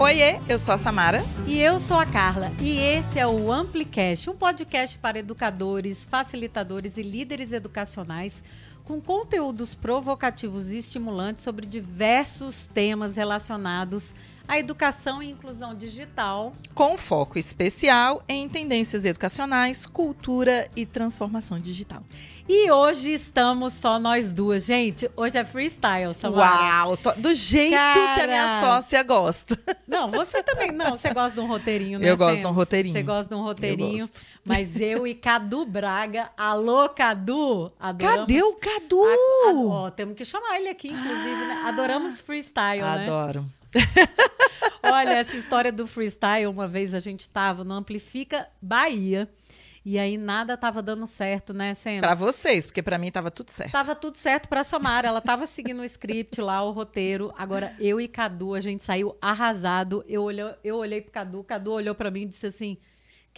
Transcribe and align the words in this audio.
Oiê, 0.00 0.38
eu 0.48 0.60
sou 0.60 0.74
a 0.74 0.78
Samara. 0.78 1.24
E 1.44 1.58
eu 1.58 1.80
sou 1.80 1.98
a 1.98 2.06
Carla. 2.06 2.52
E 2.60 2.78
esse 2.78 3.18
é 3.18 3.26
o 3.26 3.50
Amplicast, 3.50 4.30
um 4.30 4.36
podcast 4.36 4.96
para 4.96 5.18
educadores, 5.18 6.04
facilitadores 6.04 6.96
e 6.96 7.02
líderes 7.02 7.52
educacionais 7.52 8.40
com 8.84 9.00
conteúdos 9.00 9.74
provocativos 9.74 10.70
e 10.70 10.78
estimulantes 10.78 11.42
sobre 11.42 11.66
diversos 11.66 12.64
temas 12.64 13.16
relacionados 13.16 14.14
à 14.46 14.58
educação 14.58 15.22
e 15.22 15.30
inclusão 15.30 15.74
digital. 15.74 16.54
Com 16.74 16.96
foco 16.96 17.36
especial 17.36 18.22
em 18.28 18.48
tendências 18.48 19.04
educacionais, 19.04 19.84
cultura 19.84 20.70
e 20.76 20.86
transformação 20.86 21.58
digital. 21.60 22.04
E 22.48 22.70
hoje 22.70 23.12
estamos 23.12 23.74
só 23.74 23.98
nós 23.98 24.32
duas, 24.32 24.64
gente. 24.64 25.10
Hoje 25.14 25.36
é 25.36 25.44
freestyle, 25.44 26.14
Samara. 26.14 26.86
Uau! 26.86 26.96
Tô, 26.96 27.12
do 27.12 27.34
jeito 27.34 27.72
Cara... 27.72 28.14
que 28.14 28.20
a 28.22 28.26
minha 28.26 28.60
sócia 28.60 29.02
gosta. 29.02 29.58
Não, 29.86 30.10
você 30.10 30.42
também. 30.42 30.72
Não, 30.72 30.96
você 30.96 31.12
gosta 31.12 31.38
de 31.38 31.40
um 31.40 31.46
roteirinho, 31.46 31.98
né? 31.98 32.08
Eu 32.08 32.16
gosto 32.16 32.40
de 32.40 32.46
um 32.46 32.52
roteirinho. 32.52 32.94
Você 32.94 33.02
gosta 33.02 33.34
de 33.34 33.38
um 33.38 33.44
roteirinho. 33.44 34.04
Eu 34.04 34.10
mas 34.46 34.80
eu 34.80 35.06
e 35.06 35.14
Cadu 35.14 35.66
Braga. 35.66 36.30
Alô, 36.38 36.88
Cadu! 36.88 37.70
Adoramos... 37.78 38.20
Cadê 38.20 38.42
o 38.42 38.54
Cadu? 38.54 39.02
A, 39.04 39.50
a, 39.50 39.54
ó, 39.54 39.90
temos 39.90 40.16
que 40.16 40.24
chamar 40.24 40.58
ele 40.58 40.70
aqui, 40.70 40.88
inclusive, 40.88 41.46
né? 41.46 41.64
Adoramos 41.66 42.18
freestyle, 42.18 42.80
Adoro. 42.80 42.96
né? 42.96 43.04
Adoro. 43.04 43.44
Olha, 44.82 45.10
essa 45.18 45.36
história 45.36 45.70
do 45.70 45.86
freestyle, 45.86 46.46
uma 46.46 46.66
vez 46.66 46.94
a 46.94 47.00
gente 47.00 47.20
estava 47.20 47.62
no 47.62 47.74
Amplifica 47.74 48.48
Bahia. 48.62 49.28
E 49.84 49.98
aí 49.98 50.16
nada 50.16 50.56
tava 50.56 50.82
dando 50.82 51.06
certo, 51.06 51.52
né, 51.52 51.74
Sam? 51.74 52.00
Para 52.00 52.14
vocês, 52.14 52.66
porque 52.66 52.82
para 52.82 52.98
mim 52.98 53.10
tava 53.10 53.30
tudo 53.30 53.50
certo. 53.50 53.72
Tava 53.72 53.94
tudo 53.94 54.16
certo 54.18 54.48
para 54.48 54.64
Samara, 54.64 55.08
ela 55.08 55.20
tava 55.20 55.46
seguindo 55.46 55.80
o 55.80 55.84
script 55.84 56.40
lá, 56.40 56.62
o 56.62 56.70
roteiro. 56.70 57.32
Agora 57.36 57.74
eu 57.78 58.00
e 58.00 58.08
Cadu, 58.08 58.54
a 58.54 58.60
gente 58.60 58.84
saiu 58.84 59.16
arrasado. 59.20 60.04
Eu 60.08 60.22
olhei, 60.22 60.44
eu 60.62 60.76
olhei 60.76 61.00
pro 61.00 61.12
Cadu, 61.12 61.44
Cadu 61.44 61.72
olhou 61.72 61.94
para 61.94 62.10
mim 62.10 62.22
e 62.22 62.26
disse 62.26 62.46
assim: 62.46 62.76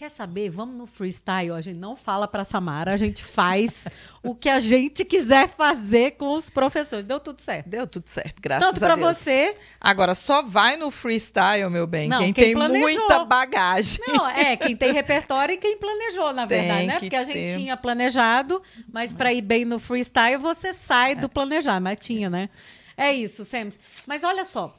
Quer 0.00 0.08
saber? 0.08 0.48
Vamos 0.48 0.76
no 0.76 0.86
freestyle. 0.86 1.52
A 1.52 1.60
gente 1.60 1.76
não 1.76 1.94
fala 1.94 2.26
para 2.26 2.42
Samara, 2.42 2.94
a 2.94 2.96
gente 2.96 3.22
faz 3.22 3.86
o 4.24 4.34
que 4.34 4.48
a 4.48 4.58
gente 4.58 5.04
quiser 5.04 5.46
fazer 5.46 6.12
com 6.12 6.32
os 6.32 6.48
professores. 6.48 7.04
Deu 7.04 7.20
tudo 7.20 7.38
certo. 7.42 7.68
Deu 7.68 7.86
tudo 7.86 8.08
certo, 8.08 8.40
graças 8.40 8.66
Tanto 8.66 8.82
a 8.82 8.94
Deus. 8.96 8.98
Tanto 8.98 9.02
para 9.02 9.12
você. 9.12 9.54
Agora 9.78 10.14
só 10.14 10.40
vai 10.40 10.78
no 10.78 10.90
freestyle, 10.90 11.68
meu 11.68 11.86
bem, 11.86 12.08
não, 12.08 12.16
quem, 12.16 12.32
quem, 12.32 12.44
tem 12.44 12.54
planejou. 12.54 12.88
muita 12.88 13.24
bagagem. 13.26 14.02
Não, 14.08 14.26
é, 14.26 14.56
quem 14.56 14.74
tem 14.74 14.90
repertório 14.90 15.52
e 15.52 15.58
quem 15.58 15.76
planejou, 15.76 16.32
na 16.32 16.46
verdade, 16.46 16.78
tem 16.78 16.86
né? 16.86 16.98
Porque 16.98 17.16
a 17.16 17.22
gente 17.22 17.34
ter. 17.34 17.58
tinha 17.58 17.76
planejado, 17.76 18.62
mas 18.90 19.12
para 19.12 19.34
ir 19.34 19.42
bem 19.42 19.66
no 19.66 19.78
freestyle 19.78 20.38
você 20.38 20.72
sai 20.72 21.12
é. 21.12 21.14
do 21.16 21.28
planejar, 21.28 21.78
mas 21.78 21.98
tinha, 21.98 22.30
né? 22.30 22.48
É 22.96 23.12
isso, 23.12 23.44
Sems. 23.44 23.78
Mas 24.06 24.24
olha 24.24 24.46
só, 24.46 24.74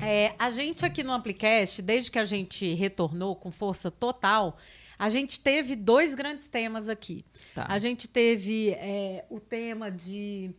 é, 0.00 0.34
a 0.38 0.50
gente 0.50 0.84
aqui 0.84 1.02
no 1.02 1.12
Amplicast, 1.12 1.80
desde 1.80 2.10
que 2.10 2.18
a 2.18 2.24
gente 2.24 2.74
retornou 2.74 3.34
com 3.34 3.50
força 3.50 3.90
total, 3.90 4.58
a 4.98 5.08
gente 5.08 5.40
teve 5.40 5.76
dois 5.76 6.14
grandes 6.14 6.48
temas 6.48 6.88
aqui. 6.88 7.24
Tá. 7.54 7.66
A 7.68 7.78
gente 7.78 8.08
teve 8.08 8.70
é, 8.70 9.24
o 9.30 9.40
tema 9.40 9.90
de 9.90 10.50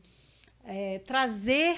é, 0.64 1.00
trazer 1.00 1.78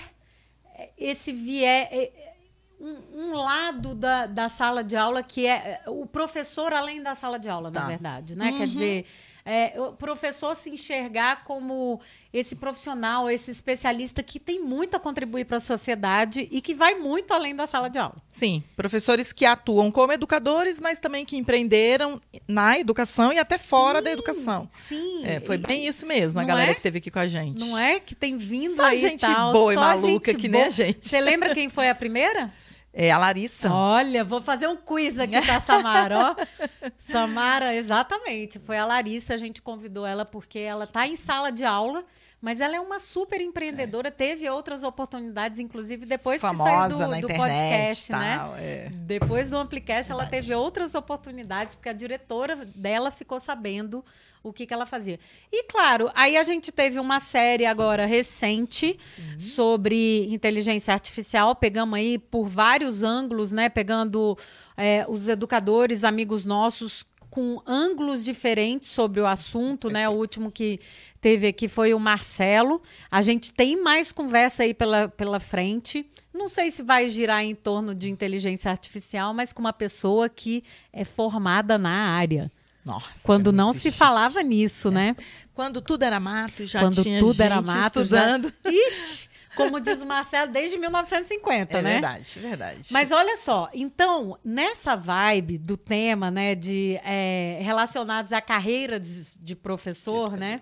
esse 0.97 1.33
viés. 1.33 1.89
É, 1.91 2.31
um, 2.79 3.29
um, 3.29 3.33
lado 3.33 3.93
da, 3.93 4.25
da 4.25 4.49
sala 4.49 4.83
de 4.83 4.95
aula 4.95 5.21
que 5.21 5.45
é, 5.45 5.81
é 5.85 5.89
o 5.89 6.05
professor 6.07 6.73
além 6.73 7.01
da 7.01 7.13
sala 7.13 7.37
de 7.37 7.47
aula, 7.47 7.71
tá. 7.71 7.81
na 7.81 7.87
verdade, 7.87 8.35
né? 8.35 8.49
Uhum. 8.49 8.57
Quer 8.57 8.67
dizer, 8.67 9.05
é, 9.45 9.73
o 9.79 9.93
professor 9.93 10.55
se 10.55 10.69
enxergar 10.69 11.43
como 11.43 11.99
esse 12.33 12.55
profissional, 12.55 13.29
esse 13.29 13.51
especialista 13.51 14.23
que 14.23 14.39
tem 14.39 14.63
muito 14.63 14.95
a 14.95 14.99
contribuir 14.99 15.45
para 15.45 15.57
a 15.57 15.59
sociedade 15.59 16.47
e 16.49 16.61
que 16.61 16.73
vai 16.73 16.95
muito 16.95 17.33
além 17.33 17.53
da 17.53 17.67
sala 17.67 17.89
de 17.89 17.99
aula. 17.99 18.15
Sim, 18.29 18.63
professores 18.75 19.33
que 19.33 19.45
atuam 19.45 19.91
como 19.91 20.13
educadores, 20.13 20.79
mas 20.79 20.97
também 20.97 21.25
que 21.25 21.35
empreenderam 21.35 22.21
na 22.47 22.79
educação 22.79 23.33
e 23.33 23.39
até 23.39 23.57
fora 23.57 23.99
sim, 23.99 24.05
da 24.05 24.11
educação. 24.11 24.69
Sim. 24.71 25.25
É, 25.25 25.39
foi 25.41 25.57
bem 25.57 25.87
isso 25.87 26.05
mesmo, 26.05 26.39
a 26.39 26.43
galera 26.43 26.71
é? 26.71 26.73
que 26.73 26.81
teve 26.81 26.99
aqui 26.99 27.11
com 27.11 27.19
a 27.19 27.27
gente. 27.27 27.59
Não 27.59 27.77
é 27.77 27.99
que 27.99 28.15
tem 28.15 28.37
vindo 28.37 28.75
só 28.75 28.83
aí 28.83 28.99
gente 28.99 29.21
tal, 29.21 29.51
boa 29.51 29.73
e 29.73 29.75
maluca 29.75 30.33
que 30.33 30.47
boa. 30.47 30.59
nem 30.59 30.63
a 30.63 30.69
gente. 30.69 31.07
Você 31.07 31.19
lembra 31.19 31.53
quem 31.53 31.67
foi 31.67 31.89
a 31.89 31.95
primeira? 31.95 32.51
É 32.93 33.09
a 33.09 33.17
Larissa. 33.17 33.71
Olha, 33.71 34.23
vou 34.23 34.41
fazer 34.41 34.67
um 34.67 34.75
quiz 34.75 35.17
aqui 35.17 35.35
a 35.35 35.61
Samara, 35.61 36.35
ó. 36.37 36.89
Samara, 36.99 37.73
exatamente. 37.73 38.59
Foi 38.59 38.77
a 38.77 38.85
Larissa, 38.85 39.33
a 39.33 39.37
gente 39.37 39.61
convidou 39.61 40.05
ela 40.05 40.25
porque 40.25 40.59
ela 40.59 40.83
está 40.83 41.07
em 41.07 41.15
sala 41.15 41.51
de 41.51 41.63
aula, 41.63 42.03
mas 42.41 42.59
ela 42.59 42.75
é 42.75 42.79
uma 42.79 42.99
super 42.99 43.39
empreendedora, 43.39 44.07
é. 44.07 44.11
teve 44.11 44.49
outras 44.49 44.83
oportunidades, 44.83 45.59
inclusive 45.59 46.05
depois 46.07 46.41
Famosa 46.41 46.69
que 46.69 46.75
saiu 46.75 46.89
do, 46.89 46.97
do 46.97 47.15
internet, 47.17 47.37
podcast, 47.37 48.11
né? 48.11 48.37
tal, 48.37 48.51
né? 48.53 48.63
É. 48.63 48.89
Depois 48.93 49.49
do 49.51 49.57
Amplicast, 49.57 50.11
ela 50.11 50.25
teve 50.25 50.55
outras 50.55 50.95
oportunidades, 50.95 51.75
porque 51.75 51.89
a 51.89 51.93
diretora 51.93 52.55
dela 52.75 53.11
ficou 53.11 53.39
sabendo 53.39 54.03
o 54.43 54.51
que, 54.51 54.65
que 54.65 54.73
ela 54.73 54.87
fazia. 54.87 55.19
E 55.51 55.63
claro, 55.65 56.09
aí 56.15 56.35
a 56.35 56.43
gente 56.43 56.71
teve 56.71 56.99
uma 56.99 57.19
série 57.19 57.65
agora 57.65 58.07
recente 58.07 58.97
uhum. 59.17 59.39
sobre 59.39 60.25
inteligência 60.33 60.93
artificial. 60.93 61.55
Pegamos 61.55 61.97
aí 61.97 62.17
por 62.17 62.47
vários 62.47 63.03
ângulos, 63.03 63.51
né? 63.51 63.69
Pegando 63.69 64.35
é, 64.75 65.05
os 65.07 65.29
educadores, 65.29 66.03
amigos 66.03 66.43
nossos, 66.43 67.05
com 67.31 67.61
ângulos 67.65 68.25
diferentes 68.25 68.89
sobre 68.89 69.21
o 69.21 69.25
assunto, 69.25 69.89
né? 69.89 70.07
O 70.07 70.11
último 70.11 70.51
que 70.51 70.81
teve 71.21 71.47
aqui 71.47 71.69
foi 71.69 71.93
o 71.93 71.99
Marcelo. 71.99 72.81
A 73.09 73.21
gente 73.21 73.53
tem 73.53 73.81
mais 73.81 74.11
conversa 74.11 74.63
aí 74.63 74.73
pela, 74.73 75.07
pela 75.07 75.39
frente. 75.39 76.05
Não 76.33 76.49
sei 76.49 76.69
se 76.69 76.83
vai 76.83 77.07
girar 77.07 77.41
em 77.41 77.55
torno 77.55 77.95
de 77.95 78.09
inteligência 78.09 78.69
artificial, 78.69 79.33
mas 79.33 79.53
com 79.53 79.61
uma 79.61 79.71
pessoa 79.71 80.27
que 80.27 80.61
é 80.91 81.05
formada 81.05 81.77
na 81.77 82.09
área. 82.09 82.51
Nossa, 82.83 83.07
quando 83.23 83.53
não 83.53 83.71
se 83.71 83.91
falava 83.91 84.43
nisso, 84.43 84.89
é. 84.89 84.91
né? 84.91 85.15
Quando 85.53 85.81
tudo 85.81 86.03
era 86.03 86.19
mato, 86.19 86.65
já 86.65 86.81
quando 86.81 87.01
tinha 87.01 87.19
tudo 87.19 87.31
gente 87.31 87.43
era 87.43 87.61
mato, 87.61 88.01
estudando. 88.01 88.53
Já... 88.65 88.71
Ixi, 88.71 89.29
como 89.55 89.79
diz 89.79 90.01
o 90.01 90.05
Marcelo, 90.05 90.51
desde 90.51 90.77
1950, 90.77 91.77
é 91.77 91.81
né? 91.81 91.91
Verdade, 91.93 92.39
verdade. 92.39 92.87
Mas 92.91 93.11
olha 93.11 93.37
só, 93.37 93.69
então, 93.73 94.37
nessa 94.43 94.95
vibe 94.95 95.57
do 95.57 95.77
tema, 95.77 96.31
né, 96.31 96.55
de 96.55 96.99
é, 97.03 97.59
relacionados 97.61 98.31
à 98.31 98.41
carreira 98.41 98.99
de, 98.99 99.37
de 99.39 99.55
professor, 99.55 100.33
de 100.33 100.39
né? 100.39 100.61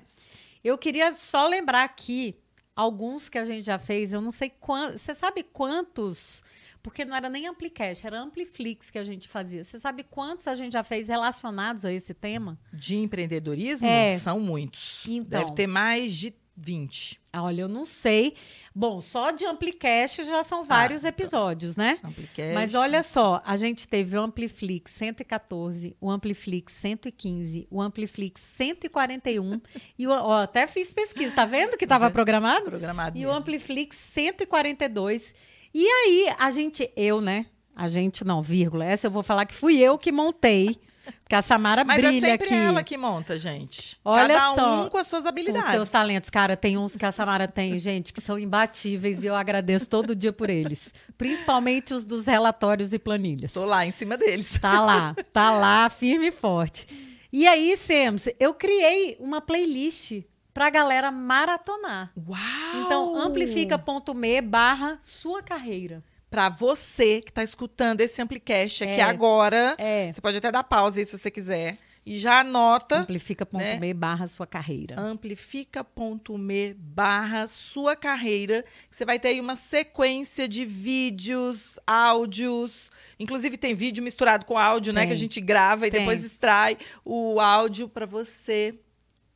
Eu 0.64 0.78
queria 0.78 1.14
só 1.14 1.48
lembrar 1.48 1.84
aqui 1.84 2.36
alguns 2.76 3.30
que 3.30 3.38
a 3.38 3.46
gente 3.46 3.66
já 3.66 3.80
fez, 3.80 4.14
eu 4.14 4.22
não 4.22 4.32
sei 4.32 4.50
quantos. 4.50 5.02
Você 5.02 5.14
sabe 5.14 5.44
quantos 5.44 6.44
porque 6.82 7.04
não 7.04 7.16
era 7.16 7.30
nem 7.30 7.48
Amplicast, 7.48 8.06
era 8.06 8.20
Ampliflix 8.20 8.90
que 8.90 8.98
a 8.98 9.04
gente 9.04 9.28
fazia. 9.28 9.64
Você 9.64 9.80
sabe 9.80 10.04
quantos 10.04 10.48
a 10.48 10.56
gente 10.56 10.74
já 10.74 10.84
fez 10.84 11.10
relacionados 11.10 11.84
a 11.84 11.92
esse 11.92 12.14
tema? 12.14 12.58
De 12.72 12.96
empreendedorismo? 12.96 13.88
É. 13.88 14.18
São 14.18 14.40
muitos. 14.40 15.06
Então, 15.08 15.42
Deve 15.42 15.54
ter 15.54 15.68
mais 15.68 16.16
de 16.16 16.34
20. 16.60 17.20
Olha, 17.36 17.62
eu 17.62 17.68
não 17.68 17.86
sei. 17.86 18.36
Bom, 18.76 19.02
só 19.02 19.32
de 19.32 19.46
Amplicast 19.46 20.24
já 20.24 20.44
são 20.44 20.64
vários 20.64 21.06
ah, 21.06 21.10
episódios, 21.10 21.74
então. 21.74 21.86
né? 21.86 22.00
Amplicast. 22.04 22.54
Mas 22.54 22.76
olha 22.76 23.02
só, 23.02 23.42
a 23.46 23.56
gente 23.56 23.88
teve 23.88 24.18
o 24.18 24.22
Ampliflix 24.22 24.92
114, 24.92 25.96
o 26.00 26.10
Ampliflix 26.10 26.74
115, 26.74 27.68
o 27.70 27.82
Ampliflix 27.82 28.42
141 28.42 29.62
e 29.98 30.08
o, 30.08 30.12
ó, 30.12 30.44
até 30.44 30.68
fiz 30.68 30.92
pesquisa, 30.92 31.34
tá 31.34 31.46
vendo 31.46 31.78
que 31.78 31.86
estava 31.86 32.10
programado? 32.10 32.66
Programado. 32.66 33.18
E 33.18 33.22
mesmo. 33.22 33.34
o 33.34 33.36
Ampliflix 33.36 33.98
142 33.98 35.34
e 35.74 35.88
aí, 35.88 36.34
a 36.40 36.50
gente, 36.50 36.92
eu, 36.96 37.22
né? 37.22 37.46
A 37.76 37.88
gente 37.88 38.26
não, 38.26 38.42
vírgula. 38.42 38.86
Essa 38.86 39.08
eu 39.08 39.12
vou 39.12 39.24
falar 39.24 39.46
que 39.46 39.54
fui 39.54 39.78
eu 39.78 39.98
que 39.98 40.12
montei. 40.12 40.76
Porque 41.24 41.36
a 41.36 41.42
Samara 41.42 41.84
Mas 41.84 41.98
brilha 41.98 42.18
é 42.18 42.22
sempre 42.32 42.48
aqui. 42.48 42.54
ela 42.56 42.84
que 42.84 42.98
monta, 42.98 43.38
gente. 43.38 44.00
Olha 44.04 44.34
Cada 44.36 44.56
só, 44.56 44.84
um 44.86 44.90
com 44.90 44.98
as 44.98 45.08
suas 45.08 45.26
habilidades. 45.26 45.66
Com 45.66 45.72
seus 45.72 45.90
talentos. 45.90 46.30
Cara, 46.30 46.58
tem 46.58 46.78
uns 46.78 46.96
que 46.96 47.06
a 47.06 47.12
Samara 47.12 47.48
tem, 47.48 47.78
gente, 47.80 48.12
que 48.14 48.22
são 48.22 48.38
imbatíveis 48.40 49.24
e 49.24 49.28
eu 49.28 49.36
agradeço 49.36 49.88
todo 49.90 50.16
dia 50.16 50.34
por 50.34 50.50
eles. 50.50 50.94
Principalmente 51.18 51.94
os 51.94 52.06
dos 52.06 52.26
relatórios 52.26 52.94
e 52.94 53.00
planilhas. 53.00 53.54
Tô 53.54 53.66
lá 53.66 53.86
em 53.86 53.92
cima 53.92 54.18
deles. 54.18 54.58
Tá 54.60 54.82
lá, 54.82 55.16
tá 55.34 55.52
lá, 55.52 55.90
firme 55.90 56.28
e 56.28 56.32
forte. 56.32 56.88
E 57.32 57.48
aí, 57.48 57.78
Sems, 57.78 58.28
eu 58.40 58.54
criei 58.54 59.16
uma 59.20 59.40
playlist 59.40 60.24
pra 60.54 60.70
galera 60.70 61.12
maratonar. 61.12 62.12
Uau! 62.18 62.40
Então, 62.84 63.22
amplifica.me 63.22 64.42
barra 64.42 64.98
sua 65.02 65.42
carreira. 65.44 66.04
Para 66.30 66.50
você 66.50 67.22
que 67.22 67.30
está 67.30 67.42
escutando 67.42 68.02
esse 68.02 68.22
Amplicast 68.22 68.84
aqui 68.84 69.00
é, 69.00 69.04
agora, 69.04 69.76
é. 69.78 70.12
você 70.12 70.22
pode 70.22 70.38
até 70.38 70.52
dar 70.52 70.64
pausa 70.64 71.00
aí 71.00 71.06
se 71.06 71.18
você 71.18 71.32
quiser. 71.32 71.78
E 72.06 72.18
já 72.18 72.40
anota. 72.40 73.00
Amplifica.me 73.00 73.78
né? 73.80 73.94
barra 73.94 74.28
sua 74.28 74.48
carreira. 74.48 75.00
Amplifica.me 75.00 76.74
barra 76.74 77.46
sua 77.46 77.96
carreira. 77.96 78.64
Você 78.90 79.06
vai 79.06 79.20
ter 79.20 79.30
aí 79.30 79.40
uma 79.40 79.56
sequência 79.56 80.48
de 80.48 80.66
vídeos, 80.66 81.78
áudios. 81.86 82.92
Inclusive 83.20 83.58
tem 83.58 83.76
vídeo 83.76 84.04
misturado 84.04 84.46
com 84.46 84.58
áudio, 84.58 84.94
tem. 84.94 85.02
né? 85.02 85.08
Que 85.08 85.14
a 85.14 85.18
gente 85.18 85.40
grava 85.42 85.88
e 85.88 85.92
tem. 85.92 86.00
depois 86.00 86.24
extrai 86.24 86.78
o 87.06 87.40
áudio 87.40 87.88
para 87.88 88.06
você 88.06 88.76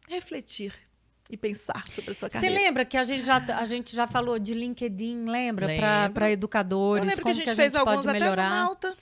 refletir 0.07 0.74
e 1.30 1.38
pensar 1.38 1.88
sobre 1.88 2.12
a 2.12 2.14
sua 2.14 2.30
carreira. 2.30 2.56
Você 2.56 2.64
lembra 2.64 2.86
que 2.86 2.98
a 2.98 3.04
gente 3.04 3.24
já, 3.24 3.38
a 3.38 3.66
gente 3.66 3.96
já 3.96 4.08
falou 4.08 4.38
de 4.38 4.54
LinkedIn, 4.54 5.25
lembra? 5.25 5.68
Para 6.14 6.31
educadores. 6.31 7.04
Eu 7.04 7.10
lembro 7.10 7.24
como 7.24 7.36
que 7.36 7.42
a 7.42 7.46
gente, 7.46 7.56
que 7.56 7.62
a 7.62 7.66
gente 7.66 7.74
fez 7.74 7.75
alguns 7.75 8.06
melhorar. 8.06 8.48
até 8.48 8.56
no 8.56 8.62
Malta. 8.62 8.98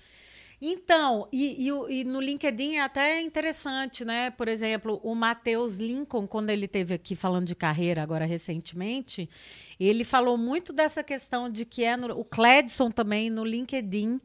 Então, 0.63 1.27
e, 1.31 1.68
e, 1.68 2.01
e, 2.01 2.03
no 2.03 2.21
LinkedIn 2.21 2.75
é 2.75 2.81
até 2.81 3.19
interessante, 3.19 4.06
né? 4.06 4.29
Por 4.29 4.47
exemplo, 4.47 5.01
o 5.03 5.15
Matheus 5.15 5.77
Lincoln, 5.77 6.27
quando 6.27 6.51
ele 6.51 6.68
teve 6.68 6.94
aqui 6.94 7.15
falando 7.15 7.47
de 7.47 7.56
carreira 7.56 8.03
agora 8.03 8.25
recentemente, 8.25 9.27
ele 9.79 10.03
falou 10.03 10.38
muito 10.38 10.71
dessa 10.71 11.03
questão 11.03 11.50
de 11.50 11.65
que 11.65 11.83
é 11.83 11.97
no, 11.97 12.15
o 12.15 12.24
Cledson 12.24 12.91
também 12.91 13.27
no 13.27 13.44
LinkedIn 13.44 14.21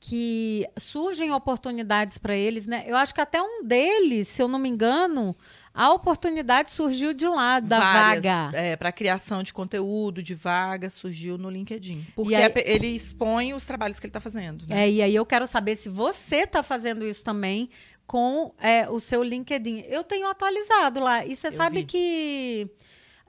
que 0.00 0.68
surgem 0.76 1.32
oportunidades 1.32 2.18
para 2.18 2.36
eles, 2.36 2.66
né? 2.66 2.84
Eu 2.86 2.96
acho 2.96 3.14
que 3.14 3.20
até 3.20 3.40
um 3.40 3.64
deles, 3.64 4.28
se 4.28 4.42
eu 4.42 4.48
não 4.48 4.58
me 4.58 4.68
engano, 4.68 5.34
a 5.76 5.92
oportunidade 5.92 6.70
surgiu 6.70 7.12
de 7.12 7.28
lá, 7.28 7.60
da 7.60 7.78
Várias, 7.78 8.24
vaga. 8.24 8.56
É, 8.56 8.76
para 8.76 8.90
criação 8.90 9.42
de 9.42 9.52
conteúdo, 9.52 10.22
de 10.22 10.34
vaga, 10.34 10.88
surgiu 10.88 11.36
no 11.36 11.50
LinkedIn. 11.50 12.06
Porque 12.16 12.34
aí, 12.34 12.50
ele 12.64 12.86
expõe 12.86 13.52
os 13.52 13.66
trabalhos 13.66 14.00
que 14.00 14.06
ele 14.06 14.08
está 14.08 14.20
fazendo. 14.20 14.66
Né? 14.66 14.84
É, 14.84 14.90
e 14.90 15.02
aí 15.02 15.14
eu 15.14 15.26
quero 15.26 15.46
saber 15.46 15.76
se 15.76 15.90
você 15.90 16.44
está 16.44 16.62
fazendo 16.62 17.06
isso 17.06 17.22
também 17.22 17.68
com 18.06 18.54
é, 18.58 18.88
o 18.88 18.98
seu 18.98 19.22
LinkedIn. 19.22 19.84
Eu 19.86 20.02
tenho 20.02 20.26
atualizado 20.26 20.98
lá. 20.98 21.26
E 21.26 21.36
você 21.36 21.50
sabe 21.50 21.80
vi. 21.80 21.84
que 21.84 22.70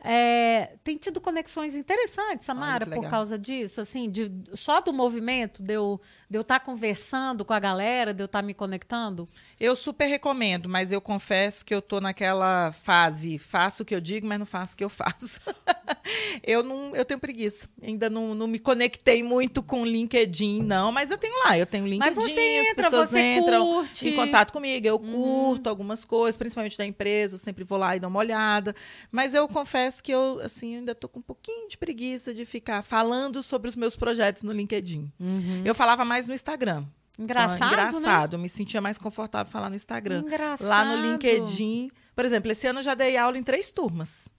é, 0.03 0.73
tem 0.83 0.95
tido 0.95 1.19
conexões 1.19 1.75
interessantes, 1.75 2.45
Samara, 2.45 2.85
por 2.85 3.09
causa 3.09 3.37
disso, 3.37 3.81
assim, 3.81 4.09
de, 4.09 4.31
só 4.53 4.79
do 4.79 4.93
movimento, 4.93 5.61
de 5.61 5.73
eu 5.73 5.99
estar 6.29 6.59
tá 6.59 6.59
conversando 6.59 7.43
com 7.43 7.51
a 7.51 7.59
galera, 7.59 8.13
de 8.13 8.21
eu 8.21 8.25
estar 8.25 8.39
tá 8.39 8.45
me 8.45 8.53
conectando? 8.53 9.27
Eu 9.59 9.75
super 9.75 10.05
recomendo, 10.05 10.69
mas 10.69 10.91
eu 10.91 11.01
confesso 11.01 11.65
que 11.65 11.73
eu 11.73 11.81
tô 11.81 11.99
naquela 11.99 12.71
fase, 12.71 13.39
faço 13.39 13.81
o 13.81 13.85
que 13.85 13.95
eu 13.95 13.99
digo, 13.99 14.27
mas 14.27 14.37
não 14.37 14.45
faço 14.45 14.75
o 14.75 14.77
que 14.77 14.83
eu 14.83 14.89
faço. 14.89 15.41
eu 16.45 16.61
não, 16.61 16.95
eu 16.95 17.03
tenho 17.03 17.19
preguiça. 17.19 17.67
Ainda 17.81 18.09
não, 18.09 18.35
não 18.35 18.47
me 18.47 18.59
conectei 18.59 19.23
muito 19.23 19.63
com 19.63 19.81
o 19.81 19.85
LinkedIn, 19.85 20.61
não, 20.61 20.91
mas 20.91 21.09
eu 21.09 21.17
tenho 21.17 21.33
lá, 21.43 21.57
eu 21.57 21.65
tenho 21.65 21.87
LinkedIn, 21.87 22.15
mas 22.15 22.23
você 22.23 22.41
entra, 22.69 22.87
as 22.87 22.91
pessoas 22.91 23.15
entram 23.15 23.65
curte. 23.65 24.09
em 24.09 24.15
contato 24.15 24.53
comigo, 24.53 24.87
eu 24.87 24.95
hum. 24.95 25.11
curto 25.11 25.67
algumas 25.67 26.05
coisas, 26.05 26.37
principalmente 26.37 26.77
da 26.77 26.85
empresa, 26.85 27.33
eu 27.33 27.39
sempre 27.39 27.63
vou 27.63 27.79
lá 27.79 27.95
e 27.95 27.99
dou 27.99 28.09
uma 28.09 28.19
olhada, 28.19 28.75
mas 29.11 29.33
eu 29.33 29.47
confesso 29.47 29.86
confesso 29.87 30.03
que 30.03 30.11
eu 30.11 30.39
assim 30.43 30.75
ainda 30.75 30.93
tô 30.93 31.07
com 31.07 31.19
um 31.19 31.23
pouquinho 31.23 31.67
de 31.67 31.77
preguiça 31.77 32.33
de 32.33 32.45
ficar 32.45 32.81
falando 32.81 33.41
sobre 33.41 33.69
os 33.69 33.75
meus 33.75 33.95
projetos 33.95 34.43
no 34.43 34.51
LinkedIn. 34.51 35.11
Uhum. 35.19 35.61
Eu 35.63 35.73
falava 35.73 36.03
mais 36.03 36.27
no 36.27 36.33
Instagram. 36.33 36.85
Engraçado, 37.17 37.73
ah, 37.73 37.89
engraçado. 37.89 38.37
Né? 38.37 38.43
Me 38.43 38.49
sentia 38.49 38.81
mais 38.81 38.97
confortável 38.97 39.51
falar 39.51 39.69
no 39.69 39.75
Instagram. 39.75 40.23
Engraçado. 40.25 40.67
Lá 40.67 40.85
no 40.85 41.01
LinkedIn, 41.01 41.89
por 42.15 42.25
exemplo, 42.25 42.51
esse 42.51 42.67
ano 42.67 42.79
eu 42.79 42.83
já 42.83 42.93
dei 42.93 43.17
aula 43.17 43.37
em 43.37 43.43
três 43.43 43.71
turmas. 43.71 44.29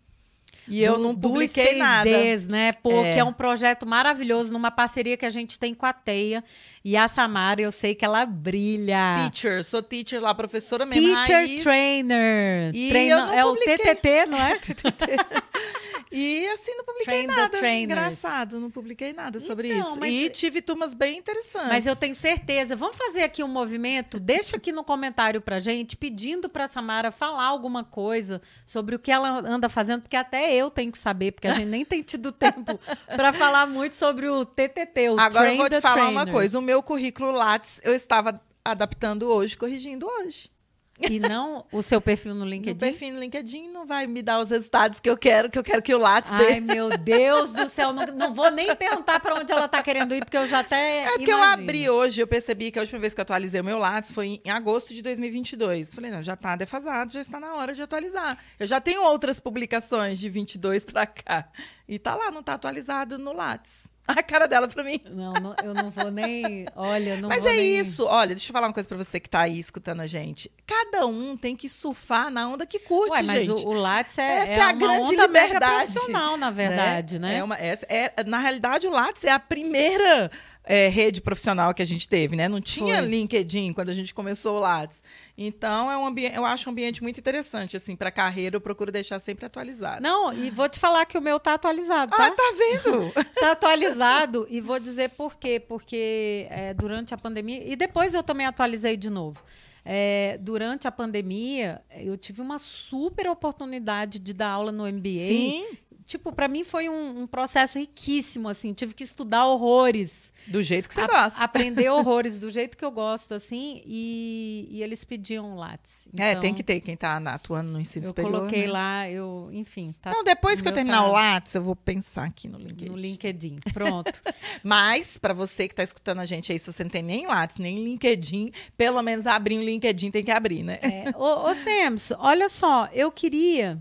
E 0.68 0.82
eu 0.82 0.98
não 0.98 1.14
publiquei 1.14 1.76
nada. 1.76 2.10
né? 2.48 2.72
Porque 2.72 2.94
é. 2.94 3.18
é. 3.18 3.24
um 3.24 3.32
projeto 3.32 3.86
maravilhoso, 3.86 4.52
numa 4.52 4.70
parceria 4.70 5.16
que 5.16 5.26
a 5.26 5.30
gente 5.30 5.58
tem 5.58 5.74
com 5.74 5.86
a 5.86 5.92
Teia. 5.92 6.44
E 6.84 6.96
a 6.96 7.08
Samara, 7.08 7.60
eu 7.60 7.72
sei 7.72 7.94
que 7.94 8.04
ela 8.04 8.24
brilha. 8.24 9.30
Teacher, 9.30 9.64
sou 9.64 9.82
teacher 9.82 10.20
lá, 10.22 10.34
professora 10.34 10.86
mesmo. 10.86 11.02
Teacher 11.02 11.36
raiz. 11.36 11.62
trainer. 11.62 12.74
E 12.74 12.88
Treino, 12.88 13.16
é 13.32 13.44
o 13.44 13.54
TTT, 13.56 14.26
não 14.26 14.38
é? 14.38 14.58
E 16.10 16.46
assim, 16.48 16.74
não 16.74 16.84
publiquei 16.84 17.26
Train 17.26 17.26
nada. 17.26 17.70
Engraçado, 17.70 18.60
não 18.60 18.70
publiquei 18.70 19.12
nada 19.12 19.40
sobre 19.40 19.72
então, 19.72 19.90
isso. 19.90 20.04
E 20.04 20.30
tive 20.30 20.62
turmas 20.62 20.94
bem 20.94 21.18
interessantes. 21.18 21.68
Mas 21.68 21.86
eu 21.86 21.94
tenho 21.94 22.14
certeza. 22.14 22.74
Vamos 22.74 22.96
fazer 22.96 23.22
aqui 23.22 23.42
um 23.42 23.48
movimento? 23.48 24.18
Deixa 24.18 24.56
aqui 24.56 24.72
no 24.72 24.82
comentário 24.82 25.40
pra 25.40 25.58
gente, 25.58 25.96
pedindo 25.96 26.48
pra 26.48 26.66
Samara 26.66 27.10
falar 27.10 27.46
alguma 27.46 27.84
coisa 27.84 28.40
sobre 28.64 28.94
o 28.94 28.98
que 28.98 29.10
ela 29.10 29.40
anda 29.40 29.68
fazendo, 29.68 30.02
porque 30.02 30.16
até 30.16 30.54
eu 30.54 30.70
tenho 30.70 30.90
que 30.90 30.98
saber, 30.98 31.32
porque 31.32 31.48
a 31.48 31.54
gente 31.54 31.68
nem 31.68 31.84
tem 31.84 32.02
tido 32.02 32.32
tempo 32.32 32.78
para 33.06 33.32
falar 33.32 33.66
muito 33.66 33.96
sobre 33.96 34.28
o 34.28 34.44
TTT, 34.44 35.10
o 35.10 35.20
Agora 35.20 35.52
eu 35.52 35.56
vou 35.56 35.68
te 35.68 35.80
falar 35.80 35.94
trainers. 35.94 36.16
uma 36.16 36.26
coisa. 36.26 36.58
O 36.58 36.62
meu 36.62 36.82
currículo 36.82 37.30
Lattes 37.30 37.80
eu 37.84 37.94
estava 37.94 38.40
adaptando 38.64 39.28
hoje, 39.28 39.56
corrigindo 39.56 40.06
hoje. 40.06 40.50
E 41.00 41.20
não 41.20 41.64
o 41.70 41.80
seu 41.82 42.00
perfil 42.00 42.34
no 42.34 42.44
LinkedIn? 42.44 42.76
O 42.76 42.78
perfil 42.78 43.12
no 43.14 43.20
LinkedIn 43.20 43.68
não 43.70 43.86
vai 43.86 44.06
me 44.06 44.22
dar 44.22 44.40
os 44.40 44.50
resultados 44.50 45.00
que 45.00 45.08
eu 45.08 45.16
quero, 45.16 45.50
que 45.50 45.58
eu 45.58 45.62
quero 45.62 45.80
que 45.82 45.94
o 45.94 45.98
Lattes 45.98 46.30
dê. 46.32 46.52
Ai, 46.54 46.60
meu 46.60 46.96
Deus 46.98 47.50
do 47.52 47.68
céu. 47.68 47.92
Não, 47.92 48.06
não 48.06 48.34
vou 48.34 48.50
nem 48.50 48.74
perguntar 48.74 49.20
para 49.20 49.34
onde 49.34 49.52
ela 49.52 49.66
está 49.66 49.82
querendo 49.82 50.14
ir, 50.14 50.24
porque 50.24 50.36
eu 50.36 50.46
já 50.46 50.60
até 50.60 51.04
É 51.04 51.08
porque 51.10 51.30
imagino. 51.30 51.38
eu 51.38 51.52
abri 51.62 51.90
hoje, 51.90 52.20
eu 52.20 52.26
percebi 52.26 52.70
que 52.70 52.78
a 52.78 52.82
última 52.82 52.98
vez 52.98 53.14
que 53.14 53.20
eu 53.20 53.22
atualizei 53.22 53.60
o 53.60 53.64
meu 53.64 53.78
Lattes 53.78 54.12
foi 54.12 54.40
em 54.44 54.50
agosto 54.50 54.92
de 54.92 55.02
2022. 55.02 55.94
Falei, 55.94 56.10
não, 56.10 56.22
já 56.22 56.34
está 56.34 56.56
defasado, 56.56 57.12
já 57.12 57.20
está 57.20 57.38
na 57.38 57.54
hora 57.54 57.72
de 57.74 57.82
atualizar. 57.82 58.38
Eu 58.58 58.66
já 58.66 58.80
tenho 58.80 59.02
outras 59.02 59.38
publicações 59.40 60.18
de 60.18 60.28
22 60.28 60.84
para 60.84 61.06
cá. 61.06 61.48
E 61.88 61.98
tá 61.98 62.14
lá, 62.14 62.30
não 62.30 62.40
está 62.40 62.54
atualizado 62.54 63.18
no 63.18 63.32
Lattes. 63.32 63.88
a 64.08 64.22
cara 64.22 64.48
dela 64.48 64.66
pra 64.66 64.82
mim. 64.82 65.00
Não, 65.10 65.34
não, 65.34 65.54
eu 65.62 65.74
não 65.74 65.90
vou 65.90 66.10
nem. 66.10 66.66
Olha, 66.74 67.20
não 67.20 67.28
Mas 67.28 67.42
vou 67.42 67.50
é 67.50 67.54
nem... 67.54 67.78
isso. 67.78 68.06
Olha, 68.06 68.34
deixa 68.34 68.50
eu 68.50 68.52
falar 68.54 68.66
uma 68.66 68.72
coisa 68.72 68.88
pra 68.88 68.96
você 68.96 69.20
que 69.20 69.28
tá 69.28 69.40
aí 69.40 69.58
escutando 69.58 70.00
a 70.00 70.06
gente. 70.06 70.50
Cada 70.66 71.06
um 71.06 71.36
tem 71.36 71.54
que 71.54 71.68
surfar 71.68 72.30
na 72.30 72.48
onda 72.48 72.64
que 72.64 72.78
curte, 72.78 73.12
Ué, 73.12 73.22
mas 73.22 73.44
gente. 73.44 73.66
O, 73.66 73.68
o 73.68 73.72
Lattes 73.74 74.16
é, 74.16 74.38
essa 74.38 74.50
é, 74.52 74.56
é 74.56 74.62
a 74.62 74.72
grande 74.72 75.14
liberdade. 75.14 75.92
profissional, 75.92 76.36
na 76.38 76.50
verdade, 76.50 77.18
né? 77.18 77.32
né? 77.32 77.38
É 77.38 77.44
uma, 77.44 77.56
essa, 77.56 77.86
é, 77.88 78.24
na 78.24 78.38
realidade, 78.38 78.86
o 78.86 78.90
Lattes 78.90 79.24
é 79.24 79.30
a 79.30 79.38
primeira 79.38 80.30
é, 80.70 80.86
rede 80.88 81.22
profissional 81.22 81.72
que 81.72 81.80
a 81.80 81.84
gente 81.86 82.06
teve, 82.06 82.36
né? 82.36 82.46
Não 82.46 82.60
tinha 82.60 82.98
Foi. 82.98 83.06
LinkedIn 83.06 83.72
quando 83.72 83.88
a 83.88 83.94
gente 83.94 84.12
começou 84.12 84.58
o 84.58 84.60
Lattes. 84.60 85.02
Então, 85.36 85.90
é 85.90 85.96
um 85.96 86.04
ambiente, 86.04 86.36
eu 86.36 86.44
acho 86.44 86.68
um 86.68 86.72
ambiente 86.72 87.02
muito 87.02 87.18
interessante, 87.18 87.74
assim, 87.74 87.96
para 87.96 88.10
carreira, 88.10 88.56
eu 88.56 88.60
procuro 88.60 88.92
deixar 88.92 89.18
sempre 89.18 89.46
atualizado. 89.46 90.02
Não, 90.02 90.30
e 90.30 90.50
vou 90.50 90.68
te 90.68 90.78
falar 90.78 91.06
que 91.06 91.16
o 91.16 91.22
meu 91.22 91.40
tá 91.40 91.54
atualizado, 91.54 92.14
tá? 92.14 92.26
Ah, 92.26 92.30
tá 92.30 92.54
vendo? 92.58 93.12
tá 93.40 93.52
atualizado, 93.52 94.46
e 94.50 94.60
vou 94.60 94.78
dizer 94.78 95.08
por 95.10 95.36
quê. 95.36 95.58
Porque 95.58 96.46
é, 96.50 96.74
durante 96.74 97.14
a 97.14 97.16
pandemia, 97.16 97.62
e 97.64 97.74
depois 97.74 98.12
eu 98.12 98.22
também 98.22 98.46
atualizei 98.46 98.94
de 98.94 99.08
novo. 99.08 99.42
É, 99.86 100.36
durante 100.42 100.86
a 100.86 100.92
pandemia, 100.92 101.80
eu 101.96 102.14
tive 102.18 102.42
uma 102.42 102.58
super 102.58 103.26
oportunidade 103.26 104.18
de 104.18 104.34
dar 104.34 104.50
aula 104.50 104.70
no 104.70 104.84
MBA. 104.84 105.14
Sim 105.14 105.64
tipo, 106.08 106.32
para 106.32 106.48
mim 106.48 106.64
foi 106.64 106.88
um, 106.88 107.20
um, 107.20 107.26
processo 107.26 107.78
riquíssimo, 107.78 108.48
assim. 108.48 108.72
Tive 108.72 108.94
que 108.94 109.04
estudar 109.04 109.46
horrores. 109.46 110.32
Do 110.46 110.62
jeito 110.62 110.88
que 110.88 110.94
você 110.94 111.02
a, 111.02 111.06
gosta. 111.06 111.38
Aprender 111.38 111.90
horrores 111.92 112.40
do 112.40 112.48
jeito 112.48 112.78
que 112.78 112.84
eu 112.84 112.90
gosto, 112.90 113.34
assim. 113.34 113.82
E, 113.84 114.66
e 114.70 114.82
eles 114.82 115.04
pediam 115.04 115.54
Lattes. 115.54 116.08
Então, 116.12 116.24
é, 116.24 116.34
tem 116.34 116.48
então, 116.48 116.56
que 116.56 116.62
ter 116.62 116.80
quem 116.80 116.96
tá 116.96 117.18
atuando 117.18 117.70
no 117.70 117.78
ensino 117.78 118.06
eu 118.06 118.08
superior. 118.08 118.32
Eu 118.32 118.38
coloquei 118.38 118.62
né? 118.62 118.72
lá, 118.72 119.10
eu, 119.10 119.50
enfim. 119.52 119.94
Tá, 120.00 120.10
então, 120.10 120.24
depois 120.24 120.62
que 120.62 120.68
eu 120.68 120.72
terminar 120.72 121.02
tá... 121.02 121.08
o 121.08 121.12
Lattes, 121.12 121.54
eu 121.54 121.62
vou 121.62 121.76
pensar 121.76 122.24
aqui 122.24 122.48
no 122.48 122.58
LinkedIn. 122.58 122.90
No 122.90 122.96
LinkedIn, 122.96 123.58
pronto. 123.74 124.12
Mas, 124.64 125.18
para 125.18 125.34
você 125.34 125.68
que 125.68 125.74
tá 125.74 125.82
escutando 125.82 126.20
a 126.20 126.24
gente 126.24 126.50
aí, 126.50 126.58
se 126.58 126.72
você 126.72 126.82
não 126.82 126.90
tem 126.90 127.02
nem 127.02 127.26
Lattes, 127.26 127.58
nem 127.58 127.84
LinkedIn, 127.84 128.50
pelo 128.78 129.02
menos 129.02 129.26
abrir 129.26 129.58
um 129.58 129.62
LinkedIn 129.62 130.10
tem 130.10 130.24
que 130.24 130.30
abrir, 130.30 130.62
né? 130.62 130.78
É. 130.80 131.14
Ô, 131.14 131.50
ô 131.50 131.54
Sams, 131.54 132.12
olha 132.18 132.48
só, 132.48 132.88
eu 132.94 133.12
queria 133.12 133.78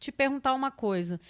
te 0.00 0.10
perguntar 0.10 0.52
uma 0.52 0.72
coisa. 0.72 1.20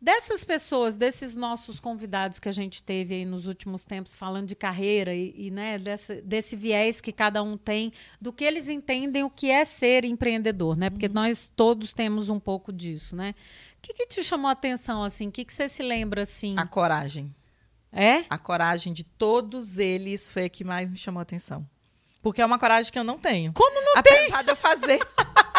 Dessas 0.00 0.44
pessoas, 0.44 0.96
desses 0.96 1.34
nossos 1.34 1.80
convidados 1.80 2.38
que 2.38 2.48
a 2.48 2.52
gente 2.52 2.82
teve 2.82 3.14
aí 3.14 3.24
nos 3.24 3.46
últimos 3.46 3.84
tempos 3.84 4.14
falando 4.14 4.46
de 4.46 4.54
carreira 4.54 5.14
e, 5.14 5.34
e 5.36 5.50
né, 5.50 5.78
desse, 5.78 6.20
desse 6.20 6.54
viés 6.54 7.00
que 7.00 7.10
cada 7.10 7.42
um 7.42 7.56
tem, 7.56 7.92
do 8.20 8.30
que 8.30 8.44
eles 8.44 8.68
entendem 8.68 9.24
o 9.24 9.30
que 9.30 9.50
é 9.50 9.64
ser 9.64 10.04
empreendedor, 10.04 10.76
né? 10.76 10.90
Porque 10.90 11.06
uhum. 11.06 11.12
nós 11.14 11.50
todos 11.56 11.94
temos 11.94 12.28
um 12.28 12.38
pouco 12.38 12.72
disso, 12.72 13.16
né? 13.16 13.34
O 13.78 13.82
que, 13.82 13.94
que 13.94 14.06
te 14.06 14.22
chamou 14.22 14.48
a 14.48 14.52
atenção, 14.52 15.02
assim? 15.02 15.28
O 15.28 15.32
que, 15.32 15.44
que 15.44 15.52
você 15.52 15.68
se 15.68 15.82
lembra, 15.82 16.22
assim? 16.22 16.54
A 16.58 16.66
coragem. 16.66 17.34
É? 17.90 18.24
A 18.28 18.36
coragem 18.36 18.92
de 18.92 19.02
todos 19.02 19.78
eles 19.78 20.30
foi 20.30 20.44
a 20.44 20.48
que 20.50 20.62
mais 20.62 20.92
me 20.92 20.98
chamou 20.98 21.20
a 21.20 21.22
atenção. 21.22 21.66
Porque 22.20 22.42
é 22.42 22.46
uma 22.46 22.58
coragem 22.58 22.92
que 22.92 22.98
eu 22.98 23.04
não 23.04 23.18
tenho. 23.18 23.52
Como 23.54 23.80
não 23.80 23.96
Apesar 23.96 24.16
tem? 24.16 24.26
Apesar 24.26 24.42
de 24.42 24.50
eu 24.50 24.56
fazer. 24.56 24.98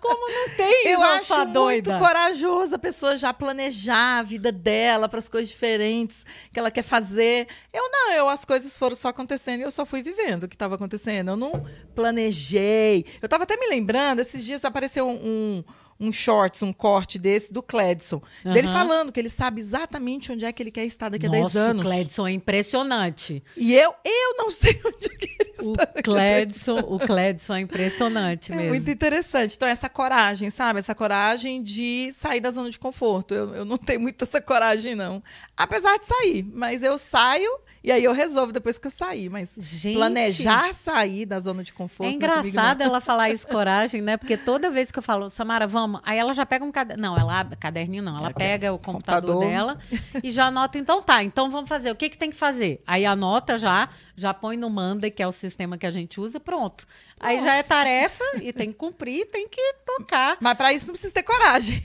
Como 0.00 0.28
não 0.30 0.48
tem, 0.56 0.88
Eu 0.88 1.02
acho 1.02 1.44
doida. 1.46 1.92
muito 1.92 2.04
corajoso 2.04 2.74
a 2.74 2.78
pessoa 2.78 3.16
já 3.16 3.32
planejar 3.32 4.18
a 4.18 4.22
vida 4.22 4.50
dela 4.52 5.08
para 5.08 5.18
as 5.18 5.28
coisas 5.28 5.48
diferentes 5.48 6.24
que 6.52 6.58
ela 6.58 6.70
quer 6.70 6.82
fazer. 6.82 7.46
Eu 7.72 7.88
não, 7.90 8.12
eu 8.12 8.28
as 8.28 8.44
coisas 8.44 8.76
foram 8.78 8.96
só 8.96 9.08
acontecendo 9.08 9.60
e 9.60 9.62
eu 9.62 9.70
só 9.70 9.84
fui 9.84 10.02
vivendo 10.02 10.44
o 10.44 10.48
que 10.48 10.54
estava 10.54 10.74
acontecendo. 10.74 11.28
Eu 11.30 11.36
não 11.36 11.64
planejei. 11.94 13.04
Eu 13.20 13.26
estava 13.26 13.44
até 13.44 13.56
me 13.56 13.66
lembrando, 13.68 14.20
esses 14.20 14.44
dias 14.44 14.64
apareceu 14.64 15.08
um, 15.08 15.14
um 15.14 15.64
um 16.02 16.10
shorts, 16.10 16.62
um 16.62 16.72
corte 16.72 17.18
desse 17.18 17.52
do 17.52 17.62
Cledson. 17.62 18.20
Uhum. 18.44 18.52
Dele 18.52 18.66
falando 18.66 19.12
que 19.12 19.20
ele 19.20 19.28
sabe 19.28 19.60
exatamente 19.60 20.32
onde 20.32 20.44
é 20.44 20.52
que 20.52 20.60
ele 20.62 20.72
quer 20.72 20.84
estar 20.84 21.08
daqui 21.08 21.26
a 21.26 21.30
10 21.30 21.56
anos. 21.56 21.86
O 21.86 21.88
Cledson 21.88 22.26
é 22.26 22.32
impressionante. 22.32 23.42
E 23.56 23.74
eu, 23.74 23.94
eu 24.04 24.36
não 24.36 24.50
sei 24.50 24.80
onde 24.84 25.06
é 25.06 25.16
que 25.16 25.36
ele 25.40 25.52
o 25.60 25.72
está. 25.72 25.86
Cledson, 26.02 26.78
o 26.80 26.98
Cledson 26.98 27.54
é 27.54 27.60
impressionante 27.60 28.50
é 28.52 28.56
mesmo. 28.56 28.70
Muito 28.70 28.90
interessante. 28.90 29.54
Então, 29.54 29.68
essa 29.68 29.88
coragem, 29.88 30.50
sabe? 30.50 30.80
Essa 30.80 30.94
coragem 30.94 31.62
de 31.62 32.10
sair 32.12 32.40
da 32.40 32.50
zona 32.50 32.68
de 32.68 32.78
conforto. 32.78 33.32
Eu, 33.32 33.54
eu 33.54 33.64
não 33.64 33.76
tenho 33.76 34.00
muito 34.00 34.24
essa 34.24 34.40
coragem, 34.40 34.96
não. 34.96 35.22
Apesar 35.56 35.96
de 35.98 36.06
sair, 36.06 36.42
mas 36.52 36.82
eu 36.82 36.98
saio 36.98 37.50
e 37.84 37.92
aí 37.92 38.02
eu 38.02 38.12
resolvo 38.12 38.52
depois 38.52 38.78
que 38.78 38.86
eu 38.86 38.90
sair. 38.90 39.28
Mas 39.28 39.54
Gente, 39.58 39.96
planejar 39.96 40.74
sair 40.74 41.26
da 41.26 41.38
zona 41.38 41.62
de 41.62 41.72
conforto. 41.72 42.10
É 42.10 42.12
engraçado 42.12 42.80
ela 42.80 43.00
falar 43.02 43.30
isso, 43.30 43.46
coragem, 43.46 44.00
né? 44.00 44.16
Porque 44.16 44.36
toda 44.36 44.70
vez 44.70 44.90
que 44.90 44.98
eu 44.98 45.02
falo, 45.02 45.28
Samara, 45.28 45.66
vamos 45.66 45.82
vamos. 45.82 46.00
Aí 46.04 46.18
ela 46.18 46.32
já 46.32 46.46
pega 46.46 46.64
um 46.64 46.72
caderno. 46.72 47.02
Não, 47.02 47.18
ela 47.18 47.40
abre 47.40 47.56
caderninho, 47.56 48.02
não. 48.02 48.16
Ela 48.16 48.30
é, 48.30 48.32
pega 48.32 48.72
o 48.72 48.78
computador, 48.78 49.34
computador, 49.34 49.50
dela 49.50 49.78
e 50.22 50.30
já 50.30 50.46
anota. 50.46 50.78
Então 50.78 51.02
tá, 51.02 51.22
então 51.22 51.50
vamos 51.50 51.68
fazer. 51.68 51.90
O 51.90 51.96
que, 51.96 52.08
que 52.08 52.18
tem 52.18 52.30
que 52.30 52.36
fazer? 52.36 52.82
Aí 52.86 53.04
anota 53.04 53.58
já, 53.58 53.88
já 54.16 54.32
põe 54.32 54.56
no 54.56 54.70
Manda, 54.70 55.10
que 55.10 55.22
é 55.22 55.26
o 55.26 55.32
sistema 55.32 55.76
que 55.76 55.86
a 55.86 55.90
gente 55.90 56.20
usa, 56.20 56.38
pronto. 56.38 56.86
Aí 57.18 57.40
já 57.40 57.54
é 57.54 57.62
tarefa 57.62 58.24
e 58.40 58.52
tem 58.52 58.72
que 58.72 58.78
cumprir, 58.78 59.26
tem 59.26 59.48
que 59.48 59.74
tocar. 59.86 60.36
Mas 60.40 60.56
para 60.56 60.72
isso 60.72 60.86
não 60.86 60.92
precisa 60.92 61.14
ter 61.14 61.22
coragem. 61.22 61.82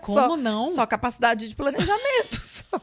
Como 0.00 0.18
só, 0.30 0.36
não? 0.36 0.66
Só 0.68 0.86
capacidade 0.86 1.48
de 1.48 1.56
planejamento. 1.56 2.40
Só. 2.46 2.80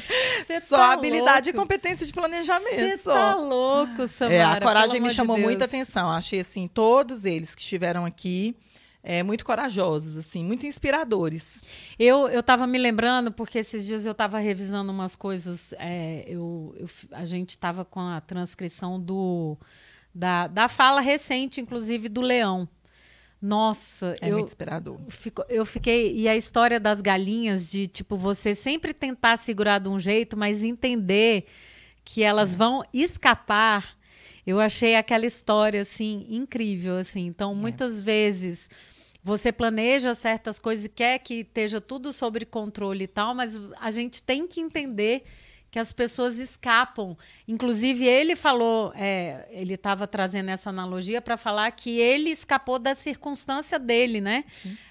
Só 0.62 0.76
tá 0.76 0.92
habilidade 0.92 1.50
louco. 1.50 1.58
e 1.58 1.62
competência 1.62 2.06
de 2.06 2.12
planejamento. 2.12 2.98
Você 2.98 3.04
tá 3.04 3.34
louco, 3.34 4.08
Samara. 4.08 4.34
É, 4.34 4.44
a 4.44 4.60
coragem 4.60 5.00
me 5.00 5.10
chamou 5.10 5.36
de 5.36 5.42
muita 5.42 5.64
atenção. 5.64 6.10
Achei 6.10 6.40
assim, 6.40 6.68
todos 6.68 7.24
eles 7.24 7.54
que 7.54 7.60
estiveram 7.60 8.04
aqui 8.04 8.56
é, 9.02 9.22
muito 9.22 9.44
corajosos, 9.44 10.16
assim, 10.16 10.42
muito 10.42 10.66
inspiradores. 10.66 11.62
Eu 11.96 12.28
eu 12.28 12.40
estava 12.40 12.66
me 12.66 12.76
lembrando 12.76 13.30
porque 13.30 13.58
esses 13.58 13.86
dias 13.86 14.04
eu 14.04 14.12
estava 14.12 14.38
revisando 14.38 14.90
umas 14.90 15.14
coisas. 15.14 15.72
É, 15.78 16.24
eu, 16.26 16.74
eu, 16.76 16.88
a 17.12 17.24
gente 17.24 17.50
estava 17.50 17.84
com 17.84 18.00
a 18.00 18.20
transcrição 18.20 19.00
do 19.00 19.56
da, 20.12 20.48
da 20.48 20.66
fala 20.66 21.00
recente, 21.00 21.60
inclusive 21.60 22.08
do 22.08 22.20
Leão. 22.20 22.68
Nossa, 23.40 24.14
é 24.20 24.30
eu, 24.30 24.34
muito 24.34 24.48
inspirador. 24.48 24.98
Fico, 25.08 25.44
eu 25.48 25.64
fiquei. 25.64 26.16
E 26.16 26.28
a 26.28 26.36
história 26.36 26.80
das 26.80 27.00
galinhas, 27.00 27.70
de 27.70 27.86
tipo, 27.86 28.16
você 28.16 28.54
sempre 28.54 28.94
tentar 28.94 29.36
segurar 29.36 29.78
de 29.78 29.88
um 29.88 30.00
jeito, 30.00 30.36
mas 30.36 30.64
entender 30.64 31.46
que 32.04 32.22
elas 32.22 32.54
é. 32.54 32.58
vão 32.58 32.84
escapar. 32.92 33.96
Eu 34.46 34.60
achei 34.60 34.94
aquela 34.94 35.26
história 35.26 35.80
assim 35.80 36.26
incrível, 36.28 36.96
assim. 36.96 37.26
Então, 37.26 37.52
é. 37.52 37.54
muitas 37.54 38.02
vezes 38.02 38.70
você 39.22 39.50
planeja 39.50 40.14
certas 40.14 40.58
coisas 40.58 40.84
e 40.84 40.88
quer 40.88 41.18
que 41.18 41.40
esteja 41.40 41.80
tudo 41.80 42.12
sob 42.12 42.44
controle 42.46 43.04
e 43.04 43.08
tal, 43.08 43.34
mas 43.34 43.60
a 43.80 43.90
gente 43.90 44.22
tem 44.22 44.46
que 44.46 44.60
entender 44.60 45.24
que 45.70 45.78
as 45.78 45.92
pessoas 45.92 46.38
escapam. 46.38 47.16
Inclusive, 47.46 48.06
ele 48.06 48.34
falou, 48.34 48.92
é, 48.94 49.46
ele 49.50 49.74
estava 49.74 50.06
trazendo 50.06 50.50
essa 50.50 50.70
analogia 50.70 51.20
para 51.20 51.36
falar 51.36 51.70
que 51.72 51.98
ele 51.98 52.30
escapou 52.30 52.78
da 52.78 52.94
circunstância 52.94 53.78
dele, 53.78 54.20
né? 54.20 54.44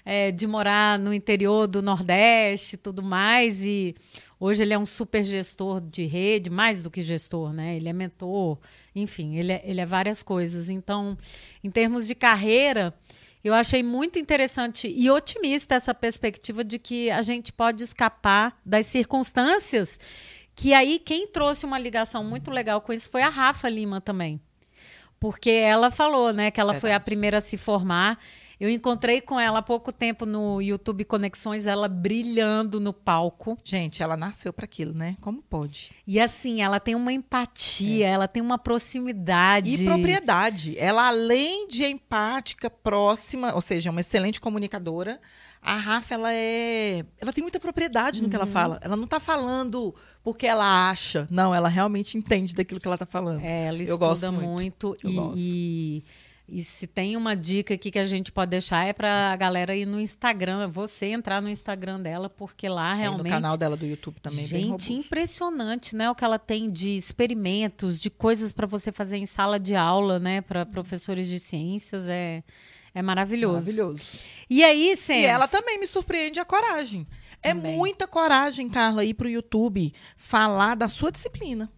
É, 0.04 0.30
de 0.30 0.46
morar 0.46 0.98
no 0.98 1.12
interior 1.12 1.66
do 1.66 1.82
Nordeste 1.82 2.74
e 2.74 2.78
tudo 2.78 3.02
mais. 3.02 3.62
E 3.64 3.94
hoje 4.38 4.62
ele 4.62 4.74
é 4.74 4.78
um 4.78 4.86
super 4.86 5.24
gestor 5.24 5.80
de 5.80 6.04
rede, 6.06 6.50
mais 6.50 6.82
do 6.82 6.90
que 6.90 7.02
gestor, 7.02 7.52
né? 7.52 7.76
Ele 7.76 7.88
é 7.88 7.92
mentor, 7.92 8.58
enfim, 8.94 9.36
ele 9.36 9.52
é, 9.52 9.62
ele 9.64 9.80
é 9.80 9.86
várias 9.86 10.22
coisas. 10.22 10.70
Então, 10.70 11.16
em 11.64 11.70
termos 11.70 12.06
de 12.06 12.14
carreira. 12.14 12.94
Eu 13.44 13.54
achei 13.54 13.80
muito 13.80 14.18
interessante 14.18 14.92
e 14.92 15.08
otimista 15.08 15.76
essa 15.76 15.94
perspectiva 15.94 16.64
de 16.64 16.80
que 16.80 17.08
a 17.12 17.22
gente 17.22 17.52
pode 17.52 17.84
escapar 17.84 18.60
das 18.66 18.86
circunstâncias 18.86 20.00
que 20.56 20.72
aí 20.72 20.98
quem 20.98 21.26
trouxe 21.26 21.66
uma 21.66 21.78
ligação 21.78 22.24
muito 22.24 22.50
legal 22.50 22.80
com 22.80 22.90
isso 22.90 23.10
foi 23.10 23.20
a 23.20 23.28
Rafa 23.28 23.68
Lima 23.68 24.00
também. 24.00 24.40
Porque 25.20 25.50
ela 25.50 25.90
falou, 25.90 26.32
né, 26.32 26.50
que 26.50 26.58
ela 26.58 26.72
Verdade. 26.72 26.80
foi 26.80 26.92
a 26.94 27.00
primeira 27.00 27.38
a 27.38 27.40
se 27.42 27.58
formar. 27.58 28.18
Eu 28.58 28.70
encontrei 28.70 29.20
com 29.20 29.38
ela 29.38 29.58
há 29.58 29.62
pouco 29.62 29.92
tempo 29.92 30.24
no 30.24 30.62
YouTube 30.62 31.04
Conexões, 31.04 31.66
ela 31.66 31.88
brilhando 31.88 32.80
no 32.80 32.92
palco. 32.92 33.58
Gente, 33.62 34.02
ela 34.02 34.16
nasceu 34.16 34.50
para 34.50 34.64
aquilo, 34.64 34.94
né? 34.94 35.16
Como 35.20 35.42
pode? 35.42 35.90
E 36.06 36.18
assim, 36.18 36.62
ela 36.62 36.80
tem 36.80 36.94
uma 36.94 37.12
empatia, 37.12 38.06
é. 38.06 38.10
ela 38.10 38.26
tem 38.26 38.42
uma 38.42 38.56
proximidade. 38.56 39.82
E 39.82 39.84
propriedade. 39.84 40.78
Ela, 40.78 41.08
além 41.08 41.68
de 41.68 41.84
empática, 41.84 42.70
próxima, 42.70 43.54
ou 43.54 43.60
seja, 43.60 43.90
uma 43.90 44.00
excelente 44.00 44.40
comunicadora, 44.40 45.20
a 45.60 45.76
Rafa, 45.76 46.14
ela 46.14 46.32
é. 46.32 47.04
Ela 47.20 47.32
tem 47.32 47.42
muita 47.42 47.58
propriedade 47.58 48.22
no 48.22 48.28
que 48.28 48.36
ela 48.36 48.46
uhum. 48.46 48.52
fala. 48.52 48.78
Ela 48.80 48.96
não 48.96 49.04
está 49.04 49.18
falando 49.18 49.94
porque 50.22 50.46
ela 50.46 50.88
acha. 50.88 51.26
Não, 51.28 51.54
ela 51.54 51.68
realmente 51.68 52.16
entende 52.16 52.54
daquilo 52.54 52.78
que 52.80 52.86
ela 52.86 52.94
está 52.94 53.04
falando. 53.04 53.42
É, 53.42 53.66
ela 53.66 53.82
Eu 53.82 53.98
gosto 53.98 54.30
muito. 54.30 54.46
muito 54.46 54.96
e, 55.02 55.12
gosto. 55.12 55.44
E, 56.48 56.62
se 56.62 56.86
tem 56.86 57.16
uma 57.16 57.34
dica 57.34 57.74
aqui 57.74 57.90
que 57.90 57.98
a 57.98 58.04
gente 58.04 58.30
pode 58.30 58.50
deixar 58.50 58.84
é 58.84 58.92
para 58.92 59.32
a 59.32 59.36
galera 59.36 59.74
ir 59.74 59.84
no 59.84 60.00
Instagram, 60.00 60.68
você 60.68 61.06
entrar 61.06 61.42
no 61.42 61.48
Instagram 61.48 62.00
dela, 62.00 62.30
porque 62.30 62.68
lá 62.68 62.94
realmente. 62.94 63.26
É 63.26 63.30
no 63.30 63.30
canal 63.30 63.56
dela 63.56 63.76
do 63.76 63.84
YouTube 63.84 64.20
também. 64.20 64.46
Gente, 64.46 64.92
impressionante, 64.92 65.96
né? 65.96 66.08
O 66.10 66.14
que 66.14 66.24
ela 66.24 66.38
tem 66.38 66.70
de 66.70 66.96
experimentos, 66.96 68.00
de 68.00 68.10
coisas 68.10 68.52
para 68.52 68.66
você 68.66 68.92
fazer 68.92 69.16
em 69.16 69.26
sala 69.26 69.58
de 69.58 69.74
aula, 69.74 70.18
né? 70.18 70.40
Para 70.40 70.64
professores 70.64 71.26
de 71.26 71.40
ciências. 71.40 72.08
É. 72.08 72.44
É 72.94 73.02
maravilhoso. 73.02 73.66
Maravilhoso. 73.66 74.18
E 74.48 74.64
aí, 74.64 74.96
Sam? 74.96 75.16
E 75.16 75.24
ela 75.26 75.46
também 75.46 75.78
me 75.78 75.86
surpreende 75.86 76.40
a 76.40 76.46
coragem. 76.46 77.06
É 77.42 77.52
também. 77.52 77.74
É 77.74 77.76
muita 77.76 78.08
coragem, 78.08 78.70
Carla, 78.70 79.04
ir 79.04 79.12
para 79.12 79.26
o 79.26 79.30
YouTube 79.30 79.92
falar 80.16 80.74
da 80.74 80.88
sua 80.88 81.12
disciplina. 81.12 81.70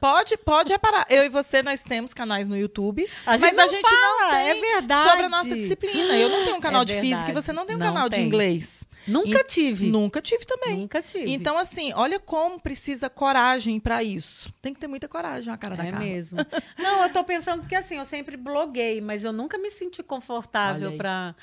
Pode, 0.00 0.36
pode 0.38 0.72
reparar. 0.72 1.06
Eu 1.10 1.24
e 1.24 1.28
você, 1.28 1.62
nós 1.62 1.82
temos 1.82 2.14
canais 2.14 2.48
no 2.48 2.56
YouTube, 2.56 3.08
a 3.26 3.38
mas 3.38 3.58
a 3.58 3.66
gente 3.66 3.88
fala, 3.88 4.22
não 4.22 4.30
tem 4.30 4.48
é 4.48 4.54
verdade. 4.54 5.10
sobre 5.10 5.26
a 5.26 5.28
nossa 5.28 5.56
disciplina. 5.56 6.16
Eu 6.16 6.28
não 6.28 6.44
tenho 6.44 6.56
um 6.56 6.60
canal 6.60 6.82
é 6.82 6.84
de 6.84 7.00
física 7.00 7.30
e 7.30 7.34
você 7.34 7.52
não 7.52 7.66
tem 7.66 7.76
um 7.76 7.78
não 7.78 7.86
canal 7.86 8.08
tem. 8.08 8.20
de 8.20 8.26
inglês. 8.26 8.86
Nunca 9.06 9.40
e, 9.40 9.44
tive. 9.44 9.88
Nunca 9.88 10.20
tive 10.20 10.44
também. 10.44 10.76
Nunca 10.76 11.00
tive. 11.00 11.30
Então, 11.30 11.56
assim, 11.56 11.92
olha 11.94 12.18
como 12.18 12.60
precisa 12.60 13.08
coragem 13.08 13.80
para 13.80 14.02
isso. 14.02 14.52
Tem 14.60 14.74
que 14.74 14.80
ter 14.80 14.86
muita 14.86 15.08
coragem, 15.08 15.52
a 15.52 15.56
cara 15.56 15.74
é 15.74 15.76
da 15.78 15.84
cara. 15.84 16.04
É 16.04 16.08
mesmo. 16.08 16.38
não, 16.78 17.02
eu 17.02 17.12
tô 17.12 17.24
pensando 17.24 17.60
porque, 17.60 17.74
assim, 17.74 17.96
eu 17.96 18.04
sempre 18.04 18.36
bloguei, 18.36 19.00
mas 19.00 19.24
eu 19.24 19.32
nunca 19.32 19.56
me 19.56 19.70
senti 19.70 20.02
confortável 20.02 20.96
para 20.96 21.34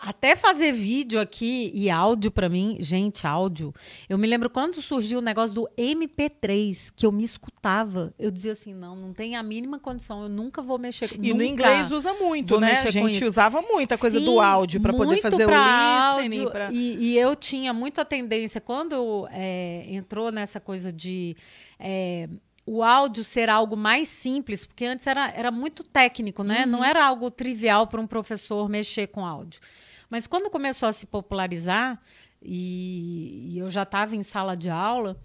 até 0.00 0.34
fazer 0.34 0.72
vídeo 0.72 1.20
aqui 1.20 1.70
e 1.74 1.90
áudio 1.90 2.30
para 2.30 2.48
mim, 2.48 2.78
gente, 2.80 3.26
áudio. 3.26 3.74
Eu 4.08 4.16
me 4.16 4.26
lembro 4.26 4.48
quando 4.48 4.80
surgiu 4.80 5.18
o 5.18 5.22
negócio 5.22 5.54
do 5.54 5.68
MP3, 5.76 6.90
que 6.96 7.04
eu 7.04 7.12
me 7.12 7.22
escutava. 7.22 8.14
Eu 8.18 8.30
dizia 8.30 8.52
assim: 8.52 8.72
não, 8.72 8.96
não 8.96 9.12
tem 9.12 9.36
a 9.36 9.42
mínima 9.42 9.78
condição, 9.78 10.22
eu 10.22 10.28
nunca 10.28 10.62
vou 10.62 10.78
mexer 10.78 11.08
com 11.08 11.22
E 11.22 11.34
no 11.34 11.42
inglês 11.42 11.92
usa 11.92 12.14
muito, 12.14 12.58
né? 12.58 12.80
A 12.80 12.90
gente 12.90 13.22
usava 13.24 13.60
muito 13.60 13.92
a 13.92 13.98
coisa 13.98 14.18
Sim, 14.18 14.24
do 14.24 14.40
áudio 14.40 14.80
para 14.80 14.94
poder 14.94 15.20
fazer 15.20 15.46
o 15.46 15.50
listening. 15.50 16.38
Áudio, 16.38 16.50
pra... 16.50 16.72
e, 16.72 16.96
e, 16.96 17.18
eu 17.18 17.36
tinha 17.36 17.72
muita 17.72 18.02
tendência, 18.04 18.60
quando 18.60 19.28
é, 19.30 19.84
entrou 19.88 20.32
nessa 20.32 20.58
coisa 20.58 20.90
de. 20.90 21.36
É, 21.78 22.28
o 22.64 22.82
áudio 22.82 23.24
ser 23.24 23.50
algo 23.50 23.76
mais 23.76 24.08
simples, 24.08 24.64
porque 24.64 24.84
antes 24.84 25.06
era, 25.06 25.28
era 25.30 25.50
muito 25.50 25.82
técnico, 25.82 26.44
né? 26.44 26.64
Uhum. 26.64 26.70
Não 26.70 26.84
era 26.84 27.04
algo 27.04 27.30
trivial 27.30 27.86
para 27.86 28.00
um 28.00 28.06
professor 28.06 28.68
mexer 28.68 29.08
com 29.08 29.26
áudio. 29.26 29.60
Mas 30.10 30.26
quando 30.26 30.50
começou 30.50 30.88
a 30.88 30.92
se 30.92 31.06
popularizar, 31.06 32.00
e, 32.42 33.52
e 33.52 33.58
eu 33.58 33.70
já 33.70 33.84
estava 33.84 34.16
em 34.16 34.22
sala 34.22 34.56
de 34.56 34.68
aula, 34.68 35.16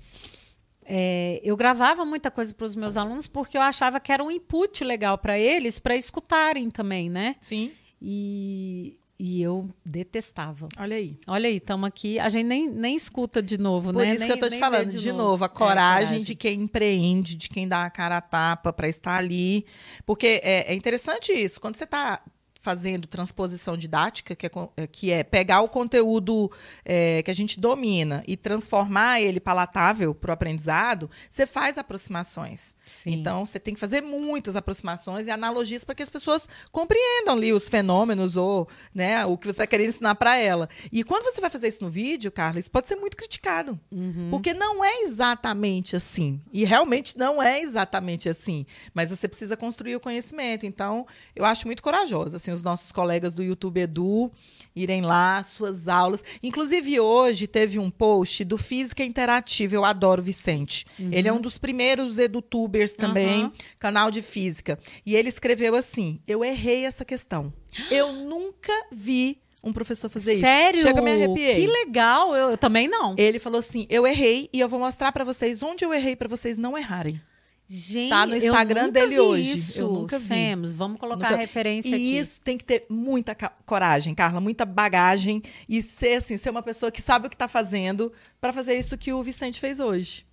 é, 0.86 1.42
eu 1.44 1.58
gravava 1.58 2.06
muita 2.06 2.30
coisa 2.30 2.54
para 2.54 2.65
os 2.65 2.75
meus 2.75 2.96
alunos 2.96 3.25
porque 3.25 3.58
eu 3.58 3.62
achava 3.62 4.00
que 4.00 4.12
era 4.12 4.24
um 4.24 4.30
input 4.30 4.84
legal 4.84 5.18
para 5.18 5.38
eles, 5.38 5.80
para 5.80 5.96
escutarem 5.96 6.70
também, 6.70 7.10
né? 7.10 7.36
Sim. 7.42 7.72
E, 8.00 9.00
e 9.18 9.42
eu 9.42 9.68
detestava. 9.84 10.68
Olha 10.77 10.96
aí. 10.96 11.18
Olha 11.25 11.50
aí, 11.50 11.58
estamos 11.58 11.88
aqui. 11.88 12.20
A 12.20 12.30
gente 12.30 12.46
nem, 12.46 12.70
nem 12.70 12.96
escuta 12.96 13.42
de 13.42 13.58
novo, 13.58 13.92
Por 13.92 14.06
né? 14.06 14.12
isso 14.12 14.20
nem, 14.20 14.27
que 14.27 14.32
eu 14.34 14.36
estou 14.36 14.50
te 14.50 14.60
falando, 14.60 14.92
de, 14.92 15.00
de 15.00 15.12
novo. 15.12 15.24
novo. 15.24 15.46
a 15.46 15.50
coragem, 15.50 15.80
é, 15.80 16.06
coragem, 16.06 16.24
de 16.24 16.36
quem 16.36 16.62
empreende, 16.62 17.36
de 17.36 17.50
quem 17.50 17.68
dá 17.68 17.86
a 17.86 17.89
cara 17.89 18.18
a 18.18 18.22
tapa 18.22 18.72
para 18.72 18.88
estar 18.88 19.18
ali. 19.18 19.65
Porque 20.06 20.39
é, 20.44 20.72
é 20.72 20.75
interessante 20.75 21.32
isso. 21.32 21.60
Quando 21.60 21.77
você 21.77 21.86
está 21.86 22.22
fazendo 22.65 23.07
transposição 23.07 23.77
didática, 23.77 24.36
que 24.36 24.48
é, 24.48 24.51
é, 24.75 24.88
que 24.88 25.12
é 25.12 25.24
pegar 25.24 25.62
o 25.62 25.69
conteúdo 25.69 26.51
é, 26.84 27.22
que 27.22 27.29
a 27.29 27.34
gente 27.34 27.60
domina 27.60 28.24
e 28.27 28.36
transformar 28.36 29.22
ele 29.22 29.39
palatável 29.39 30.15
para 30.15 30.31
o 30.31 30.34
aprendizado, 30.34 31.07
você 31.29 31.45
faz 31.45 31.77
aproximações. 31.77 32.75
Sim. 32.84 33.12
Então, 33.12 33.45
você 33.45 33.60
tem 33.60 33.75
que 33.75 33.79
fazer 33.79 34.01
muitas 34.01 34.55
aproximações 34.55 35.27
e 35.27 35.31
analogias 35.31 35.84
para 35.84 35.93
que 35.93 36.01
as 36.01 36.10
pessoas 36.10 36.50
compreendam 36.72 37.36
ali 37.36 37.53
os 37.53 37.69
fenômenos 37.69 38.36
ou 38.36 38.67
né, 38.91 39.24
o 39.27 39.38
que 39.38 39.45
você 39.45 39.51
está 39.51 39.67
querendo 39.67 39.89
ensinar 39.89 40.15
para 40.15 40.36
ela. 40.36 40.67
E 40.91 41.03
quando 41.03 41.25
você 41.25 41.39
vai 41.39 41.51
fazer 41.51 41.67
isso 41.67 41.84
no 41.84 41.89
vídeo, 41.91 42.31
Carla, 42.31 42.57
isso 42.57 42.72
pode 42.72 42.88
ser 42.88 42.95
muito 42.95 43.15
criticado. 43.15 43.79
Uhum. 43.91 44.29
Porque 44.31 44.55
não 44.55 44.84
é 44.84 45.03
exatamente 45.03 45.95
assim. 45.95 46.41
E 46.51 46.65
realmente 46.65 47.15
não 47.15 47.43
é 47.43 47.62
exatamente 47.62 48.27
assim. 48.27 48.65
Mas 48.91 49.12
você 49.12 49.27
precisa 49.27 49.55
construir 49.55 49.95
o 49.95 50.00
conhecimento. 50.00 50.65
Então, 50.65 51.05
eu 51.36 51.45
acho 51.45 51.67
muito 51.67 51.84
corajosa. 51.84 52.38
Assim, 52.38 52.55
os 52.56 52.64
nossos 52.64 52.92
colegas 52.92 53.34
do 53.34 53.44
YouTube 53.44 53.80
Edu 53.80 54.32
irem 54.76 55.02
lá, 55.02 55.42
suas 55.44 55.88
aulas. 55.88 56.24
Inclusive, 56.42 57.00
hoje 57.00 57.48
teve 57.48 57.80
um 57.80 57.90
post 57.90 58.44
do 58.44 58.58
Física 58.58 59.04
Interativa. 59.04 59.76
Eu 59.76 59.86
adoro 59.86 60.22
o 60.22 60.26
Vicente. 60.26 60.86
Uhum. 61.00 61.10
Ele 61.12 61.28
é 61.28 61.34
um 61.34 61.40
dos 61.40 61.58
primeiros 61.58 62.20
edutubers 62.20 62.94
também, 62.94 63.46
uhum. 63.46 63.52
canal 63.80 64.12
de 64.12 64.22
física. 64.22 64.80
E 65.06 65.16
ele 65.16 65.30
escreveu 65.30 65.76
assim: 65.76 66.20
Eu 66.28 66.44
errei 66.44 66.86
essa 66.86 67.06
questão. 67.06 67.54
Eu 67.90 68.12
nunca 68.12 68.74
vi 68.92 69.40
um 69.66 69.74
professor 69.74 70.10
fazer 70.10 70.38
Sério? 70.38 70.38
isso. 70.38 70.46
Sério? 70.46 70.82
Chega, 70.82 71.02
me 71.02 71.12
arrepiei. 71.12 71.56
Que 71.62 71.68
legal, 71.68 72.36
eu, 72.36 72.52
eu, 72.52 72.58
também 72.58 72.88
não. 72.88 73.16
Ele 73.18 73.40
falou 73.40 73.60
assim: 73.60 73.88
eu 73.90 74.06
errei 74.06 74.48
e 74.54 74.60
eu 74.60 74.70
vou 74.70 74.80
mostrar 74.80 75.12
para 75.12 75.24
vocês 75.24 75.64
onde 75.64 75.84
eu 75.84 75.94
errei 75.94 76.16
para 76.16 76.28
vocês 76.28 76.58
não 76.58 76.78
errarem. 76.78 77.20
Gente, 77.67 78.10
tá 78.10 78.27
no 78.27 78.36
Instagram 78.36 78.89
dele 78.89 79.19
hoje. 79.19 79.57
Isso. 79.57 79.79
Eu 79.79 79.91
nunca 79.91 80.19
vi. 80.19 80.25
Semos, 80.25 80.75
vamos 80.75 81.00
colocar 81.00 81.24
nunca... 81.24 81.36
a 81.36 81.38
referência 81.38 81.89
e 81.89 81.93
aqui. 81.93 82.03
E 82.03 82.17
isso 82.19 82.39
tem 82.41 82.57
que 82.57 82.63
ter 82.63 82.86
muita 82.88 83.36
coragem, 83.65 84.13
Carla, 84.13 84.39
muita 84.39 84.65
bagagem 84.65 85.41
e 85.67 85.81
ser 85.81 86.17
assim, 86.17 86.38
ser 86.38 86.51
uma 86.51 86.62
pessoa 86.62 86.91
que 86.91 87.01
sabe 87.01 87.25
o 87.25 87.29
que 87.29 87.36
está 87.36 87.48
fazendo 87.48 88.13
para 88.39 88.53
fazer 88.53 88.77
isso 88.77 88.98
que 88.98 89.12
o 89.12 89.24
Vicente 89.24 89.60
fez 89.60 89.79
hoje. 89.79 90.25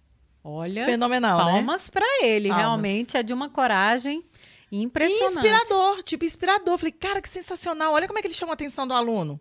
Olha, 0.44 0.84
fenomenal, 0.84 1.38
né? 1.38 1.52
palmas 1.52 1.84
né? 1.84 1.90
para 1.92 2.26
ele, 2.26 2.48
palmas. 2.48 2.64
realmente 2.64 3.16
é 3.16 3.22
de 3.22 3.32
uma 3.32 3.48
coragem 3.48 4.24
impressionante. 4.70 5.34
E 5.34 5.36
inspirador, 5.36 6.02
tipo 6.02 6.24
inspirador. 6.24 6.76
Falei, 6.76 6.92
cara, 6.92 7.22
que 7.22 7.28
sensacional. 7.28 7.92
Olha 7.92 8.06
como 8.06 8.18
é 8.18 8.22
que 8.22 8.28
ele 8.28 8.34
chama 8.34 8.52
a 8.52 8.54
atenção 8.54 8.86
do 8.86 8.92
aluno. 8.92 9.40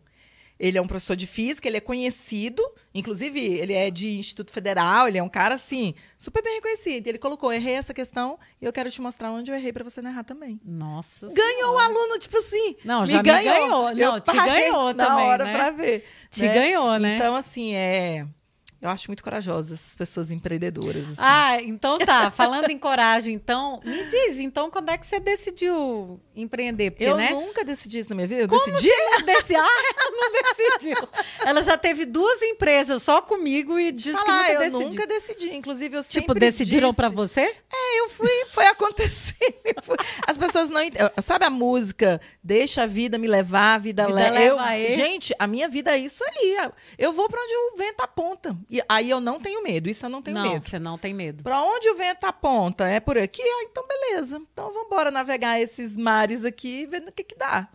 Ele 0.61 0.77
é 0.77 0.81
um 0.81 0.85
professor 0.85 1.15
de 1.15 1.25
física, 1.25 1.67
ele 1.67 1.77
é 1.77 1.81
conhecido, 1.81 2.63
inclusive 2.93 3.43
ele 3.43 3.73
é 3.73 3.89
de 3.89 4.11
Instituto 4.11 4.53
Federal, 4.53 5.07
ele 5.07 5.17
é 5.17 5.23
um 5.23 5.27
cara 5.27 5.55
assim, 5.55 5.95
super 6.15 6.43
bem 6.43 6.53
reconhecido. 6.53 7.07
Ele 7.07 7.17
colocou, 7.17 7.51
errei 7.51 7.73
essa 7.73 7.95
questão 7.95 8.37
e 8.61 8.65
eu 8.65 8.71
quero 8.71 8.91
te 8.91 9.01
mostrar 9.01 9.31
onde 9.31 9.49
eu 9.49 9.55
errei 9.55 9.73
para 9.73 9.83
você 9.83 10.03
não 10.03 10.11
errar 10.11 10.23
também. 10.23 10.59
Nossa. 10.63 11.27
Ganhou 11.33 11.73
o 11.73 11.77
aluno, 11.79 12.19
tipo 12.19 12.37
assim. 12.37 12.75
Não, 12.85 13.03
já 13.07 13.17
me 13.17 13.23
ganhou. 13.23 13.53
ganhou. 13.55 13.95
Não, 13.95 14.15
eu 14.17 14.21
te 14.21 14.33
ganhou 14.33 14.93
na 14.93 15.07
também, 15.07 15.25
hora 15.25 15.45
né? 15.45 15.51
para 15.51 15.71
ver. 15.71 16.05
Te 16.29 16.45
né? 16.45 16.53
ganhou, 16.53 16.99
né? 16.99 17.15
Então 17.15 17.35
assim, 17.35 17.73
é 17.73 18.27
eu 18.81 18.89
acho 18.89 19.09
muito 19.09 19.23
corajosas 19.23 19.73
essas 19.73 19.95
pessoas 19.95 20.31
empreendedoras. 20.31 21.03
Assim. 21.03 21.15
Ah, 21.19 21.61
então 21.61 21.99
tá. 21.99 22.31
Falando 22.31 22.69
em 22.69 22.77
coragem, 22.79 23.35
então, 23.35 23.79
me 23.85 24.07
diz, 24.07 24.39
então, 24.39 24.71
quando 24.71 24.89
é 24.89 24.97
que 24.97 25.05
você 25.05 25.19
decidiu 25.19 26.19
empreender? 26.35 26.91
Porque, 26.91 27.03
eu 27.03 27.15
né? 27.15 27.29
nunca 27.31 27.63
decidi 27.63 27.99
isso 27.99 28.09
na 28.09 28.15
minha 28.15 28.27
vida. 28.27 28.41
Eu 28.41 28.47
Como 28.47 28.65
decidi. 28.65 28.89
Você 28.89 29.23
desse... 29.23 29.55
Ah, 29.55 29.67
ela 29.95 30.11
não 30.11 30.31
decidiu. 30.31 31.09
Ela 31.45 31.61
já 31.61 31.77
teve 31.77 32.05
duas 32.05 32.41
empresas 32.41 33.03
só 33.03 33.21
comigo 33.21 33.79
e 33.79 33.91
disse 33.91 34.13
Falar, 34.13 34.25
que 34.25 34.31
nunca 34.31 34.53
eu 34.53 34.59
decidiu. 34.59 34.89
nunca 34.89 35.07
decidi. 35.07 35.55
Inclusive, 35.55 35.97
eu 35.97 36.03
sempre 36.03 36.21
Tipo, 36.21 36.33
decidiram 36.33 36.93
para 36.93 37.09
você? 37.09 37.41
É, 37.71 37.99
eu 37.99 38.09
fui, 38.09 38.45
foi 38.51 38.65
acontecendo. 38.67 39.41
As 40.27 40.37
pessoas 40.37 40.69
não 40.69 40.81
Sabe 41.21 41.45
a 41.45 41.49
música? 41.49 42.19
Deixa 42.43 42.83
a 42.83 42.85
vida 42.85 43.17
me 43.17 43.27
levar, 43.27 43.75
a 43.75 43.77
vida, 43.77 44.05
vida 44.05 44.29
le... 44.29 44.29
leva. 44.29 44.77
Eu... 44.77 44.95
Gente, 44.95 45.33
a 45.39 45.47
minha 45.47 45.69
vida 45.69 45.91
é 45.91 45.97
isso 45.97 46.23
ali. 46.23 46.73
Eu 46.97 47.13
vou 47.13 47.29
para 47.29 47.41
onde 47.41 47.53
o 47.53 47.77
vento 47.77 48.01
aponta. 48.01 48.57
E 48.69 48.81
aí 48.89 49.09
eu 49.09 49.21
não 49.21 49.39
tenho 49.39 49.63
medo, 49.63 49.89
isso 49.89 50.05
eu 50.05 50.09
não 50.09 50.21
tenho 50.21 50.35
não, 50.35 50.43
medo. 50.43 50.53
Não, 50.55 50.61
você 50.61 50.79
não 50.79 50.97
tem 50.97 51.13
medo. 51.13 51.43
Para 51.43 51.61
onde 51.61 51.89
o 51.89 51.95
vento 51.95 52.25
aponta? 52.25 52.87
É 52.87 52.99
por 52.99 53.17
aqui? 53.17 53.41
Ah, 53.41 53.63
então 53.63 53.85
beleza. 53.87 54.41
Então 54.51 54.71
vamos 54.73 54.87
embora 54.87 55.09
navegar 55.09 55.59
esses 55.59 55.97
mares 55.97 56.43
aqui, 56.43 56.85
vendo 56.85 57.07
o 57.07 57.11
que 57.11 57.23
que 57.23 57.35
dá. 57.35 57.69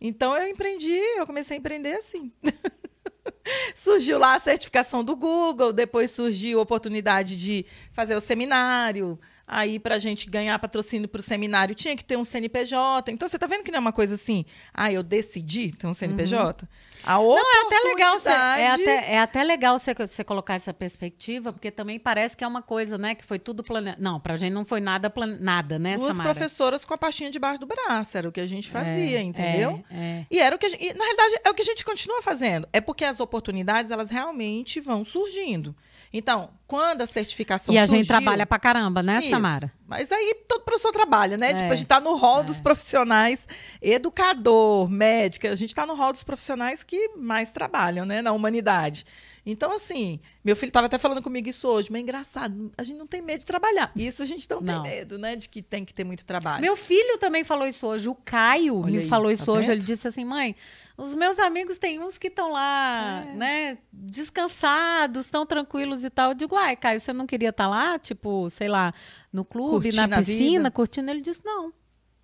Então 0.00 0.36
eu 0.36 0.46
empreendi, 0.46 0.96
eu 1.16 1.26
comecei 1.26 1.56
a 1.56 1.58
empreender 1.58 1.94
assim. 1.94 2.32
surgiu 3.74 4.18
lá 4.18 4.34
a 4.34 4.38
certificação 4.38 5.02
do 5.02 5.16
Google, 5.16 5.72
depois 5.72 6.10
surgiu 6.10 6.58
a 6.58 6.62
oportunidade 6.62 7.36
de 7.36 7.66
fazer 7.92 8.14
o 8.14 8.20
seminário. 8.20 9.18
Aí, 9.52 9.80
para 9.80 9.96
a 9.96 9.98
gente 9.98 10.30
ganhar 10.30 10.56
patrocínio 10.60 11.08
para 11.08 11.18
o 11.18 11.22
seminário, 11.22 11.74
tinha 11.74 11.96
que 11.96 12.04
ter 12.04 12.16
um 12.16 12.22
CNPJ. 12.22 13.10
Então, 13.10 13.26
você 13.26 13.36
está 13.36 13.48
vendo 13.48 13.64
que 13.64 13.72
não 13.72 13.78
é 13.78 13.80
uma 13.80 13.92
coisa 13.92 14.14
assim, 14.14 14.44
ah, 14.72 14.92
eu 14.92 15.02
decidi 15.02 15.72
ter 15.72 15.88
um 15.88 15.92
CNPJ? 15.92 16.62
Uhum. 16.62 16.68
A 17.02 17.14
não, 17.14 17.36
é 17.36 17.66
até 17.66 17.88
legal 17.88 18.18
você, 18.18 18.28
é 18.28 18.68
até, 18.68 19.12
é 19.14 19.18
até 19.18 19.42
legal 19.42 19.76
você, 19.76 19.92
você 19.92 20.22
colocar 20.22 20.54
essa 20.54 20.72
perspectiva, 20.72 21.52
porque 21.52 21.70
também 21.70 21.98
parece 21.98 22.36
que 22.36 22.44
é 22.44 22.46
uma 22.46 22.62
coisa, 22.62 22.96
né, 22.96 23.14
que 23.16 23.24
foi 23.24 23.40
tudo 23.40 23.64
planejado. 23.64 24.00
Não, 24.00 24.20
pra 24.20 24.36
gente 24.36 24.52
não 24.52 24.64
foi 24.64 24.80
nada 24.80 25.10
plane... 25.10 25.36
nada, 25.40 25.78
né, 25.78 25.96
Duas 25.96 26.14
Samara? 26.16 26.34
professoras 26.34 26.84
com 26.84 26.94
a 26.94 26.98
pastinha 26.98 27.30
debaixo 27.30 27.58
do 27.58 27.66
braço, 27.66 28.16
era 28.16 28.28
o 28.28 28.32
que 28.32 28.40
a 28.40 28.46
gente 28.46 28.68
fazia, 28.68 29.18
é, 29.18 29.22
entendeu? 29.22 29.82
É, 29.90 29.96
é. 29.96 30.26
E 30.30 30.38
era 30.38 30.54
o 30.54 30.58
que 30.58 30.68
gente, 30.68 30.84
e, 30.84 30.94
na 30.94 31.02
realidade 31.02 31.40
é 31.44 31.50
o 31.50 31.54
que 31.54 31.62
a 31.62 31.64
gente 31.64 31.84
continua 31.84 32.22
fazendo. 32.22 32.68
É 32.72 32.80
porque 32.80 33.04
as 33.04 33.18
oportunidades 33.18 33.90
elas 33.90 34.10
realmente 34.10 34.78
vão 34.78 35.04
surgindo. 35.04 35.74
Então, 36.12 36.50
quando 36.66 37.02
a 37.02 37.06
certificação 37.06 37.72
E 37.72 37.78
a 37.78 37.82
surgiu, 37.86 37.98
gente 37.98 38.08
trabalha 38.08 38.44
pra 38.44 38.58
caramba, 38.58 39.00
né, 39.02 39.18
isso. 39.20 39.30
Samara? 39.30 39.72
Mas 39.86 40.10
aí 40.10 40.34
todo 40.48 40.62
professor 40.62 40.90
trabalha, 40.92 41.36
né? 41.36 41.50
É. 41.50 41.54
Tipo, 41.54 41.72
a 41.72 41.76
gente 41.76 41.86
tá 41.86 42.00
no 42.00 42.14
hall 42.16 42.40
É. 42.40 42.44
dos 42.44 42.60
profissionais, 42.60 43.46
educador, 43.80 44.88
médica, 44.88 45.50
a 45.50 45.54
gente 45.56 45.74
tá 45.74 45.84
no 45.86 45.94
hall 45.94 46.12
dos 46.12 46.24
profissionais 46.24 46.82
que 46.82 47.10
mais 47.16 47.50
trabalham, 47.52 48.04
né, 48.06 48.22
na 48.22 48.32
humanidade. 48.32 49.04
Então, 49.44 49.72
assim, 49.72 50.20
meu 50.44 50.54
filho 50.54 50.68
estava 50.68 50.86
até 50.86 50.98
falando 50.98 51.22
comigo 51.22 51.48
isso 51.48 51.66
hoje, 51.66 51.90
mas 51.90 52.00
é 52.00 52.02
engraçado, 52.02 52.70
a 52.76 52.82
gente 52.82 52.98
não 52.98 53.06
tem 53.06 53.22
medo 53.22 53.40
de 53.40 53.46
trabalhar. 53.46 53.90
Isso 53.96 54.22
a 54.22 54.26
gente 54.26 54.48
não, 54.50 54.60
Não. 54.60 54.82
tem 54.82 54.92
medo, 54.92 55.18
né? 55.18 55.34
De 55.36 55.48
que 55.48 55.62
tem 55.62 55.84
que 55.84 55.94
ter 55.94 56.04
muito 56.04 56.24
trabalho. 56.24 56.60
Meu 56.60 56.76
filho 56.76 57.16
também 57.18 57.42
falou 57.42 57.66
isso 57.66 57.86
hoje. 57.86 58.08
O 58.08 58.14
Caio 58.14 58.80
Olha 58.82 58.90
me 58.92 58.98
aí, 58.98 59.08
falou 59.08 59.26
tá 59.28 59.32
isso 59.32 59.50
hoje. 59.50 59.68
vendo? 59.68 59.76
Ele 59.78 59.84
disse 59.86 60.06
assim, 60.06 60.24
mãe, 60.26 60.54
os 61.00 61.14
meus 61.14 61.38
amigos 61.38 61.78
têm 61.78 62.00
uns 62.02 62.18
que 62.18 62.28
estão 62.28 62.52
lá, 62.52 63.24
É. 63.26 63.32
né, 63.34 63.78
descansados, 63.92 65.24
estão 65.26 65.46
tranquilos 65.46 66.04
e 66.04 66.10
tal. 66.10 66.30
Eu 66.30 66.34
digo, 66.34 66.54
ai, 66.56 66.76
Caio, 66.76 67.00
você 67.00 67.12
não 67.12 67.26
queria 67.26 67.48
estar 67.50 67.68
lá, 67.68 67.98
tipo, 67.98 68.48
sei 68.50 68.68
lá, 68.68 68.92
no 69.32 69.44
clube, 69.44 69.84
Curtindo 69.90 70.06
na 70.08 70.18
piscina, 70.18 70.70
curtindo? 70.70 71.10
Ele 71.10 71.20
disse, 71.20 71.44
não. 71.44 71.72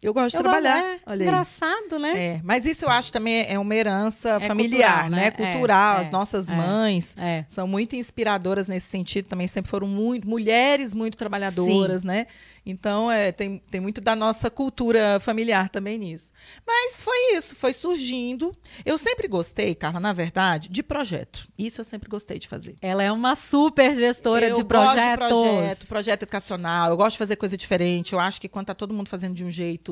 Eu 0.03 0.13
gosto 0.13 0.33
de 0.33 0.37
Eu 0.37 0.43
trabalhar. 0.43 0.81
gosto- 0.83 0.95
é, 0.95 1.01
Olha 1.07 1.23
aí. 1.23 1.27
engraçado, 1.29 1.99
né? 1.99 2.25
É, 2.25 2.41
mas 2.45 2.67
isso 2.67 2.85
eu 2.85 2.91
acho 2.91 3.11
também 3.13 3.47
é 3.49 3.59
uma 3.59 3.75
herança 3.75 4.39
É 4.41 4.47
familiar, 4.47 5.03
cultural, 5.05 5.11
né? 5.11 5.17
né? 5.25 5.31
Cultural. 5.53 5.99
É, 5.99 6.01
As 6.03 6.11
nossas 6.11 6.49
é, 6.51 6.55
mães 6.55 7.17
é. 7.19 7.45
são 7.49 7.67
muito 7.67 7.97
inspiradoras 7.97 8.69
nesse 8.69 8.87
sentido. 8.89 9.27
Também 9.27 9.47
sempre 9.47 9.71
foram 9.71 9.87
muito 9.87 10.29
mulheres 10.29 10.93
muito 10.95 11.17
trabalhadoras, 11.17 12.05
né? 12.05 12.27
Então 12.69 13.11
é, 13.11 13.31
tem, 13.31 13.63
tem 13.71 13.81
muito 13.81 14.01
da 14.01 14.17
nossa 14.17 14.51
cultura 14.51 15.21
familiar 15.21 15.69
também 15.69 15.97
nisso. 15.99 16.33
Mas 16.67 17.01
foi 17.01 17.35
isso, 17.37 17.55
foi 17.55 17.73
surgindo. 17.73 18.53
Eu 18.85 18.99
sempre 18.99 19.29
gostei, 19.29 19.73
Carla, 19.75 20.01
na 20.01 20.13
verdade, 20.13 20.69
de 20.69 20.83
projeto. 20.83 21.47
Isso 21.57 21.81
eu 21.81 21.85
sempre 21.85 22.09
gostei 22.09 22.41
de 22.41 22.49
fazer. 22.49 22.75
Ela 22.83 23.05
é 23.05 23.13
uma 23.13 23.37
super 23.37 23.95
gestora 23.95 24.49
eu 24.49 24.57
de 24.57 24.63
gosto 24.65 24.67
projetos. 24.67 25.29
de 25.29 25.33
projeto, 25.45 25.87
projeto 25.87 26.23
educacional. 26.25 26.91
Eu 26.91 26.97
gosto 26.97 27.13
de 27.13 27.19
fazer 27.19 27.37
coisa 27.37 27.57
diferente. 27.57 28.13
Eu 28.13 28.19
acho 28.21 28.41
que 28.41 28.49
quando 28.49 28.67
tá 28.67 28.75
todo 28.75 28.93
mundo 28.93 29.09
fazendo 29.09 29.33
de 29.35 29.45
um 29.45 29.51
jeito, 29.51 29.86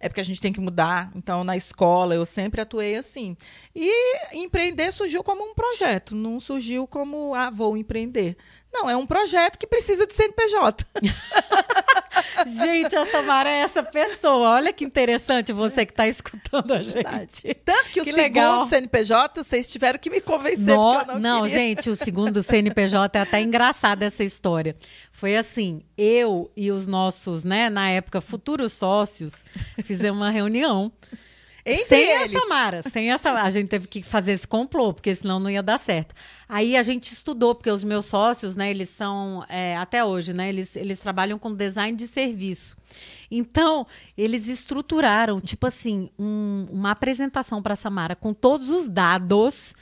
é 0.00 0.08
porque 0.08 0.20
a 0.20 0.24
gente 0.24 0.40
tem 0.40 0.52
que 0.52 0.60
mudar. 0.60 1.10
Então, 1.14 1.44
na 1.44 1.56
escola, 1.56 2.14
eu 2.14 2.24
sempre 2.24 2.60
atuei 2.60 2.96
assim. 2.96 3.36
E 3.74 3.90
empreender 4.32 4.92
surgiu 4.92 5.22
como 5.22 5.42
um 5.42 5.54
projeto, 5.54 6.14
não 6.14 6.38
surgiu 6.38 6.86
como, 6.86 7.34
ah, 7.34 7.50
vou 7.50 7.76
empreender. 7.76 8.36
Não, 8.72 8.88
é 8.88 8.96
um 8.96 9.06
projeto 9.06 9.58
que 9.58 9.66
precisa 9.66 10.06
de 10.06 10.14
CNPJ. 10.14 10.86
Gente, 12.46 12.96
a 12.96 13.06
Samara 13.06 13.48
é 13.48 13.60
essa 13.60 13.82
pessoa. 13.82 14.50
Olha 14.50 14.72
que 14.72 14.84
interessante 14.84 15.52
você 15.52 15.84
que 15.86 15.92
está 15.92 16.06
escutando 16.08 16.72
a 16.72 16.82
gente. 16.82 17.54
Tanto 17.64 17.90
que, 17.90 18.00
o 18.00 18.04
Que 18.04 18.12
segundo 18.12 18.22
legal. 18.22 18.66
CNPJ, 18.68 19.42
vocês 19.42 19.70
tiveram 19.70 19.98
que 19.98 20.10
me 20.10 20.20
convencer, 20.20 20.64
No- 20.76 21.18
não, 21.18 21.42
queria. 21.42 21.54
gente, 21.58 21.90
o 21.90 21.96
segundo 21.96 22.42
CNPJ 22.42 23.18
é 23.18 23.22
até 23.22 23.40
engraçado 23.40 24.02
essa 24.02 24.24
história. 24.24 24.76
Foi 25.12 25.36
assim, 25.36 25.82
eu 25.96 26.50
e 26.56 26.70
os 26.70 26.86
nossos, 26.86 27.44
né, 27.44 27.68
na 27.68 27.90
época, 27.90 28.20
futuros 28.20 28.72
sócios, 28.72 29.32
fizemos 29.84 30.20
uma 30.20 30.30
reunião. 30.30 30.92
Entre 31.72 31.84
sem 31.86 32.10
eles. 32.22 32.34
a 32.34 32.40
Samara, 32.40 32.82
sem 32.82 33.10
essa, 33.12 33.32
a 33.32 33.50
gente 33.50 33.68
teve 33.68 33.86
que 33.86 34.02
fazer 34.02 34.32
esse 34.32 34.46
complô, 34.46 34.92
porque 34.92 35.14
senão 35.14 35.38
não 35.38 35.50
ia 35.50 35.62
dar 35.62 35.78
certo. 35.78 36.14
Aí 36.48 36.76
a 36.76 36.82
gente 36.82 37.12
estudou, 37.12 37.54
porque 37.54 37.70
os 37.70 37.84
meus 37.84 38.06
sócios, 38.06 38.56
né, 38.56 38.70
eles 38.70 38.88
são, 38.88 39.44
é, 39.48 39.76
até 39.76 40.04
hoje, 40.04 40.32
né, 40.32 40.48
eles, 40.48 40.76
eles 40.76 40.98
trabalham 41.00 41.38
com 41.38 41.54
design 41.54 41.96
de 41.96 42.06
serviço. 42.06 42.76
Então, 43.30 43.86
eles 44.16 44.48
estruturaram, 44.48 45.40
tipo 45.40 45.66
assim, 45.66 46.08
um- 46.18 46.66
uma 46.70 46.90
apresentação 46.92 47.62
para 47.62 47.74
a 47.74 47.76
Samara 47.76 48.16
com 48.16 48.32
todos 48.32 48.70
os 48.70 48.86
dados 48.88 49.74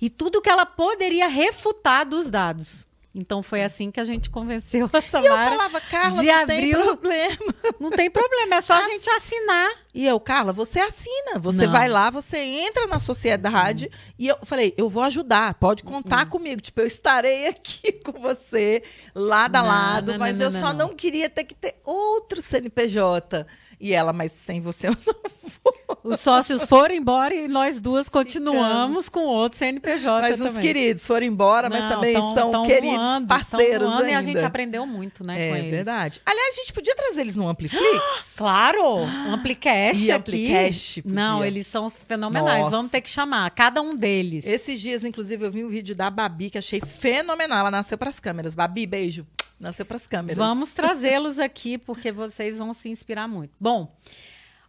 e 0.00 0.08
tudo 0.08 0.40
que 0.40 0.48
ela 0.48 0.64
poderia 0.64 1.28
refutar 1.28 2.06
dos 2.08 2.30
dados. 2.30 2.86
Então, 3.16 3.44
foi 3.44 3.62
assim 3.62 3.92
que 3.92 4.00
a 4.00 4.04
gente 4.04 4.28
convenceu 4.28 4.86
a 4.92 4.98
E 4.98 4.98
eu 4.98 5.02
Samara. 5.02 5.50
falava, 5.50 5.80
Carla, 5.82 6.20
de 6.20 6.26
não 6.26 6.46
tem 6.46 6.56
abril- 6.58 6.82
problema. 6.84 7.36
Não 7.80 7.90
tem 7.90 8.10
problema, 8.10 8.56
é 8.56 8.60
só 8.60 8.72
a 8.74 8.78
Assi- 8.78 8.90
gente 8.90 9.10
assinar. 9.10 9.70
E 9.94 10.04
eu, 10.06 10.18
Carla, 10.18 10.52
você 10.52 10.80
assina. 10.80 11.38
Você 11.38 11.66
Não. 11.66 11.72
vai 11.72 11.88
lá, 11.88 12.10
você 12.10 12.38
entra 12.38 12.86
na 12.88 12.98
sociedade. 12.98 13.90
E 14.18 14.26
eu 14.26 14.36
falei, 14.42 14.74
eu 14.76 14.88
vou 14.88 15.02
ajudar, 15.04 15.54
pode 15.54 15.82
contar 15.84 16.26
comigo. 16.26 16.60
Tipo, 16.60 16.80
eu 16.80 16.86
estarei 16.86 17.46
aqui 17.48 17.92
com 17.92 18.20
você, 18.20 18.82
lado 19.14 19.56
a 19.56 19.62
Não, 19.62 19.68
lado, 19.68 20.12
não, 20.12 20.18
mas 20.18 20.40
eu 20.40 20.50
só 20.50 20.72
não. 20.72 20.88
não. 20.88 20.94
queria 20.94 21.30
ter 21.30 21.44
que 21.44 21.54
ter 21.54 21.76
outro 21.84 22.40
CNPJ. 22.42 23.46
E 23.78 23.92
ela, 23.92 24.12
mas 24.12 24.32
sem 24.32 24.60
você 24.60 24.88
eu 24.88 24.96
não 25.06 25.14
vou. 25.62 25.83
Os 26.02 26.20
sócios 26.20 26.64
foram 26.64 26.94
embora 26.94 27.34
e 27.34 27.46
nós 27.48 27.80
duas 27.80 28.08
continuamos 28.08 29.08
com 29.08 29.20
outro 29.20 29.58
CNPJ 29.58 30.20
Mas 30.22 30.40
os 30.40 30.46
também. 30.48 30.62
queridos 30.62 31.06
foram 31.06 31.26
embora, 31.26 31.68
mas 31.70 31.82
Não, 31.84 31.90
também 31.90 32.14
tão- 32.14 32.34
são 32.34 32.50
tão 32.50 32.66
queridos 32.66 32.96
voando, 32.96 33.26
parceiros 33.28 33.88
voando 33.88 34.02
ainda. 34.04 34.12
E 34.12 34.14
a 34.14 34.20
gente 34.22 34.44
aprendeu 34.44 34.86
muito, 34.86 35.22
né, 35.24 35.34
com 35.34 35.54
É 35.54 35.58
eles. 35.60 35.70
verdade. 35.70 36.20
Aliás, 36.26 36.54
a 36.54 36.56
gente 36.60 36.72
podia 36.72 36.94
trazer 36.96 37.20
eles 37.22 37.36
no 37.36 37.48
Ampliflix. 37.48 37.84
Claro, 38.36 38.98
Amplicast 39.32 40.02
E 40.04 40.10
aqui. 40.10 40.12
Amplicast 40.12 41.02
podia. 41.02 41.14
Não, 41.22 41.44
eles 41.44 41.66
são 41.66 41.88
fenomenais. 41.88 42.60
Nossa. 42.60 42.70
Vamos 42.70 42.90
ter 42.90 43.00
que 43.00 43.08
chamar 43.10 43.48
cada 43.52 43.80
um 43.80 43.94
deles. 43.94 44.46
Esses 44.46 44.80
dias, 44.80 45.04
inclusive, 45.04 45.44
eu 45.46 45.50
vi 45.50 45.64
um 45.64 45.68
vídeo 45.68 45.94
da 45.94 46.10
Babi 46.10 46.50
que 46.50 46.58
achei 46.58 46.80
fenomenal. 46.80 47.58
Ela 47.60 47.70
nasceu 47.70 47.96
pras 47.96 48.18
câmeras. 48.18 48.54
Babi, 48.54 48.86
beijo. 48.86 49.26
Nasceu 49.60 49.86
pras 49.86 50.06
câmeras. 50.06 50.36
Vamos 50.36 50.72
trazê-los 50.72 51.38
aqui 51.38 51.78
porque 51.78 52.10
vocês 52.10 52.58
vão 52.58 52.74
se 52.74 52.88
inspirar 52.88 53.28
muito. 53.28 53.54
Bom, 53.58 53.94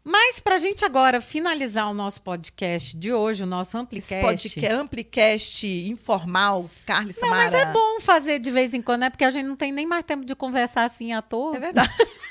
Mas 0.08 0.40
para 0.40 0.54
a 0.54 0.58
gente 0.60 0.86
agora 0.86 1.20
finalizar 1.20 1.90
o 1.90 1.94
nosso 1.94 2.22
podcast 2.22 2.96
de 2.96 3.12
hoje, 3.12 3.42
o 3.42 3.48
nosso 3.48 3.76
Amplicast... 3.76 4.14
Esse 4.14 4.24
podcast, 4.24 4.74
Amplicast 4.74 5.68
informal, 5.90 6.70
Carlos 6.86 7.16
Samara. 7.16 7.46
Não, 7.46 7.52
mas 7.52 7.54
é 7.56 7.74
bom 7.74 8.00
fazer 8.00 8.38
de 8.38 8.52
vez 8.52 8.76
em 8.76 8.84
quando, 8.84 9.02
né? 9.02 9.10
Porque 9.10 9.24
a 9.24 9.32
gente 9.32 9.48
não 9.48 9.56
tem 9.56 9.72
nem 9.72 9.88
mais 9.88 10.06
tempo 10.06 10.24
de 10.24 10.36
conversar 10.36 10.84
assim 10.84 11.12
à 11.12 11.24
toa. 11.24 11.58
É 11.58 11.60
verdade. 11.60 11.90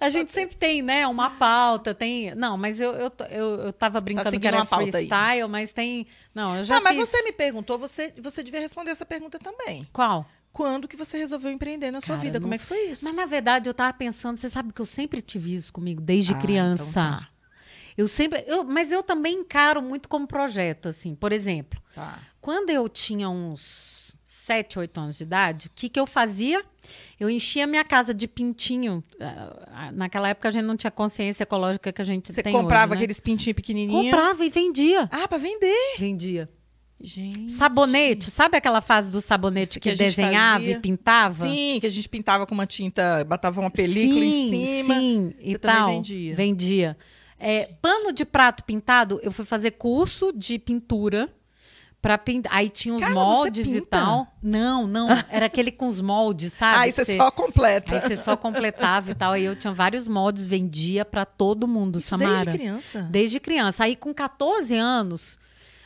A 0.00 0.08
gente 0.08 0.32
sempre 0.32 0.56
tem, 0.56 0.82
né, 0.82 1.06
uma 1.06 1.30
pauta, 1.30 1.94
tem... 1.94 2.34
Não, 2.34 2.58
mas 2.58 2.80
eu, 2.80 2.90
eu, 2.92 3.12
eu, 3.30 3.54
eu 3.66 3.72
tava 3.72 4.00
tá 4.00 4.04
brincando 4.04 4.32
tá 4.32 4.40
que 4.40 4.46
era 4.48 4.64
freestyle, 4.64 5.42
aí. 5.42 5.48
mas 5.48 5.72
tem... 5.72 6.08
Não, 6.34 6.56
eu 6.56 6.64
já 6.64 6.78
Ah, 6.78 6.80
mas 6.80 6.96
fiz... 6.96 7.08
você 7.08 7.22
me 7.22 7.30
perguntou, 7.30 7.78
você, 7.78 8.12
você 8.20 8.42
devia 8.42 8.58
responder 8.58 8.90
essa 8.90 9.06
pergunta 9.06 9.38
também. 9.38 9.86
Qual? 9.92 10.26
Quando 10.52 10.86
que 10.86 10.96
você 10.96 11.18
resolveu 11.18 11.50
empreender 11.50 11.90
na 11.90 12.00
sua 12.00 12.16
Cara, 12.16 12.20
vida? 12.20 12.40
Como 12.40 12.52
é 12.52 12.58
que 12.58 12.66
foi 12.66 12.90
isso? 12.90 13.04
Mas, 13.04 13.14
na 13.14 13.26
verdade, 13.26 13.68
eu 13.68 13.74
tava 13.74 13.92
pensando... 13.92 14.36
Você 14.36 14.50
sabe 14.50 14.72
que 14.72 14.80
eu 14.80 14.86
sempre 14.86 15.22
tive 15.22 15.54
isso 15.54 15.72
comigo, 15.72 16.00
desde 16.00 16.34
ah, 16.34 16.38
criança. 16.38 16.82
Então 16.82 17.20
tá. 17.20 17.28
Eu 17.96 18.06
sempre... 18.06 18.44
Eu, 18.46 18.64
mas 18.64 18.92
eu 18.92 19.02
também 19.02 19.40
encaro 19.40 19.80
muito 19.80 20.08
como 20.08 20.26
projeto, 20.26 20.88
assim. 20.88 21.14
Por 21.14 21.32
exemplo, 21.32 21.80
tá. 21.94 22.18
quando 22.40 22.70
eu 22.70 22.88
tinha 22.88 23.28
uns 23.30 24.14
7, 24.24 24.78
8 24.78 25.00
anos 25.00 25.18
de 25.18 25.22
idade, 25.24 25.66
o 25.68 25.70
que, 25.74 25.88
que 25.88 26.00
eu 26.00 26.06
fazia? 26.06 26.64
Eu 27.20 27.30
enchia 27.30 27.66
minha 27.66 27.84
casa 27.84 28.12
de 28.12 28.26
pintinho. 28.26 29.04
Ah, 29.20 29.92
naquela 29.92 30.28
época 30.28 30.48
a 30.48 30.50
gente 30.50 30.64
não 30.64 30.76
tinha 30.76 30.90
consciência 30.90 31.44
ecológica 31.44 31.92
que 31.92 32.02
a 32.02 32.04
gente 32.04 32.32
Você 32.32 32.42
tem 32.42 32.52
comprava 32.52 32.86
hoje, 32.86 32.90
né? 32.90 32.96
aqueles 32.96 33.20
pintinhos 33.20 33.54
pequenininhos? 33.54 34.04
Comprava 34.06 34.44
e 34.44 34.50
vendia. 34.50 35.08
Ah, 35.12 35.28
para 35.28 35.38
vender? 35.38 35.96
Vendia. 35.98 36.48
Gente. 37.02 37.52
Sabonete, 37.52 38.30
sabe 38.30 38.56
aquela 38.56 38.80
fase 38.80 39.10
do 39.10 39.20
sabonete 39.20 39.80
que, 39.80 39.90
que 39.90 39.96
desenhava 39.96 40.60
fazia. 40.60 40.76
e 40.76 40.80
pintava? 40.80 41.46
Sim, 41.46 41.78
que 41.80 41.86
a 41.86 41.90
gente 41.90 42.08
pintava 42.08 42.46
com 42.46 42.54
uma 42.54 42.66
tinta, 42.66 43.24
botava 43.24 43.60
uma 43.60 43.70
película 43.70 44.20
sim, 44.20 44.54
em 44.54 44.82
cima. 44.82 44.94
Sim, 44.94 45.34
Você 45.36 45.50
e 45.50 45.58
tal. 45.58 45.88
vendia. 45.88 46.36
Vendia. 46.36 46.96
É, 47.38 47.70
pano 47.82 48.12
de 48.12 48.24
prato 48.24 48.62
pintado, 48.62 49.18
eu 49.22 49.32
fui 49.32 49.44
fazer 49.44 49.72
curso 49.72 50.32
de 50.32 50.60
pintura 50.60 51.28
Pra 52.02 52.18
pintar. 52.18 52.52
Aí 52.52 52.68
tinha 52.68 52.96
os 52.96 53.00
Cara, 53.00 53.14
moldes 53.14 53.76
e 53.76 53.80
tal. 53.80 54.26
Não, 54.42 54.88
não. 54.88 55.06
Era 55.30 55.46
aquele 55.46 55.70
com 55.70 55.86
os 55.86 56.00
moldes, 56.00 56.52
sabe? 56.52 56.78
Aí 56.78 56.90
você 56.90 57.04
só 57.04 57.30
completa. 57.30 57.94
Aí 57.94 58.00
você 58.00 58.16
só 58.16 58.36
completava 58.36 59.12
e 59.12 59.14
tal. 59.14 59.30
Aí 59.30 59.44
eu 59.44 59.54
tinha 59.54 59.72
vários 59.72 60.08
moldes, 60.08 60.44
vendia 60.44 61.04
para 61.04 61.24
todo 61.24 61.68
mundo, 61.68 62.00
Isso 62.00 62.08
Samara. 62.08 62.44
Desde 62.44 62.58
criança? 62.58 63.02
Desde 63.08 63.38
criança. 63.38 63.84
Aí 63.84 63.94
com 63.94 64.12
14 64.12 64.74
anos, 64.74 65.38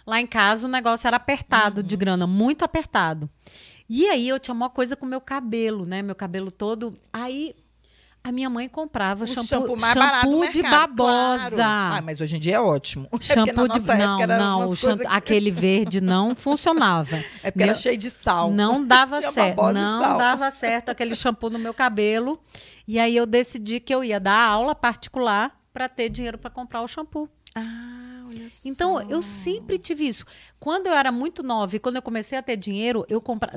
lá 0.07 0.21
em 0.21 0.27
casa 0.27 0.66
o 0.66 0.71
negócio 0.71 1.07
era 1.07 1.16
apertado 1.16 1.81
uhum. 1.81 1.87
de 1.87 1.97
grana, 1.97 2.27
muito 2.27 2.64
apertado. 2.64 3.29
E 3.88 4.07
aí 4.07 4.29
eu 4.29 4.38
tinha 4.38 4.55
uma 4.55 4.71
coisa 4.71 4.97
com 4.97 5.07
meu 5.07 5.21
cabelo, 5.21 5.85
né? 5.85 6.03
Meu 6.03 6.14
cabelo 6.14 6.51
todo. 6.51 6.99
Aí 7.12 7.55
a 8.23 8.33
minha 8.33 8.51
mãe 8.51 8.69
comprava 8.69 9.23
o 9.23 9.27
shampoo, 9.27 9.47
shampoo, 9.47 9.81
mais 9.81 9.95
shampoo 9.95 10.40
mercado, 10.40 10.53
de 10.53 10.62
babosa. 10.62 11.51
Claro. 11.55 11.95
Ah, 11.95 12.03
mas 12.03 12.21
hoje 12.21 12.37
em 12.37 12.40
dia 12.40 12.57
é 12.57 12.61
ótimo. 12.61 13.09
É 13.14 13.23
shampoo 13.23 13.66
é 13.66 13.69
de 13.69 13.87
não, 13.87 14.66
não, 14.66 14.75
que... 14.75 15.07
aquele 15.07 15.51
verde 15.53 16.01
não 16.01 16.35
funcionava. 16.37 17.16
É 17.45 17.53
porque 17.53 17.59
meu... 17.59 17.69
era 17.69 17.75
cheio 17.77 17.97
de 17.97 18.11
sal. 18.11 18.51
Não 18.51 18.85
dava 18.85 19.23
certo. 19.31 19.73
Não 19.73 20.19
dava 20.19 20.51
certo 20.51 20.88
aquele 20.88 21.14
shampoo 21.14 21.51
no 21.51 21.59
meu 21.59 21.73
cabelo. 21.73 22.40
E 22.88 22.99
aí 22.99 23.16
eu 23.16 23.27
decidi 23.27 23.79
que 23.79 23.95
eu 23.95 24.03
ia 24.03 24.19
dar 24.19 24.49
aula 24.49 24.75
particular 24.75 25.57
para 25.73 25.88
ter 25.88 26.09
dinheiro 26.09 26.38
para 26.38 26.51
comprar 26.51 26.83
o 26.83 26.88
shampoo. 26.88 27.29
Ah. 27.55 28.15
Então, 28.64 29.00
eu 29.08 29.22
sempre 29.22 29.78
tive 29.78 30.06
isso. 30.08 30.24
Quando 30.58 30.86
eu 30.86 30.94
era 30.94 31.12
muito 31.12 31.42
nova 31.42 31.76
e 31.76 31.78
quando 31.78 31.96
eu 31.96 32.02
comecei 32.02 32.36
a 32.38 32.42
ter 32.42 32.56
dinheiro, 32.56 33.04
eu 33.08 33.20
comprava. 33.20 33.56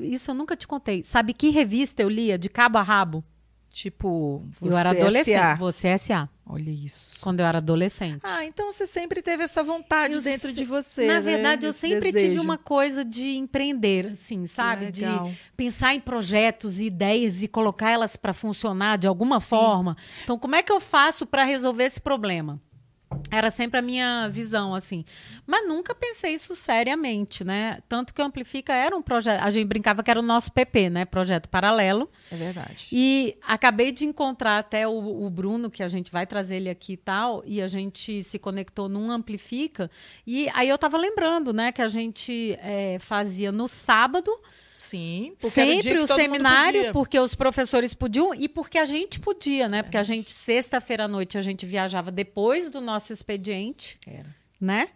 isso 0.00 0.30
eu 0.30 0.34
nunca 0.34 0.56
te 0.56 0.66
contei. 0.66 1.02
Sabe 1.02 1.32
que 1.32 1.50
revista 1.50 2.02
eu 2.02 2.08
lia 2.08 2.38
de 2.38 2.48
cabo 2.48 2.78
a 2.78 2.82
rabo? 2.82 3.24
Tipo, 3.72 4.44
você 4.58 4.74
eu 4.74 4.78
era 4.78 4.90
adolescente. 4.90 5.38
SA. 5.38 5.54
Você 5.54 5.88
é 5.88 5.96
SA. 5.96 6.28
Olha 6.44 6.70
isso. 6.70 7.20
Quando 7.20 7.38
eu 7.38 7.46
era 7.46 7.58
adolescente. 7.58 8.20
Ah, 8.24 8.44
então 8.44 8.72
você 8.72 8.84
sempre 8.84 9.22
teve 9.22 9.44
essa 9.44 9.62
vontade 9.62 10.14
eu 10.14 10.20
dentro 10.20 10.48
se... 10.48 10.54
de 10.54 10.64
você. 10.64 11.06
Na 11.06 11.14
né? 11.14 11.20
verdade, 11.20 11.66
eu 11.66 11.72
sempre 11.72 12.10
desejo. 12.10 12.32
tive 12.32 12.40
uma 12.40 12.58
coisa 12.58 13.04
de 13.04 13.36
empreender, 13.36 14.06
assim, 14.06 14.48
sabe? 14.48 14.86
Legal. 14.86 15.28
De 15.28 15.38
pensar 15.56 15.94
em 15.94 16.00
projetos 16.00 16.80
e 16.80 16.86
ideias 16.86 17.44
e 17.44 17.48
colocar 17.48 17.90
elas 17.92 18.16
para 18.16 18.32
funcionar 18.32 18.98
de 18.98 19.06
alguma 19.06 19.38
Sim. 19.38 19.46
forma. 19.46 19.96
Então, 20.24 20.36
como 20.36 20.56
é 20.56 20.64
que 20.64 20.72
eu 20.72 20.80
faço 20.80 21.24
para 21.24 21.44
resolver 21.44 21.84
esse 21.84 22.00
problema? 22.00 22.60
Era 23.30 23.50
sempre 23.50 23.78
a 23.78 23.82
minha 23.82 24.28
visão, 24.28 24.74
assim. 24.74 25.04
Mas 25.46 25.66
nunca 25.66 25.94
pensei 25.94 26.34
isso 26.34 26.54
seriamente, 26.54 27.44
né? 27.44 27.78
Tanto 27.88 28.12
que 28.14 28.20
o 28.20 28.24
Amplifica 28.24 28.72
era 28.72 28.96
um 28.96 29.02
projeto. 29.02 29.42
A 29.42 29.50
gente 29.50 29.66
brincava 29.66 30.02
que 30.02 30.10
era 30.10 30.20
o 30.20 30.22
nosso 30.22 30.52
PP, 30.52 30.90
né? 30.90 31.04
Projeto 31.04 31.48
paralelo. 31.48 32.08
É 32.30 32.36
verdade. 32.36 32.88
E 32.92 33.36
acabei 33.46 33.92
de 33.92 34.04
encontrar 34.04 34.58
até 34.58 34.86
o, 34.86 35.24
o 35.24 35.30
Bruno, 35.30 35.70
que 35.70 35.82
a 35.82 35.88
gente 35.88 36.10
vai 36.10 36.26
trazer 36.26 36.56
ele 36.56 36.70
aqui 36.70 36.92
e 36.92 36.96
tal, 36.96 37.42
e 37.46 37.60
a 37.60 37.68
gente 37.68 38.22
se 38.22 38.38
conectou 38.38 38.88
num 38.88 39.10
Amplifica. 39.10 39.90
E 40.26 40.48
aí 40.54 40.68
eu 40.68 40.78
tava 40.78 40.96
lembrando, 40.96 41.52
né, 41.52 41.72
que 41.72 41.82
a 41.82 41.88
gente 41.88 42.56
é, 42.60 42.98
fazia 43.00 43.50
no 43.50 43.66
sábado 43.66 44.30
Sim, 44.80 45.34
sempre 45.38 45.98
o, 45.98 46.06
seminário, 46.06 46.90
porque 46.90 47.20
os 47.20 47.34
professores 47.34 47.92
podiam 47.92 48.34
e 48.34 48.48
porque 48.48 48.78
a 48.78 48.86
gente 48.86 49.20
podia, 49.20 49.68
né? 49.68 49.82
Porque 49.82 49.98
a 49.98 50.02
gente, 50.02 50.32
sexta-feira 50.32 51.04
à 51.04 51.08
noite, 51.08 51.36
a 51.36 51.42
gente 51.42 51.66
viajava 51.66 52.10
depois 52.10 52.70
do 52.70 52.80
nosso 52.80 53.12
expediente. 53.12 53.98
Era. 54.06 54.34
Né? 54.58 54.88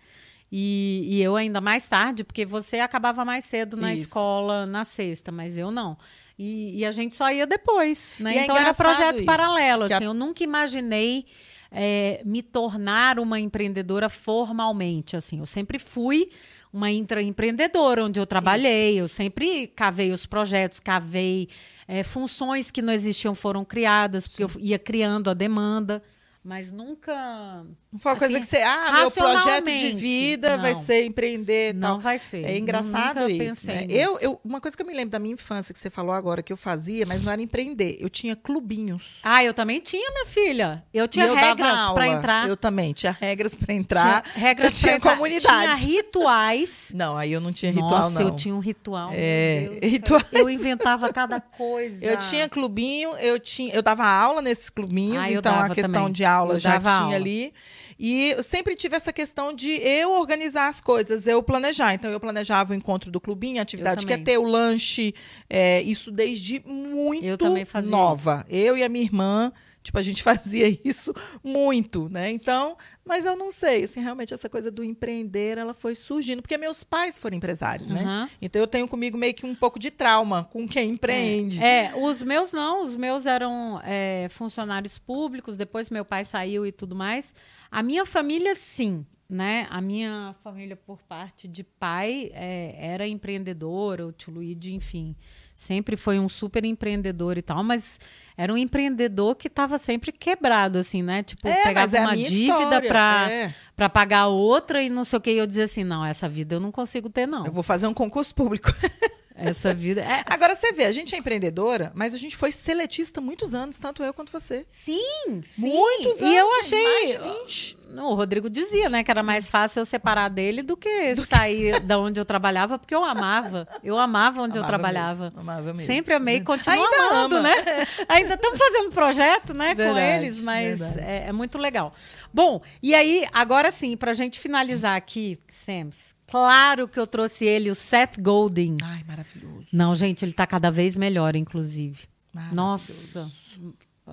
E, 0.50 1.04
e, 1.06 1.22
eu 1.22 1.36
ainda 1.36 1.60
mais 1.60 1.86
tarde, 1.86 2.24
porque 2.24 2.46
você 2.46 2.78
acabava 2.80 3.26
mais 3.26 3.44
cedo 3.44 3.76
na 3.76 3.92
isso. 3.92 4.04
escola 4.04 4.64
na 4.64 4.84
sexta, 4.84 5.30
mas 5.30 5.58
eu 5.58 5.70
não. 5.70 5.98
E, 6.38 6.78
e, 6.78 6.84
a 6.86 6.90
gente 6.90 7.14
só 7.14 7.30
ia 7.30 7.46
depois, 7.46 8.16
né? 8.18 8.38
É 8.38 8.44
então 8.44 8.56
era 8.56 8.72
projeto 8.72 9.16
isso, 9.16 9.26
paralelo. 9.26 9.84
Assim, 9.84 9.94
a... 9.94 10.02
Eu 10.02 10.14
nunca 10.14 10.42
imaginei 10.42 11.26
é, 11.70 12.22
me 12.24 12.42
tornar 12.42 13.18
uma 13.18 13.38
empreendedora 13.38 14.08
formalmente. 14.08 15.14
Assim, 15.14 15.40
eu 15.40 15.46
sempre 15.46 15.78
fui 15.78 16.30
uma 16.74 16.90
intraempreendedora, 16.90 18.04
onde 18.04 18.18
eu 18.18 18.26
trabalhei. 18.26 19.00
Eu 19.00 19.06
sempre 19.06 19.68
cavei 19.68 20.10
os 20.10 20.26
projetos, 20.26 20.80
cavei 20.80 21.48
é, 21.86 22.02
funções 22.02 22.72
que 22.72 22.82
não 22.82 22.92
existiam 22.92 23.34
foram 23.34 23.64
criadas, 23.64 24.26
porque 24.26 24.46
Sim. 24.48 24.58
eu 24.58 24.64
ia 24.64 24.78
criando 24.78 25.30
a 25.30 25.34
demanda. 25.34 26.02
Mas 26.44 26.70
nunca. 26.70 27.64
Não 27.90 27.98
foi 27.98 28.12
uma 28.12 28.16
assim, 28.18 28.26
coisa 28.26 28.40
que 28.40 28.46
você. 28.46 28.58
Ah, 28.58 28.92
meu 28.92 29.10
projeto 29.10 29.64
de 29.64 29.92
vida 29.92 30.56
não, 30.56 30.62
vai 30.62 30.74
ser 30.74 31.06
empreender. 31.06 31.72
Não 31.72 31.92
tal. 31.92 32.00
vai 32.00 32.18
ser. 32.18 32.44
É 32.44 32.58
engraçado 32.58 33.30
isso. 33.30 33.66
Né? 33.66 33.86
Eu, 33.88 34.18
eu, 34.20 34.38
uma 34.44 34.60
coisa 34.60 34.76
que 34.76 34.82
eu 34.82 34.86
me 34.86 34.92
lembro 34.92 35.08
da 35.10 35.18
minha 35.18 35.32
infância, 35.32 35.72
que 35.72 35.78
você 35.78 35.88
falou 35.88 36.12
agora, 36.12 36.42
que 36.42 36.52
eu 36.52 36.56
fazia, 36.56 37.06
mas 37.06 37.22
não 37.22 37.32
era 37.32 37.40
empreender. 37.40 37.96
Eu 37.98 38.10
tinha 38.10 38.36
clubinhos. 38.36 39.20
Ah, 39.24 39.42
eu 39.42 39.54
também 39.54 39.80
tinha, 39.80 40.10
minha 40.10 40.26
filha. 40.26 40.84
Eu 40.92 41.08
tinha 41.08 41.24
eu 41.24 41.34
regras 41.34 41.90
para 41.94 42.08
entrar. 42.08 42.46
Eu 42.46 42.58
também 42.58 42.92
tinha 42.92 43.12
regras 43.12 43.54
para 43.54 43.72
entrar. 43.72 44.22
Tinha 44.24 44.34
regras 44.34 44.82
para 44.82 44.92
entrar. 44.96 45.12
comunidades. 45.12 45.48
Tinha 45.48 45.74
rituais. 45.96 46.92
Não, 46.94 47.16
aí 47.16 47.32
eu 47.32 47.40
não 47.40 47.54
tinha 47.54 47.72
ritual, 47.72 47.90
Nossa, 47.90 48.20
não. 48.20 48.28
eu 48.28 48.36
tinha 48.36 48.54
um 48.54 48.58
ritual. 48.58 49.10
É, 49.14 49.78
rituais. 49.82 50.26
Eu 50.30 50.50
inventava 50.50 51.10
cada 51.10 51.40
coisa. 51.56 52.04
Eu 52.04 52.18
tinha 52.18 52.50
clubinho, 52.50 53.16
eu 53.16 53.40
tinha, 53.40 53.72
eu 53.72 53.80
dava 53.80 54.04
aula 54.04 54.42
nesses 54.42 54.68
clubinhos, 54.68 55.24
ah, 55.24 55.32
então 55.32 55.58
a 55.58 55.70
questão 55.70 55.92
também. 55.92 56.12
de 56.12 56.33
aula 56.34 56.54
eu 56.54 56.58
já 56.58 56.78
tinha 56.78 56.92
aula. 56.92 57.14
ali. 57.14 57.52
E 57.98 58.30
eu 58.30 58.42
sempre 58.42 58.74
tive 58.74 58.96
essa 58.96 59.12
questão 59.12 59.54
de 59.54 59.70
eu 59.70 60.12
organizar 60.12 60.68
as 60.68 60.80
coisas, 60.80 61.26
eu 61.26 61.42
planejar. 61.42 61.94
Então, 61.94 62.10
eu 62.10 62.18
planejava 62.18 62.72
o 62.72 62.76
encontro 62.76 63.10
do 63.10 63.20
clubinho, 63.20 63.60
a 63.60 63.62
atividade 63.62 64.04
que 64.04 64.12
é 64.12 64.18
ter 64.18 64.38
o 64.38 64.42
lanche, 64.42 65.14
é, 65.48 65.80
isso 65.82 66.10
desde 66.10 66.60
muito 66.66 67.24
eu 67.24 67.38
nova. 67.82 68.44
Isso. 68.48 68.56
Eu 68.56 68.76
e 68.76 68.82
a 68.82 68.88
minha 68.88 69.04
irmã 69.04 69.52
Tipo, 69.84 69.98
a 69.98 70.02
gente 70.02 70.22
fazia 70.24 70.66
isso 70.82 71.12
muito, 71.42 72.08
né? 72.08 72.30
Então, 72.32 72.76
mas 73.04 73.26
eu 73.26 73.36
não 73.36 73.50
sei, 73.50 73.84
assim, 73.84 74.00
realmente 74.00 74.32
essa 74.32 74.48
coisa 74.48 74.70
do 74.70 74.82
empreender, 74.82 75.58
ela 75.58 75.74
foi 75.74 75.94
surgindo, 75.94 76.40
porque 76.40 76.56
meus 76.56 76.82
pais 76.82 77.18
foram 77.18 77.36
empresários, 77.36 77.90
né? 77.90 78.02
Uhum. 78.02 78.28
Então 78.40 78.60
eu 78.60 78.66
tenho 78.66 78.88
comigo 78.88 79.18
meio 79.18 79.34
que 79.34 79.44
um 79.44 79.54
pouco 79.54 79.78
de 79.78 79.90
trauma 79.90 80.44
com 80.44 80.66
quem 80.66 80.92
empreende. 80.92 81.62
É, 81.62 81.86
é 81.86 81.94
os 81.94 82.22
meus 82.22 82.52
não, 82.52 82.82
os 82.82 82.96
meus 82.96 83.26
eram 83.26 83.78
é, 83.84 84.26
funcionários 84.30 84.96
públicos, 84.96 85.56
depois 85.56 85.90
meu 85.90 86.04
pai 86.04 86.24
saiu 86.24 86.66
e 86.66 86.72
tudo 86.72 86.96
mais. 86.96 87.34
A 87.70 87.82
minha 87.82 88.06
família, 88.06 88.54
sim, 88.54 89.04
né? 89.28 89.66
A 89.68 89.80
minha 89.82 90.34
família, 90.42 90.76
por 90.76 91.02
parte 91.02 91.46
de 91.46 91.62
pai, 91.62 92.30
é, 92.32 92.74
era 92.78 93.06
empreendedora, 93.06 94.06
o 94.06 94.12
tio 94.12 94.32
Luigi, 94.32 94.72
enfim, 94.72 95.14
sempre 95.56 95.96
foi 95.96 96.18
um 96.18 96.28
super 96.28 96.64
empreendedor 96.64 97.38
e 97.38 97.42
tal, 97.42 97.62
mas 97.62 97.98
era 98.36 98.52
um 98.52 98.56
empreendedor 98.56 99.36
que 99.36 99.48
estava 99.48 99.78
sempre 99.78 100.10
quebrado, 100.10 100.78
assim, 100.78 101.02
né? 101.02 101.22
Tipo, 101.22 101.46
é, 101.46 101.62
pegava 101.62 101.96
é 101.96 102.00
uma 102.00 102.16
dívida 102.16 102.82
para 102.82 103.30
é. 103.30 103.54
Pra 103.76 103.88
pagar 103.88 104.26
outra 104.28 104.82
e 104.82 104.88
não 104.88 105.04
sei 105.04 105.18
o 105.18 105.22
que. 105.22 105.30
E 105.30 105.38
eu 105.38 105.46
dizia 105.46 105.64
assim: 105.64 105.84
não, 105.84 106.04
essa 106.04 106.28
vida 106.28 106.56
eu 106.56 106.60
não 106.60 106.70
consigo 106.70 107.08
ter, 107.08 107.26
não. 107.26 107.46
Eu 107.46 107.52
vou 107.52 107.62
fazer 107.62 107.86
um 107.86 107.94
concurso 107.94 108.34
público. 108.34 108.72
Essa 109.34 109.74
vida. 109.74 110.00
É... 110.00 110.22
Agora 110.32 110.54
você 110.54 110.72
vê, 110.72 110.84
a 110.84 110.92
gente 110.92 111.14
é 111.14 111.18
empreendedora, 111.18 111.90
mas 111.94 112.14
a 112.14 112.18
gente 112.18 112.36
foi 112.36 112.52
seletista 112.52 113.20
muitos 113.20 113.54
anos, 113.54 113.78
tanto 113.78 114.02
eu 114.02 114.14
quanto 114.14 114.30
você. 114.30 114.64
Sim, 114.68 115.42
sim. 115.44 115.72
Muitos 115.72 116.22
anos. 116.22 116.32
E 116.32 116.36
eu 116.36 116.60
achei. 116.60 116.84
Mais 116.84 117.10
de 117.10 117.18
20. 117.40 117.76
o 117.98 118.14
Rodrigo 118.14 118.48
dizia, 118.48 118.88
né, 118.88 119.02
que 119.02 119.10
era 119.10 119.22
mais 119.22 119.48
fácil 119.48 119.80
eu 119.80 119.84
separar 119.84 120.28
dele 120.28 120.62
do 120.62 120.76
que 120.76 121.14
do 121.14 121.26
sair 121.26 121.74
que... 121.74 121.80
da 121.80 121.98
onde 121.98 122.20
eu 122.20 122.24
trabalhava, 122.24 122.78
porque 122.78 122.94
eu 122.94 123.02
amava. 123.02 123.66
Eu 123.82 123.98
amava 123.98 124.42
onde 124.42 124.58
amava 124.58 124.58
eu 124.58 124.66
trabalhava. 124.66 125.24
Mesmo, 125.24 125.40
amava 125.40 125.72
mesmo. 125.72 125.86
Sempre 125.86 126.14
amei 126.14 126.36
e 126.36 126.40
continuo 126.44 126.84
Ainda 126.84 126.96
amando, 127.08 127.36
ama. 127.36 127.48
né? 127.48 127.86
Ainda 128.08 128.34
estamos 128.34 128.58
fazendo 128.58 128.90
projeto, 128.92 129.52
né, 129.52 129.74
verdade, 129.74 129.92
com 129.92 129.98
eles, 129.98 130.40
mas 130.40 130.80
é, 130.96 131.26
é, 131.28 131.32
muito 131.32 131.58
legal. 131.58 131.92
Bom, 132.32 132.62
e 132.80 132.94
aí, 132.94 133.26
agora 133.32 133.72
sim, 133.72 133.96
para 133.96 134.12
a 134.12 134.14
gente 134.14 134.38
finalizar 134.38 134.96
aqui, 134.96 135.38
Sams, 135.48 136.13
claro 136.26 136.88
que 136.88 136.98
eu 136.98 137.06
trouxe 137.06 137.44
ele, 137.44 137.70
o 137.70 137.74
Seth 137.74 138.20
Golden. 138.20 138.78
Ai, 138.82 139.04
maravilhoso. 139.06 139.68
Não, 139.72 139.94
gente, 139.94 140.24
ele 140.24 140.32
está 140.32 140.46
cada 140.46 140.70
vez 140.70 140.96
melhor, 140.96 141.36
inclusive. 141.36 142.04
Nossa, 142.52 143.30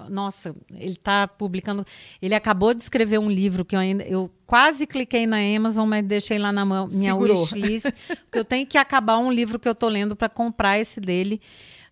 nossa, 0.09 0.55
ele 0.73 0.91
está 0.91 1.27
publicando. 1.27 1.85
Ele 2.21 2.33
acabou 2.33 2.73
de 2.73 2.81
escrever 2.81 3.19
um 3.19 3.29
livro 3.29 3.65
que 3.65 3.75
eu 3.75 3.79
ainda. 3.79 4.03
Eu 4.03 4.31
quase 4.45 4.87
cliquei 4.87 5.27
na 5.27 5.37
Amazon, 5.37 5.87
mas 5.87 6.05
deixei 6.05 6.39
lá 6.39 6.51
na 6.51 6.63
minha 6.65 7.11
Segurou. 7.11 7.41
wishlist. 7.41 7.87
porque 8.07 8.39
eu 8.39 8.45
tenho 8.45 8.65
que 8.65 8.77
acabar 8.77 9.17
um 9.17 9.31
livro 9.31 9.59
que 9.59 9.67
eu 9.67 9.73
estou 9.73 9.89
lendo 9.89 10.15
para 10.15 10.29
comprar 10.29 10.79
esse 10.79 11.01
dele, 11.01 11.41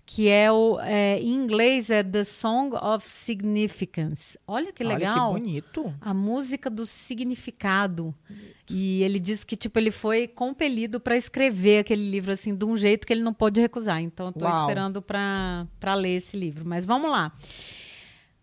que 0.09 0.27
é 0.27 0.51
o. 0.51 0.79
É, 0.79 1.19
em 1.19 1.35
inglês 1.35 1.91
é 1.91 2.03
The 2.03 2.23
Song 2.23 2.75
of 2.75 3.07
Significance. 3.07 4.39
Olha 4.47 4.73
que 4.73 4.83
legal. 4.83 5.29
Olha 5.29 5.39
que 5.39 5.45
bonito. 5.45 5.93
A 6.01 6.15
música 6.15 6.67
do 6.67 6.83
significado. 6.83 8.15
E 8.67 9.03
ele 9.03 9.19
disse 9.19 9.45
que 9.45 9.55
tipo 9.55 9.77
ele 9.77 9.91
foi 9.91 10.27
compelido 10.27 10.99
para 10.99 11.15
escrever 11.15 11.81
aquele 11.81 12.09
livro 12.09 12.31
assim 12.31 12.55
de 12.55 12.65
um 12.65 12.75
jeito 12.75 13.05
que 13.05 13.13
ele 13.13 13.21
não 13.21 13.35
pôde 13.35 13.61
recusar. 13.61 14.01
Então 14.01 14.29
estou 14.29 14.49
esperando 14.49 14.99
para 14.99 15.93
ler 15.93 16.15
esse 16.15 16.35
livro. 16.35 16.65
Mas 16.65 16.85
vamos 16.85 17.11
lá. 17.11 17.31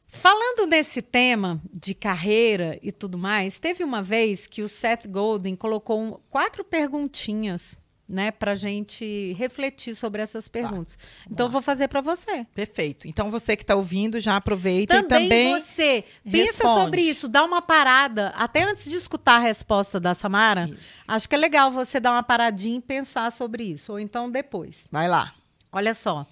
Falando 0.07 0.69
nesse 0.69 1.03
tema 1.03 1.61
de 1.75 1.95
carreira 1.95 2.79
e 2.81 2.93
tudo 2.93 3.19
mais, 3.19 3.59
teve 3.59 3.83
uma 3.83 4.05
vez 4.05 4.47
que 4.47 4.63
o 4.63 4.69
Seth 4.69 5.09
Golden 5.09 5.57
colocou 5.57 6.01
um, 6.01 6.13
quatro 6.31 6.63
perguntinhas 6.65 7.77
né, 8.09 8.31
para 8.31 8.55
gente 8.55 9.33
refletir 9.35 9.95
sobre 9.95 10.23
essas 10.23 10.45
tá, 10.45 10.51
perguntas. 10.53 10.97
Tá. 10.97 11.03
Então, 11.31 11.47
eu 11.47 11.51
vou 11.51 11.61
fazer 11.61 11.89
para 11.89 12.01
você. 12.01 12.47
Perfeito. 12.55 13.09
Então, 13.09 13.31
você 13.31 13.57
que 13.57 13.63
está 13.63 13.75
ouvindo, 13.75 14.21
já 14.21 14.37
aproveita 14.37 15.03
também 15.03 15.27
e 15.27 15.29
também. 15.29 15.61
você 15.61 16.05
pensa 16.31 16.65
sobre 16.65 17.03
isso, 17.03 17.29
dá 17.29 17.45
uma 17.45 17.61
parada, 17.61 18.29
até 18.37 18.63
antes 18.63 18.89
de 18.89 18.97
escutar 18.97 19.37
a 19.37 19.41
resposta 19.41 19.99
da 19.99 20.15
Samara. 20.15 20.69
Isso. 20.69 20.79
Acho 21.09 21.29
que 21.29 21.35
é 21.35 21.39
legal 21.39 21.71
você 21.71 21.99
dar 21.99 22.13
uma 22.13 22.23
paradinha 22.23 22.79
e 22.79 22.83
pensar 22.83 23.31
sobre 23.33 23.65
isso, 23.65 23.93
ou 23.93 23.99
então 23.99 24.31
depois. 24.31 24.87
Vai 24.91 25.09
lá. 25.09 25.33
Olha 25.73 25.95
só. 25.95 26.27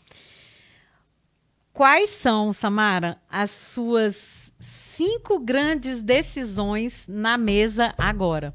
Quais 1.72 2.10
são, 2.10 2.52
Samara, 2.52 3.18
as 3.28 3.50
suas 3.50 4.52
cinco 4.60 5.40
grandes 5.40 6.00
decisões 6.00 7.04
na 7.08 7.36
mesa 7.36 7.92
agora? 7.98 8.54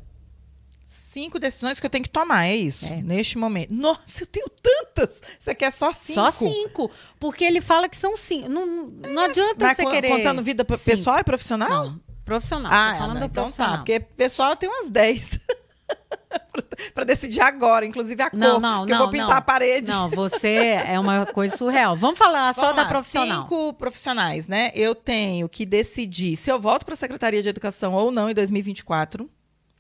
Cinco 1.19 1.38
decisões 1.38 1.82
que 1.82 1.86
eu 1.86 1.89
tenho 1.89 2.03
que 2.03 2.10
tomar, 2.10 2.47
é 2.47 2.55
isso, 2.55 2.86
é. 2.86 3.01
neste 3.01 3.38
momento. 3.38 3.73
Nossa, 3.73 4.23
eu 4.23 4.25
tenho 4.25 4.47
tantas. 4.49 5.21
Você 5.38 5.53
quer 5.53 5.69
só 5.69 5.91
cinco? 5.91 6.13
Só 6.13 6.32
cinco. 6.32 6.89
Porque 7.19 7.43
ele 7.43 7.60
fala 7.60 7.89
que 7.89 7.97
são 7.97 8.15
cinco. 8.15 8.47
Não, 8.47 8.65
não 8.65 9.23
é. 9.23 9.25
adianta 9.25 9.55
Vai 9.58 9.75
você 9.75 9.84
co 9.84 9.91
querer. 9.91 10.10
Contando 10.10 10.41
vida 10.41 10.63
pessoal 10.63 11.19
e 11.19 11.23
profissional? 11.25 11.69
Não, 11.69 11.99
profissional. 12.23 12.71
Ah, 12.73 12.95
falando 12.97 13.19
não, 13.19 13.25
então 13.25 13.29
tá, 13.29 13.41
profissional. 13.41 13.71
tá. 13.71 13.77
Porque 13.79 13.99
pessoal 13.99 14.55
tem 14.55 14.69
umas 14.69 14.89
dez. 14.89 15.38
para 16.93 17.03
decidir 17.03 17.41
agora, 17.41 17.86
inclusive 17.86 18.21
a 18.21 18.29
cor, 18.29 18.39
não, 18.39 18.60
não, 18.62 18.86
que 18.86 18.91
não, 18.91 18.99
eu 18.99 19.03
vou 19.03 19.12
pintar 19.12 19.29
não. 19.29 19.38
a 19.38 19.41
parede. 19.41 19.91
Não, 19.91 20.10
você 20.10 20.79
é 20.86 20.97
uma 20.97 21.25
coisa 21.25 21.58
surreal. 21.58 21.97
Vamos 21.97 22.17
falar 22.17 22.53
só 22.53 22.62
Vamos 22.62 22.75
da 22.77 22.84
lá, 22.84 22.88
profissional. 22.88 23.41
Cinco 23.41 23.73
profissionais, 23.73 24.47
né? 24.47 24.71
Eu 24.73 24.95
tenho 24.95 25.49
que 25.49 25.65
decidir 25.65 26.38
se 26.38 26.49
eu 26.49 26.60
volto 26.60 26.86
para 26.86 26.93
a 26.93 26.97
Secretaria 26.97 27.41
de 27.41 27.49
Educação 27.49 27.93
ou 27.93 28.10
não 28.10 28.29
em 28.29 28.34
2024. 28.34 29.29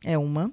É 0.03 0.17
uma. 0.17 0.51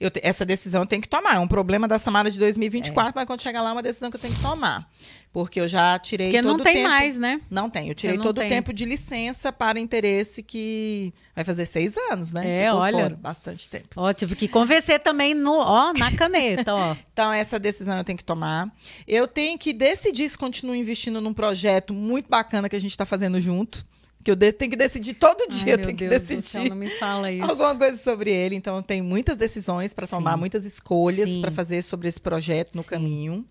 Eu, 0.00 0.10
essa 0.22 0.44
decisão 0.44 0.82
eu 0.82 0.86
tenho 0.86 1.02
que 1.02 1.08
tomar. 1.08 1.36
É 1.36 1.38
um 1.38 1.48
problema 1.48 1.86
da 1.88 1.98
Samara 1.98 2.30
de 2.30 2.38
2024, 2.38 3.10
é. 3.10 3.12
mas 3.14 3.26
quando 3.26 3.42
chegar 3.42 3.62
lá 3.62 3.70
é 3.70 3.72
uma 3.72 3.82
decisão 3.82 4.10
que 4.10 4.16
eu 4.16 4.20
tenho 4.20 4.34
que 4.34 4.42
tomar. 4.42 4.90
Porque 5.32 5.60
eu 5.60 5.66
já 5.66 5.98
tirei 5.98 6.30
Porque 6.30 6.42
todo 6.42 6.60
o 6.60 6.62
tempo. 6.62 6.68
não 6.68 6.74
tem 6.74 6.82
mais, 6.84 7.18
né? 7.18 7.40
Não 7.50 7.68
tem. 7.68 7.88
Eu 7.88 7.94
tirei 7.96 8.16
todo 8.16 8.38
o 8.38 8.48
tempo 8.48 8.72
de 8.72 8.84
licença 8.84 9.52
para 9.52 9.80
interesse 9.80 10.44
que 10.44 11.12
vai 11.34 11.44
fazer 11.44 11.66
seis 11.66 11.96
anos, 12.12 12.32
né? 12.32 12.66
É, 12.66 12.72
olha. 12.72 13.02
Fora, 13.02 13.16
bastante 13.16 13.68
tempo. 13.68 13.88
Ó, 13.96 14.12
tive 14.12 14.36
que 14.36 14.46
convencer 14.46 15.00
também 15.00 15.34
no, 15.34 15.58
ó, 15.58 15.92
na 15.92 16.12
caneta, 16.12 16.72
ó. 16.72 16.94
então, 17.12 17.32
essa 17.32 17.58
decisão 17.58 17.98
eu 17.98 18.04
tenho 18.04 18.16
que 18.16 18.22
tomar. 18.22 18.72
Eu 19.08 19.26
tenho 19.26 19.58
que 19.58 19.72
decidir 19.72 20.28
se 20.28 20.38
continuo 20.38 20.76
investindo 20.76 21.20
num 21.20 21.34
projeto 21.34 21.92
muito 21.92 22.28
bacana 22.28 22.68
que 22.68 22.76
a 22.76 22.80
gente 22.80 22.92
está 22.92 23.04
fazendo 23.04 23.40
junto 23.40 23.84
que 24.24 24.30
eu 24.30 24.36
tenho 24.36 24.70
que 24.70 24.76
decidir 24.76 25.14
todo 25.14 25.46
dia, 25.46 25.74
Ai, 25.74 25.80
eu 25.80 25.84
tenho 25.84 25.96
que 25.96 26.08
decidir. 26.08 26.42
Céu, 26.42 26.64
não 26.64 26.76
me 26.76 26.88
fala 26.98 27.30
isso. 27.30 27.44
Alguma 27.44 27.76
coisa 27.76 28.02
sobre 28.02 28.32
ele. 28.32 28.56
Então, 28.56 28.82
tenho 28.82 29.04
muitas 29.04 29.36
decisões 29.36 29.92
para 29.92 30.06
tomar, 30.06 30.36
muitas 30.38 30.64
escolhas 30.64 31.36
para 31.36 31.50
fazer 31.50 31.82
sobre 31.82 32.08
esse 32.08 32.20
projeto 32.20 32.74
no 32.74 32.82
Sim. 32.82 32.88
caminho. 32.88 33.44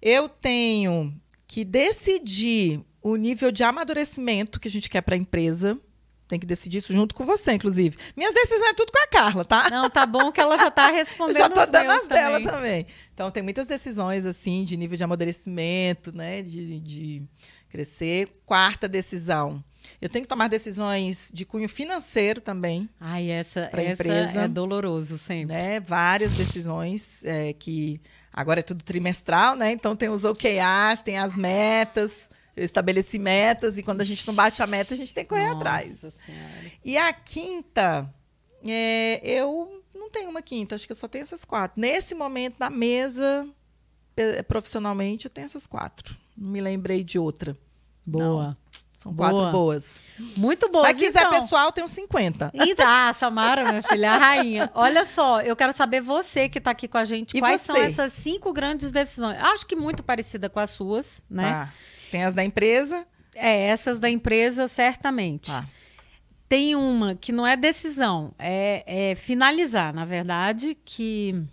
Eu 0.00 0.28
tenho 0.28 1.12
que 1.48 1.64
decidir 1.64 2.80
o 3.02 3.16
nível 3.16 3.50
de 3.50 3.64
amadurecimento 3.64 4.60
que 4.60 4.68
a 4.68 4.70
gente 4.70 4.88
quer 4.88 5.00
para 5.00 5.16
a 5.16 5.18
empresa. 5.18 5.78
Tem 6.28 6.38
que 6.38 6.46
decidir 6.46 6.78
isso 6.78 6.92
junto 6.92 7.14
com 7.14 7.26
você, 7.26 7.52
inclusive. 7.52 7.96
Minhas 8.16 8.32
decisões 8.32 8.70
é 8.70 8.74
tudo 8.74 8.92
com 8.92 8.98
a 8.98 9.06
Carla, 9.06 9.44
tá? 9.44 9.68
Não, 9.68 9.90
tá 9.90 10.06
bom 10.06 10.30
que 10.32 10.40
ela 10.40 10.56
já 10.56 10.70
tá 10.70 10.88
respondendo 10.92 11.36
já 11.36 11.50
tô 11.50 11.66
dando 11.66 11.90
as 11.90 12.06
dela 12.06 12.40
também. 12.40 12.86
Então, 13.12 13.30
tem 13.30 13.42
muitas 13.42 13.66
decisões, 13.66 14.24
assim, 14.24 14.64
de 14.64 14.76
nível 14.76 14.96
de 14.96 15.04
amadurecimento, 15.04 16.16
né? 16.16 16.40
De, 16.40 16.80
de 16.80 17.22
crescer. 17.68 18.28
Quarta 18.46 18.88
decisão 18.88 19.62
eu 20.04 20.10
tenho 20.10 20.26
que 20.26 20.28
tomar 20.28 20.48
decisões 20.48 21.30
de 21.32 21.46
cunho 21.46 21.66
financeiro 21.66 22.38
também. 22.38 22.90
Ai, 23.00 23.30
essa, 23.30 23.70
essa 23.72 23.82
empresa, 23.82 24.42
é 24.42 24.48
doloroso 24.48 25.16
sempre. 25.16 25.56
Né? 25.56 25.80
Várias 25.80 26.32
decisões 26.32 27.24
é, 27.24 27.54
que 27.54 27.98
agora 28.30 28.60
é 28.60 28.62
tudo 28.62 28.84
trimestral, 28.84 29.56
né? 29.56 29.72
Então 29.72 29.96
tem 29.96 30.10
os 30.10 30.26
OKRs, 30.26 31.00
tem 31.02 31.18
as 31.18 31.34
metas. 31.34 32.28
Eu 32.54 32.62
estabeleci 32.66 33.18
metas 33.18 33.78
e 33.78 33.82
quando 33.82 34.02
a 34.02 34.04
gente 34.04 34.26
não 34.26 34.34
bate 34.34 34.62
a 34.62 34.66
meta, 34.66 34.92
a 34.92 34.96
gente 34.98 35.14
tem 35.14 35.24
que 35.24 35.30
correr 35.30 35.46
Nossa 35.46 35.56
atrás. 35.56 36.00
Senhora. 36.00 36.72
E 36.84 36.98
a 36.98 37.10
quinta, 37.10 38.14
é, 38.68 39.22
eu 39.24 39.82
não 39.94 40.10
tenho 40.10 40.28
uma 40.28 40.42
quinta, 40.42 40.74
acho 40.74 40.84
que 40.84 40.92
eu 40.92 40.96
só 40.96 41.08
tenho 41.08 41.22
essas 41.22 41.46
quatro. 41.46 41.80
Nesse 41.80 42.14
momento, 42.14 42.56
na 42.58 42.68
mesa, 42.68 43.48
profissionalmente, 44.46 45.24
eu 45.24 45.30
tenho 45.30 45.46
essas 45.46 45.66
quatro. 45.66 46.14
Não 46.36 46.50
me 46.50 46.60
lembrei 46.60 47.02
de 47.02 47.18
outra. 47.18 47.56
Boa. 48.04 48.48
Não. 48.48 48.63
São 49.04 49.12
Boa. 49.12 49.30
quatro 49.30 49.52
boas. 49.52 50.02
Muito 50.34 50.66
boas. 50.70 50.84
Mas 50.84 50.96
quiser 50.96 51.26
então. 51.26 51.42
pessoal, 51.42 51.70
tem 51.70 51.84
uns 51.84 51.90
50. 51.90 52.52
E 52.54 52.74
dá, 52.74 53.12
Samara, 53.12 53.62
minha 53.64 53.82
filha, 53.82 54.12
a 54.12 54.16
rainha. 54.16 54.70
Olha 54.74 55.04
só, 55.04 55.42
eu 55.42 55.54
quero 55.54 55.74
saber 55.74 56.00
você 56.00 56.48
que 56.48 56.56
está 56.56 56.70
aqui 56.70 56.88
com 56.88 56.96
a 56.96 57.04
gente, 57.04 57.36
e 57.36 57.38
quais 57.40 57.60
você? 57.60 57.66
são 57.66 57.76
essas 57.76 58.14
cinco 58.14 58.50
grandes 58.50 58.90
decisões? 58.90 59.38
Acho 59.38 59.66
que 59.66 59.76
muito 59.76 60.02
parecida 60.02 60.48
com 60.48 60.58
as 60.58 60.70
suas, 60.70 61.22
né? 61.28 61.50
Tá. 61.50 61.72
Tem 62.10 62.24
as 62.24 62.32
da 62.32 62.42
empresa? 62.42 63.06
É, 63.34 63.66
essas 63.66 63.98
da 63.98 64.08
empresa, 64.08 64.66
certamente. 64.68 65.50
Tá. 65.50 65.66
Tem 66.48 66.74
uma 66.74 67.14
que 67.14 67.30
não 67.30 67.46
é 67.46 67.58
decisão, 67.58 68.32
é, 68.38 69.10
é 69.10 69.14
finalizar, 69.14 69.92
na 69.92 70.06
verdade, 70.06 70.78
que 70.82 71.44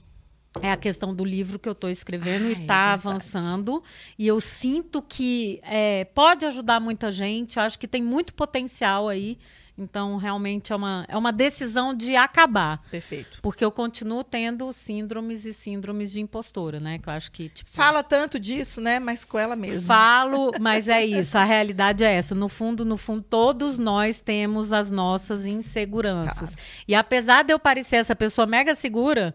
é 0.59 0.71
a 0.71 0.77
questão 0.77 1.13
do 1.13 1.23
livro 1.23 1.57
que 1.57 1.69
eu 1.69 1.73
estou 1.73 1.89
escrevendo 1.89 2.47
e 2.47 2.53
está 2.53 2.89
é 2.89 2.93
avançando. 2.93 3.81
E 4.17 4.27
eu 4.27 4.39
sinto 4.41 5.01
que 5.01 5.61
é, 5.63 6.05
pode 6.05 6.45
ajudar 6.45 6.79
muita 6.79 7.11
gente. 7.11 7.59
Acho 7.59 7.79
que 7.79 7.87
tem 7.87 8.03
muito 8.03 8.33
potencial 8.33 9.07
aí. 9.07 9.37
Então, 9.77 10.17
realmente 10.17 10.73
é 10.73 10.75
uma, 10.75 11.05
é 11.07 11.17
uma 11.17 11.31
decisão 11.31 11.93
de 11.93 12.15
acabar. 12.15 12.83
Perfeito. 12.91 13.39
Porque 13.41 13.63
eu 13.63 13.71
continuo 13.71 14.23
tendo 14.23 14.71
síndromes 14.73 15.45
e 15.45 15.53
síndromes 15.53 16.11
de 16.11 16.19
impostora, 16.19 16.79
né? 16.79 16.99
Que 16.99 17.07
eu 17.07 17.13
acho 17.13 17.31
que. 17.31 17.49
Tipo, 17.49 17.69
Fala 17.71 18.03
tanto 18.03 18.37
disso, 18.37 18.81
né? 18.81 18.99
Mas 18.99 19.23
com 19.23 19.39
ela 19.39 19.55
mesma. 19.55 19.87
Falo, 19.87 20.51
mas 20.59 20.89
é 20.89 21.03
isso. 21.03 21.37
A 21.37 21.43
realidade 21.45 22.03
é 22.03 22.13
essa. 22.13 22.35
No 22.35 22.49
fundo, 22.49 22.83
no 22.83 22.97
fundo, 22.97 23.23
todos 23.23 23.77
nós 23.77 24.19
temos 24.19 24.73
as 24.73 24.91
nossas 24.91 25.45
inseguranças. 25.45 26.53
Claro. 26.53 26.67
E 26.87 26.93
apesar 26.93 27.43
de 27.43 27.53
eu 27.53 27.57
parecer 27.57 27.95
essa 27.95 28.15
pessoa 28.15 28.45
mega 28.45 28.75
segura 28.75 29.33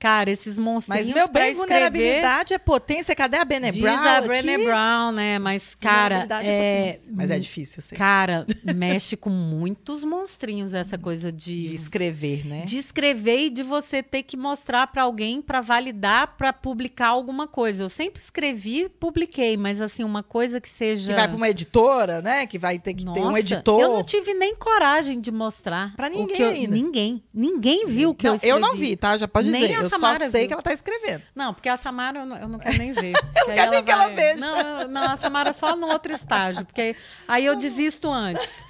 Cara, 0.00 0.30
esses 0.30 0.58
monstrinhos 0.58 1.08
Mas 1.08 1.14
meu 1.14 1.28
bem, 1.28 1.50
escrever, 1.50 1.68
vulnerabilidade 1.90 2.54
é 2.54 2.58
potência. 2.58 3.14
Cadê 3.14 3.36
a 3.36 3.44
Brené 3.44 3.70
Brown? 3.70 3.96
Diz 3.96 4.06
a 4.06 4.20
Brené 4.22 4.56
Brown, 4.56 5.12
né? 5.12 5.38
Mas, 5.38 5.74
cara... 5.74 6.26
É, 6.42 6.46
é 6.46 6.98
Mas 7.12 7.30
é 7.30 7.38
difícil, 7.38 7.76
eu 7.76 7.82
sei. 7.82 7.98
Cara, 7.98 8.46
mexe 8.74 9.14
com 9.14 9.28
muitos 9.28 10.02
monstrinhos 10.02 10.72
essa 10.72 10.96
coisa 10.96 11.30
de... 11.30 11.68
De 11.68 11.74
escrever, 11.74 12.46
né? 12.46 12.62
De 12.64 12.78
escrever 12.78 13.40
e 13.40 13.50
de 13.50 13.62
você 13.62 14.02
ter 14.02 14.22
que 14.22 14.38
mostrar 14.38 14.86
para 14.86 15.02
alguém 15.02 15.42
para 15.42 15.60
validar, 15.60 16.34
para 16.38 16.50
publicar 16.50 17.08
alguma 17.08 17.46
coisa. 17.46 17.82
Eu 17.82 17.90
sempre 17.90 18.22
escrevi 18.22 18.88
publiquei, 18.88 19.58
mas 19.58 19.82
assim, 19.82 20.02
uma 20.02 20.22
coisa 20.22 20.62
que 20.62 20.68
seja... 20.70 21.10
Que 21.12 21.18
vai 21.18 21.28
para 21.28 21.36
uma 21.36 21.48
editora, 21.50 22.22
né? 22.22 22.46
Que 22.46 22.58
vai 22.58 22.78
ter 22.78 22.94
que 22.94 23.04
Nossa, 23.04 23.20
ter 23.20 23.26
um 23.26 23.36
editor. 23.36 23.80
eu 23.82 23.92
não 23.92 24.02
tive 24.02 24.32
nem 24.32 24.56
coragem 24.56 25.20
de 25.20 25.30
mostrar. 25.30 25.94
Para 25.94 26.08
ninguém 26.08 26.40
eu, 26.40 26.48
ainda. 26.48 26.74
Ninguém. 26.74 27.22
Ninguém 27.34 27.86
viu 27.86 28.10
o 28.10 28.14
que 28.14 28.24
não, 28.24 28.32
eu 28.32 28.36
escrevi. 28.36 28.56
Eu 28.56 28.58
não 28.58 28.74
vi, 28.74 28.96
tá? 28.96 29.14
Já 29.18 29.28
pode 29.28 29.50
nem 29.50 29.66
dizer. 29.66 29.89
Samara 29.90 30.24
só 30.26 30.30
sei 30.30 30.40
viu. 30.40 30.48
que 30.48 30.54
ela 30.54 30.60
está 30.60 30.72
escrevendo. 30.72 31.22
Não, 31.34 31.54
porque 31.54 31.68
a 31.68 31.76
Samara 31.76 32.20
eu 32.20 32.26
não, 32.26 32.36
eu 32.36 32.48
não 32.48 32.58
quero 32.58 32.78
nem 32.78 32.92
ver. 32.92 33.14
eu 33.36 33.48
não 33.48 33.54
quero 33.54 33.70
nem 33.70 33.84
que 33.84 33.90
ela 33.90 34.08
veja. 34.08 34.36
Não, 34.36 34.88
não, 34.88 35.02
a 35.10 35.16
Samara 35.16 35.52
só 35.52 35.76
no 35.76 35.88
outro 35.88 36.12
estágio, 36.12 36.64
porque 36.64 36.96
aí 37.28 37.44
eu 37.44 37.56
desisto 37.56 38.10
antes. 38.10 38.62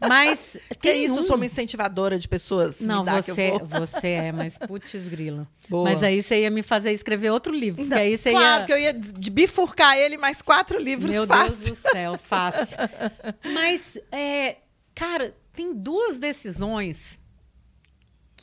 Mas 0.00 0.56
que 0.80 0.92
isso, 0.92 1.20
um... 1.20 1.24
sou 1.24 1.36
uma 1.36 1.46
incentivadora 1.46 2.18
de 2.18 2.28
pessoas. 2.28 2.80
Não, 2.80 3.04
você, 3.04 3.52
você 3.68 4.08
é, 4.08 4.32
mas 4.32 4.58
putz 4.58 5.08
grila. 5.08 5.46
Boa. 5.68 5.90
Mas 5.90 6.02
aí 6.02 6.22
você 6.22 6.42
ia 6.42 6.50
me 6.50 6.62
fazer 6.62 6.92
escrever 6.92 7.30
outro 7.30 7.54
livro. 7.54 7.84
Não, 7.84 7.96
aí 7.96 8.16
você 8.16 8.30
claro 8.30 8.62
ia... 8.62 8.66
que 8.66 8.72
eu 8.72 8.78
ia 8.78 9.00
bifurcar 9.30 9.96
ele 9.96 10.16
mais 10.16 10.42
quatro 10.42 10.78
livros 10.78 11.10
Meu 11.10 11.26
fácil. 11.26 11.56
Deus 11.56 11.70
do 11.70 11.90
céu, 11.90 12.18
fácil. 12.18 12.76
mas, 13.52 13.98
é, 14.12 14.56
cara, 14.94 15.34
tem 15.54 15.74
duas 15.74 16.18
decisões 16.18 17.18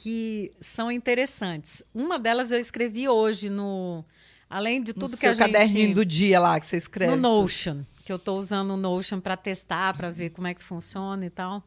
que 0.02 0.52
são 0.60 0.92
interessantes. 0.92 1.84
Uma 1.94 2.18
delas 2.18 2.52
eu 2.52 2.60
escrevi 2.60 3.08
hoje 3.08 3.50
no... 3.50 4.04
Além 4.50 4.84
de 4.84 4.94
tudo 4.94 5.12
no 5.12 5.18
que 5.18 5.26
a 5.26 5.34
gente... 5.34 5.40
caderninho 5.40 5.94
do 5.94 6.04
dia 6.06 6.40
lá 6.40 6.60
que 6.60 6.66
você 6.66 6.76
escreve. 6.76 7.16
No 7.16 7.22
Notion 7.22 7.84
que 8.12 8.12
eu 8.12 8.18
estou 8.18 8.38
usando 8.38 8.72
o 8.72 8.78
Notion 8.78 9.20
para 9.22 9.38
testar, 9.38 9.96
para 9.96 10.10
ver 10.10 10.32
como 10.32 10.48
é 10.48 10.54
que 10.54 10.64
funciona 10.64 11.26
e 11.26 11.30
tal. 11.30 11.64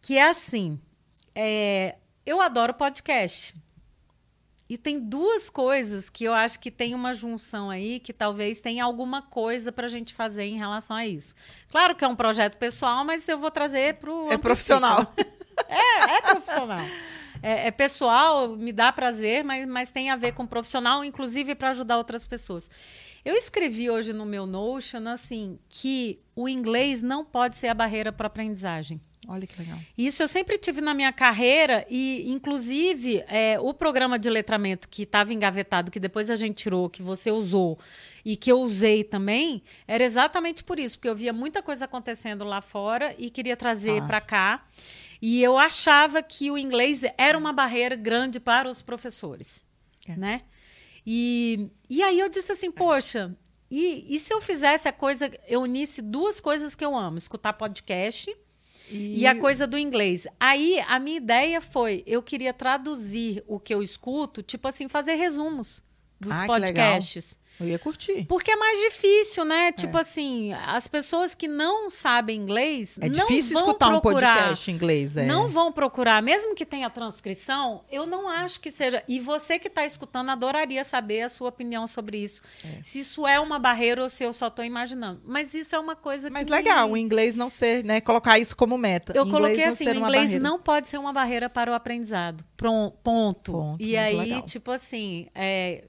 Que 0.00 0.16
é 0.16 0.28
assim, 0.28 0.80
é, 1.34 1.96
eu 2.24 2.40
adoro 2.40 2.72
podcast. 2.72 3.54
E 4.68 4.78
tem 4.78 5.00
duas 5.00 5.50
coisas 5.50 6.08
que 6.08 6.24
eu 6.24 6.32
acho 6.32 6.60
que 6.60 6.70
tem 6.70 6.94
uma 6.94 7.12
junção 7.12 7.68
aí, 7.68 7.98
que 7.98 8.12
talvez 8.12 8.60
tenha 8.60 8.84
alguma 8.84 9.20
coisa 9.20 9.72
para 9.72 9.86
a 9.86 9.90
gente 9.90 10.14
fazer 10.14 10.44
em 10.44 10.56
relação 10.56 10.96
a 10.96 11.04
isso. 11.04 11.34
Claro 11.68 11.96
que 11.96 12.04
é 12.04 12.08
um 12.08 12.14
projeto 12.14 12.56
pessoal, 12.56 13.04
mas 13.04 13.28
eu 13.28 13.36
vou 13.36 13.50
trazer 13.50 13.96
para 13.96 14.10
o. 14.10 14.32
É 14.32 14.38
profissional. 14.38 15.12
É, 15.70 16.16
é 16.16 16.20
profissional. 16.20 16.84
É, 17.42 17.68
é, 17.68 17.70
pessoal, 17.70 18.48
me 18.56 18.72
dá 18.72 18.92
prazer, 18.92 19.44
mas, 19.44 19.66
mas 19.66 19.90
tem 19.90 20.10
a 20.10 20.16
ver 20.16 20.32
com 20.32 20.46
profissional, 20.46 21.04
inclusive 21.04 21.54
para 21.54 21.70
ajudar 21.70 21.96
outras 21.96 22.26
pessoas. 22.26 22.70
Eu 23.24 23.34
escrevi 23.34 23.90
hoje 23.90 24.12
no 24.12 24.26
meu 24.26 24.46
Notion 24.46 25.06
assim 25.08 25.58
que 25.68 26.20
o 26.34 26.48
inglês 26.48 27.02
não 27.02 27.24
pode 27.24 27.56
ser 27.56 27.68
a 27.68 27.74
barreira 27.74 28.12
para 28.12 28.26
a 28.26 28.28
aprendizagem. 28.28 29.00
Olha 29.28 29.46
que 29.46 29.60
legal. 29.60 29.78
Isso 29.96 30.22
eu 30.22 30.28
sempre 30.28 30.56
tive 30.56 30.80
na 30.80 30.94
minha 30.94 31.12
carreira 31.12 31.86
e, 31.90 32.28
inclusive, 32.28 33.22
é, 33.28 33.60
o 33.60 33.72
programa 33.72 34.18
de 34.18 34.30
letramento 34.30 34.88
que 34.88 35.02
estava 35.02 35.32
engavetado, 35.32 35.90
que 35.90 36.00
depois 36.00 36.30
a 36.30 36.36
gente 36.36 36.56
tirou, 36.56 36.88
que 36.88 37.02
você 37.02 37.30
usou 37.30 37.78
e 38.24 38.34
que 38.34 38.50
eu 38.50 38.58
usei 38.60 39.04
também, 39.04 39.62
era 39.86 40.02
exatamente 40.02 40.64
por 40.64 40.78
isso, 40.78 40.96
porque 40.96 41.08
eu 41.08 41.14
via 41.14 41.32
muita 41.32 41.62
coisa 41.62 41.84
acontecendo 41.84 42.44
lá 42.44 42.62
fora 42.62 43.14
e 43.18 43.30
queria 43.30 43.56
trazer 43.56 44.02
ah. 44.02 44.06
para 44.06 44.20
cá. 44.20 44.66
E 45.20 45.42
eu 45.42 45.58
achava 45.58 46.22
que 46.22 46.50
o 46.50 46.56
inglês 46.56 47.02
era 47.18 47.36
uma 47.36 47.52
barreira 47.52 47.94
grande 47.94 48.40
para 48.40 48.68
os 48.68 48.80
professores, 48.80 49.64
é. 50.06 50.16
né? 50.16 50.42
E, 51.06 51.70
e 51.88 52.02
aí 52.02 52.18
eu 52.18 52.28
disse 52.28 52.52
assim, 52.52 52.70
poxa, 52.70 53.36
e, 53.70 54.14
e 54.14 54.18
se 54.18 54.32
eu 54.32 54.40
fizesse 54.40 54.88
a 54.88 54.92
coisa, 54.92 55.30
eu 55.46 55.62
unisse 55.62 56.02
duas 56.02 56.40
coisas 56.40 56.74
que 56.74 56.84
eu 56.84 56.96
amo, 56.96 57.18
escutar 57.18 57.52
podcast 57.52 58.34
e... 58.90 59.20
e 59.20 59.26
a 59.26 59.38
coisa 59.38 59.66
do 59.66 59.78
inglês. 59.78 60.26
Aí 60.38 60.80
a 60.88 60.98
minha 60.98 61.18
ideia 61.18 61.60
foi, 61.60 62.02
eu 62.06 62.22
queria 62.22 62.52
traduzir 62.52 63.44
o 63.46 63.60
que 63.60 63.72
eu 63.72 63.82
escuto, 63.82 64.42
tipo 64.42 64.66
assim, 64.66 64.88
fazer 64.88 65.14
resumos 65.14 65.82
dos 66.18 66.32
ah, 66.32 66.46
podcasts. 66.46 67.38
Eu 67.60 67.68
ia 67.68 67.78
curtir. 67.78 68.24
Porque 68.26 68.50
é 68.50 68.56
mais 68.56 68.78
difícil, 68.80 69.44
né? 69.44 69.68
É. 69.68 69.72
Tipo 69.72 69.98
assim, 69.98 70.52
as 70.52 70.88
pessoas 70.88 71.34
que 71.34 71.46
não 71.46 71.90
sabem 71.90 72.38
inglês. 72.38 72.98
É 73.00 73.08
difícil 73.08 73.58
escutar 73.58 73.90
procurar, 73.90 73.96
um 73.96 74.00
podcast 74.00 74.70
em 74.70 74.74
inglês, 74.74 75.16
é. 75.16 75.26
Não 75.26 75.48
vão 75.48 75.70
procurar, 75.70 76.22
mesmo 76.22 76.54
que 76.54 76.64
tenha 76.64 76.88
transcrição, 76.88 77.84
eu 77.90 78.06
não 78.06 78.28
acho 78.28 78.60
que 78.60 78.70
seja. 78.70 79.02
E 79.06 79.20
você 79.20 79.58
que 79.58 79.68
está 79.68 79.84
escutando, 79.84 80.30
adoraria 80.30 80.82
saber 80.84 81.22
a 81.22 81.28
sua 81.28 81.48
opinião 81.48 81.86
sobre 81.86 82.18
isso. 82.18 82.42
É. 82.64 82.82
Se 82.82 83.00
isso 83.00 83.26
é 83.26 83.38
uma 83.38 83.58
barreira 83.58 84.02
ou 84.02 84.08
se 84.08 84.24
eu 84.24 84.32
só 84.32 84.48
estou 84.48 84.64
imaginando. 84.64 85.20
Mas 85.24 85.54
isso 85.54 85.74
é 85.74 85.78
uma 85.78 85.94
coisa 85.94 86.30
Mas 86.30 86.44
que. 86.44 86.50
Mas 86.50 86.64
legal, 86.64 86.86
me... 86.88 86.94
o 86.94 86.96
inglês 86.96 87.34
não 87.36 87.48
ser, 87.48 87.84
né? 87.84 88.00
Colocar 88.00 88.38
isso 88.38 88.56
como 88.56 88.78
meta. 88.78 89.12
Eu 89.14 89.28
coloquei 89.28 89.64
assim: 89.64 89.86
o 89.88 89.94
inglês 89.94 90.34
não 90.40 90.58
pode 90.58 90.88
ser 90.88 90.98
uma 90.98 91.12
barreira 91.12 91.50
para 91.50 91.70
o 91.70 91.74
aprendizado. 91.74 92.44
Pronto. 92.56 92.96
ponto. 93.02 93.76
E 93.78 93.96
aí, 93.96 94.16
legal. 94.16 94.42
tipo 94.42 94.70
assim. 94.70 95.26
É, 95.34 95.84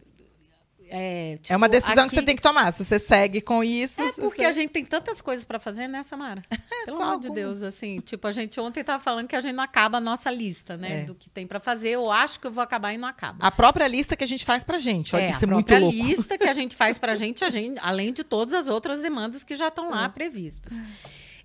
é, 0.93 1.37
tipo, 1.37 1.53
é 1.53 1.55
uma 1.55 1.69
decisão 1.69 2.03
aqui... 2.03 2.09
que 2.09 2.15
você 2.15 2.21
tem 2.21 2.35
que 2.35 2.41
tomar. 2.41 2.69
Se 2.73 2.83
você 2.83 2.99
segue 2.99 3.39
com 3.39 3.63
isso. 3.63 4.01
É 4.01 4.11
porque 4.11 4.41
você... 4.41 4.45
a 4.45 4.51
gente 4.51 4.71
tem 4.71 4.83
tantas 4.83 5.21
coisas 5.21 5.45
para 5.45 5.57
fazer, 5.57 5.87
né, 5.87 6.03
Samara? 6.03 6.41
Pelo 6.85 7.01
amor 7.01 7.19
de 7.19 7.29
Deus, 7.31 7.61
assim. 7.61 8.01
Tipo, 8.01 8.27
a 8.27 8.31
gente 8.33 8.59
ontem 8.59 8.81
estava 8.81 9.01
falando 9.01 9.25
que 9.25 9.35
a 9.35 9.39
gente 9.39 9.53
não 9.53 9.63
acaba 9.63 9.99
a 9.99 10.01
nossa 10.01 10.29
lista, 10.29 10.75
né? 10.75 11.01
É. 11.01 11.03
Do 11.05 11.15
que 11.15 11.29
tem 11.29 11.47
para 11.47 11.61
fazer. 11.61 11.91
Eu 11.91 12.11
acho 12.11 12.41
que 12.41 12.47
eu 12.47 12.51
vou 12.51 12.61
acabar 12.61 12.93
e 12.93 12.97
não 12.97 13.07
acaba. 13.07 13.37
A 13.39 13.49
própria 13.49 13.87
lista 13.87 14.17
que 14.17 14.23
a 14.25 14.27
gente 14.27 14.43
faz 14.43 14.65
pra 14.65 14.79
gente. 14.79 15.15
Olha, 15.15 15.23
é, 15.23 15.29
isso 15.29 15.45
é 15.45 15.47
muito 15.47 15.73
louco. 15.73 15.97
A 15.97 16.03
lista 16.03 16.37
que 16.37 16.49
a 16.49 16.53
gente 16.53 16.75
faz 16.75 16.99
pra 16.99 17.15
gente, 17.15 17.45
a 17.45 17.49
gente, 17.49 17.79
além 17.81 18.11
de 18.11 18.25
todas 18.25 18.53
as 18.53 18.67
outras 18.67 19.01
demandas 19.01 19.45
que 19.45 19.55
já 19.55 19.69
estão 19.69 19.89
lá 19.89 20.05
é. 20.05 20.09
previstas. 20.09 20.73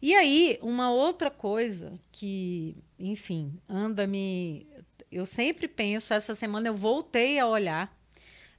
E 0.02 0.12
aí, 0.12 0.58
uma 0.60 0.90
outra 0.90 1.30
coisa 1.30 1.92
que, 2.10 2.76
enfim, 2.98 3.56
anda 3.68 4.08
me. 4.08 4.66
Eu 5.10 5.24
sempre 5.24 5.68
penso, 5.68 6.12
essa 6.12 6.34
semana 6.34 6.66
eu 6.66 6.74
voltei 6.74 7.38
a 7.38 7.46
olhar 7.46 7.95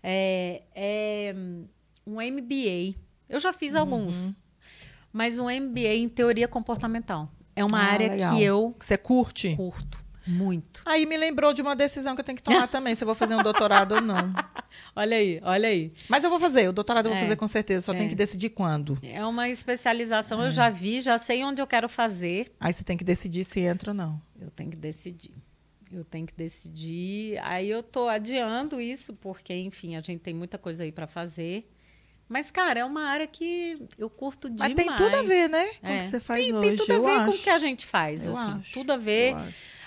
é, 0.04 0.64
é 0.76 1.36
um 2.06 2.16
MBA. 2.16 2.96
Eu 3.30 3.40
já 3.40 3.52
fiz 3.52 3.74
uhum. 3.74 3.80
alguns, 3.80 4.32
mas 5.12 5.38
um 5.38 5.46
MBA 5.46 5.96
em 5.96 6.10
teoria 6.10 6.48
comportamental. 6.48 7.30
É 7.56 7.66
uma 7.66 7.80
ah, 7.80 7.92
área 7.92 8.10
legal. 8.10 8.36
que 8.36 8.44
eu. 8.44 8.76
Você 8.80 8.98
curte? 8.98 9.56
Curto. 9.56 10.08
Muito. 10.28 10.82
Aí 10.86 11.06
me 11.06 11.16
lembrou 11.16 11.54
de 11.54 11.62
uma 11.62 11.76
decisão 11.76 12.14
que 12.14 12.20
eu 12.20 12.26
tenho 12.26 12.36
que 12.36 12.44
tomar 12.44 12.68
também, 12.70 12.94
se 12.94 13.04
eu 13.04 13.06
vou 13.06 13.16
fazer 13.16 13.36
um 13.36 13.42
doutorado 13.42 13.96
ou 13.96 14.02
não. 14.02 14.18
Olha 14.96 15.16
aí, 15.16 15.40
olha 15.44 15.70
aí. 15.70 15.94
Mas 16.10 16.24
eu 16.24 16.30
vou 16.30 16.40
fazer, 16.40 16.68
o 16.68 16.74
doutorado 16.74 17.06
eu 17.06 17.12
vou 17.12 17.20
é, 17.20 17.22
fazer 17.22 17.36
com 17.36 17.48
certeza, 17.48 17.86
só 17.86 17.94
é. 17.94 17.98
tem 18.00 18.10
que 18.10 18.16
decidir 18.16 18.50
quando. 18.50 18.98
É 19.04 19.24
uma 19.24 19.48
especialização, 19.48 20.42
é. 20.42 20.48
eu 20.48 20.50
já 20.50 20.72
vi, 20.72 21.02
já 21.02 21.20
sei 21.20 21.44
onde 21.44 21.62
eu 21.62 21.68
quero 21.68 21.88
fazer. 21.88 22.52
Aí 22.60 22.74
você 22.74 22.84
tem 22.84 22.98
que 22.98 23.04
decidir 23.04 23.44
se 23.44 23.60
entra 23.60 23.92
ou 23.92 23.94
não. 23.94 24.20
Eu 24.40 24.50
tenho 24.50 24.72
que 24.72 24.76
decidir. 24.76 25.36
Eu 25.92 26.04
tenho 26.04 26.28
que 26.28 26.34
decidir. 26.34 27.38
Aí 27.44 27.70
eu 27.70 27.82
tô 27.82 28.08
adiando 28.08 28.82
isso, 28.82 29.14
porque, 29.14 29.54
enfim, 29.54 29.96
a 29.96 30.02
gente 30.02 30.20
tem 30.20 30.34
muita 30.34 30.58
coisa 30.58 30.84
aí 30.84 30.92
para 30.92 31.08
fazer. 31.08 31.70
Mas, 32.30 32.52
cara, 32.52 32.82
é 32.82 32.86
uma 32.86 33.04
área 33.04 33.26
que 33.26 33.82
eu 33.98 34.10
curto 34.10 34.50
demais. 34.50 34.74
Mas 34.74 34.86
tem 34.86 34.98
tudo 34.98 35.16
a 35.16 35.24
ver, 35.24 35.48
né? 35.48 35.66
Com 35.80 35.88
é. 35.88 35.98
o 35.98 36.00
que 36.00 36.10
você 36.10 36.20
faz 36.20 36.44
tem, 36.44 36.54
hoje. 36.54 36.68
Tem 36.68 36.78
tudo 36.78 36.94
a 36.94 37.00
ver 37.00 37.16
acho. 37.16 37.32
com 37.32 37.38
o 37.38 37.44
que 37.44 37.50
a 37.50 37.60
gente 37.60 37.86
faz, 37.86 38.26
eu 38.26 38.38
assim. 38.38 38.52
Acho. 38.60 38.74
Tudo 38.74 38.92
a 38.92 38.98
ver. 38.98 39.36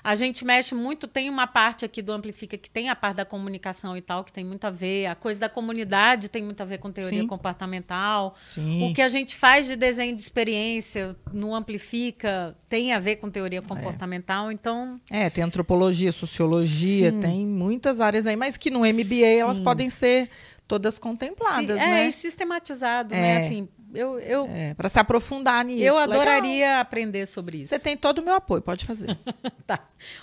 A 0.03 0.15
gente 0.15 0.45
mexe 0.45 0.75
muito, 0.75 1.07
tem 1.07 1.29
uma 1.29 1.47
parte 1.47 1.85
aqui 1.85 2.01
do 2.01 2.13
Amplifica 2.13 2.57
que 2.57 2.71
tem 2.71 2.89
a 2.89 2.97
parte 2.97 3.17
da 3.17 3.25
comunicação 3.25 3.97
e 3.97 4.01
tal, 4.01 4.25
que 4.25 4.33
tem 4.33 4.45
muito 4.45 4.65
a 4.65 4.71
ver. 4.71 5.07
A 5.07 5.15
coisa 5.15 5.41
da 5.41 5.49
comunidade 5.49 6.29
tem 6.29 6.43
muito 6.43 6.61
a 6.63 6.65
ver 6.65 6.79
com 6.79 6.91
teoria 6.91 7.21
Sim. 7.21 7.27
comportamental. 7.27 8.35
Sim. 8.49 8.91
O 8.91 8.95
que 8.95 9.03
a 9.03 9.09
gente 9.09 9.37
faz 9.37 9.67
de 9.67 9.77
desenho 9.77 10.15
de 10.15 10.23
experiência 10.23 11.17
no 11.33 11.55
Amplifica 11.55 12.57
tem 12.69 12.93
a 12.93 12.99
ver 12.99 13.17
com 13.17 13.31
teoria 13.31 13.61
comportamental, 13.61 14.51
é. 14.51 14.53
então... 14.53 15.01
É, 15.11 15.29
tem 15.29 15.45
antropologia, 15.45 16.13
sociologia, 16.13 17.11
Sim. 17.11 17.21
tem 17.21 17.47
muitas 17.47 18.01
áreas 18.01 18.27
aí, 18.27 18.37
mas 18.37 18.57
que 18.57 18.71
no 18.71 18.81
MBA 18.81 19.27
elas 19.39 19.59
podem 19.61 19.91
ser 19.91 20.31
todas 20.71 21.01
contempladas, 21.01 21.81
é, 21.81 21.87
né? 21.87 22.05
É, 22.05 22.09
e 22.09 22.13
sistematizado, 22.13 23.13
né? 23.13 23.19
é. 23.19 23.23
né? 23.23 23.45
Assim, 23.45 23.69
eu, 23.95 24.19
eu 24.19 24.47
é, 24.47 24.75
para 24.75 24.89
se 24.89 24.99
aprofundar 24.99 25.65
nisso. 25.65 25.83
Eu 25.83 25.99
adoraria 25.99 26.67
Legal. 26.67 26.81
aprender 26.81 27.27
sobre 27.27 27.59
isso. 27.59 27.71
Você 27.71 27.79
tem 27.79 27.97
todo 27.97 28.19
o 28.19 28.23
meu 28.23 28.35
apoio, 28.35 28.63
pode 28.63 28.85
fazer. 28.85 29.19
tá. 29.67 29.81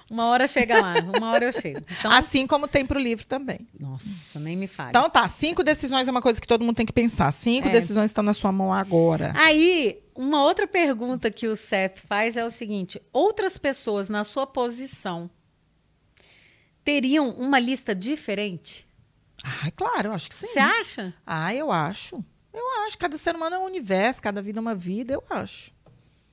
Uma 0.10 0.28
hora 0.28 0.48
chega 0.48 0.80
lá, 0.80 0.96
uma 1.16 1.32
hora 1.32 1.46
eu 1.46 1.52
chego. 1.52 1.84
Então, 2.00 2.12
assim 2.12 2.48
como 2.48 2.68
tem 2.68 2.86
para 2.86 2.98
o 2.98 3.02
livro 3.02 3.26
também. 3.26 3.68
Nossa, 3.80 4.40
nem 4.40 4.56
me 4.56 4.68
fale. 4.68 4.90
Então 4.90 5.10
tá, 5.10 5.28
cinco 5.28 5.64
decisões 5.64 6.08
é 6.08 6.12
uma 6.12 6.22
coisa 6.22 6.40
que 6.40 6.48
todo 6.48 6.64
mundo 6.64 6.76
tem 6.76 6.86
que 6.86 6.94
pensar. 6.94 7.32
Cinco 7.32 7.68
é. 7.68 7.72
decisões 7.72 8.10
estão 8.10 8.24
na 8.24 8.34
sua 8.34 8.52
mão 8.52 8.74
agora. 8.74 9.34
Aí, 9.36 10.02
uma 10.16 10.44
outra 10.44 10.68
pergunta 10.68 11.30
que 11.30 11.48
o 11.48 11.56
Seth 11.56 12.00
faz 12.08 12.38
é 12.38 12.46
o 12.46 12.50
seguinte: 12.50 13.02
outras 13.12 13.58
pessoas 13.58 14.10
na 14.10 14.24
sua 14.24 14.48
posição 14.48 15.30
teriam 16.84 17.32
uma 17.32 17.60
lista 17.60 17.94
diferente? 17.94 18.88
Ah, 19.44 19.72
claro, 19.72 20.10
eu 20.10 20.14
acho 20.14 20.30
que 20.30 20.36
sim. 20.36 20.48
Você 20.48 20.60
acha? 20.60 21.14
Ah, 21.26 21.54
eu 21.54 21.72
acho. 21.72 22.24
Acho. 22.88 22.98
Cada 22.98 23.18
ser 23.18 23.36
humano 23.36 23.56
é 23.58 23.60
um 23.60 23.66
universo, 23.66 24.22
cada 24.22 24.42
vida 24.42 24.60
é 24.60 24.62
uma 24.62 24.76
vida, 24.76 25.14
eu 25.14 25.24
acho. 25.30 25.72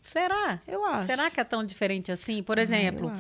Será? 0.01 0.61
Eu 0.67 0.85
acho. 0.85 1.07
Será 1.07 1.31
que 1.31 1.41
é 1.41 1.45
tão 1.45 1.65
diferente 1.65 2.13
assim? 2.13 2.43
Por 2.43 2.59
exemplo, 2.59 3.11